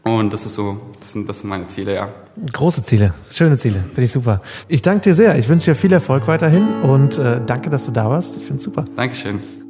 Und 0.03 0.33
das 0.33 0.45
ist 0.45 0.55
so, 0.55 0.81
das 0.99 1.11
sind, 1.11 1.29
das 1.29 1.39
sind 1.39 1.49
meine 1.49 1.67
Ziele, 1.67 1.93
ja. 1.93 2.09
Große 2.53 2.81
Ziele, 2.81 3.13
schöne 3.29 3.55
Ziele, 3.57 3.83
finde 3.89 4.03
ich 4.03 4.11
super. 4.11 4.41
Ich 4.67 4.81
danke 4.81 5.01
dir 5.01 5.13
sehr. 5.13 5.37
Ich 5.37 5.47
wünsche 5.47 5.71
dir 5.71 5.75
viel 5.75 5.93
Erfolg 5.93 6.27
weiterhin 6.27 6.67
und 6.81 7.19
äh, 7.19 7.39
danke, 7.45 7.69
dass 7.69 7.85
du 7.85 7.91
da 7.91 8.09
warst. 8.09 8.37
Ich 8.37 8.43
finde 8.43 8.57
es 8.57 8.63
super. 8.63 8.85
Dankeschön. 8.95 9.60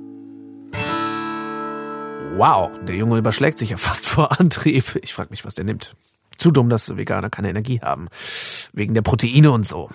Wow, 2.37 2.71
der 2.83 2.95
Junge 2.95 3.17
überschlägt 3.17 3.57
sich 3.57 3.69
ja 3.69 3.77
fast 3.77 4.07
vor 4.07 4.39
Antrieb. 4.39 4.97
Ich 5.03 5.13
frage 5.13 5.29
mich, 5.29 5.45
was 5.45 5.55
der 5.55 5.65
nimmt. 5.65 5.95
Zu 6.37 6.49
dumm, 6.49 6.69
dass 6.69 6.97
Veganer 6.97 7.29
keine 7.29 7.49
Energie 7.49 7.81
haben. 7.81 8.07
Wegen 8.73 8.93
der 8.93 9.03
Proteine 9.03 9.51
und 9.51 9.67
so. 9.67 9.89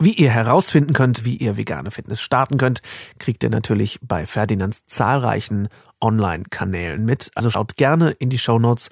Wie 0.00 0.14
ihr 0.14 0.30
herausfinden 0.30 0.92
könnt, 0.92 1.24
wie 1.24 1.36
ihr 1.36 1.56
vegane 1.56 1.92
Fitness 1.92 2.20
starten 2.20 2.56
könnt, 2.56 2.80
kriegt 3.18 3.44
ihr 3.44 3.50
natürlich 3.50 4.00
bei 4.02 4.26
Ferdinands 4.26 4.82
zahlreichen 4.86 5.68
Online-Kanälen 6.00 7.04
mit. 7.04 7.30
Also 7.36 7.48
schaut 7.48 7.76
gerne 7.76 8.10
in 8.10 8.28
die 8.28 8.38
Show 8.38 8.58
Notes. 8.58 8.88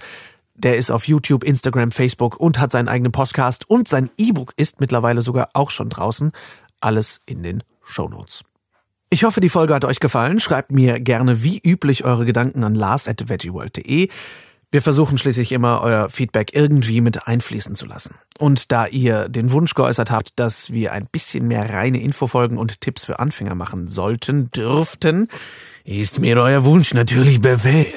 Der 0.54 0.76
ist 0.76 0.92
auf 0.92 1.08
YouTube, 1.08 1.42
Instagram, 1.42 1.90
Facebook 1.90 2.38
und 2.38 2.60
hat 2.60 2.70
seinen 2.70 2.88
eigenen 2.88 3.10
Podcast 3.10 3.68
und 3.68 3.88
sein 3.88 4.10
E-Book 4.16 4.52
ist 4.56 4.80
mittlerweile 4.80 5.22
sogar 5.22 5.48
auch 5.54 5.70
schon 5.70 5.88
draußen. 5.88 6.30
Alles 6.80 7.20
in 7.26 7.42
den 7.42 7.64
Show 7.82 8.08
Notes. 8.08 8.44
Ich 9.12 9.24
hoffe, 9.24 9.40
die 9.40 9.50
Folge 9.50 9.74
hat 9.74 9.84
euch 9.84 10.00
gefallen. 10.00 10.40
Schreibt 10.40 10.72
mir 10.72 10.98
gerne 10.98 11.42
wie 11.42 11.60
üblich 11.62 12.06
eure 12.06 12.24
Gedanken 12.24 12.64
an 12.64 12.74
lars.veggieworld.de. 12.74 14.08
Wir 14.70 14.80
versuchen 14.80 15.18
schließlich 15.18 15.52
immer, 15.52 15.82
euer 15.82 16.08
Feedback 16.08 16.54
irgendwie 16.54 17.02
mit 17.02 17.26
einfließen 17.28 17.74
zu 17.74 17.84
lassen. 17.84 18.14
Und 18.38 18.72
da 18.72 18.86
ihr 18.86 19.28
den 19.28 19.52
Wunsch 19.52 19.74
geäußert 19.74 20.10
habt, 20.10 20.38
dass 20.40 20.72
wir 20.72 20.92
ein 20.92 21.06
bisschen 21.12 21.46
mehr 21.46 21.74
reine 21.74 22.00
Infofolgen 22.00 22.56
und 22.56 22.80
Tipps 22.80 23.04
für 23.04 23.18
Anfänger 23.18 23.54
machen 23.54 23.86
sollten, 23.86 24.50
dürften, 24.50 25.28
ist 25.84 26.18
mir 26.18 26.38
euer 26.38 26.64
Wunsch 26.64 26.94
natürlich 26.94 27.42
Befehl. 27.42 27.92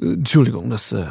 Entschuldigung, 0.00 0.70
das 0.70 0.92
äh, 0.92 1.06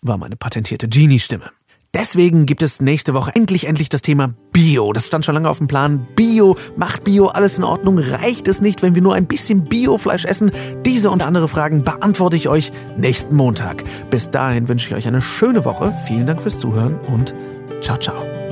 war 0.00 0.16
meine 0.16 0.36
patentierte 0.36 0.88
Genie-Stimme. 0.88 1.50
Deswegen 1.94 2.44
gibt 2.44 2.62
es 2.62 2.80
nächste 2.80 3.14
Woche 3.14 3.30
endlich, 3.34 3.66
endlich 3.68 3.88
das 3.88 4.02
Thema 4.02 4.34
Bio. 4.52 4.92
Das 4.92 5.06
stand 5.06 5.24
schon 5.24 5.34
lange 5.34 5.48
auf 5.48 5.58
dem 5.58 5.68
Plan. 5.68 6.06
Bio, 6.16 6.56
macht 6.76 7.04
Bio 7.04 7.26
alles 7.26 7.56
in 7.58 7.64
Ordnung? 7.64 7.98
Reicht 7.98 8.48
es 8.48 8.60
nicht, 8.60 8.82
wenn 8.82 8.96
wir 8.96 9.02
nur 9.02 9.14
ein 9.14 9.26
bisschen 9.26 9.64
Biofleisch 9.64 10.24
essen? 10.24 10.50
Diese 10.84 11.10
und 11.10 11.24
andere 11.24 11.48
Fragen 11.48 11.84
beantworte 11.84 12.36
ich 12.36 12.48
euch 12.48 12.72
nächsten 12.96 13.36
Montag. 13.36 13.84
Bis 14.10 14.30
dahin 14.30 14.68
wünsche 14.68 14.88
ich 14.88 14.94
euch 14.96 15.06
eine 15.06 15.22
schöne 15.22 15.64
Woche. 15.64 15.94
Vielen 16.06 16.26
Dank 16.26 16.42
fürs 16.42 16.58
Zuhören 16.58 16.98
und 17.06 17.34
ciao, 17.80 17.96
ciao. 17.96 18.43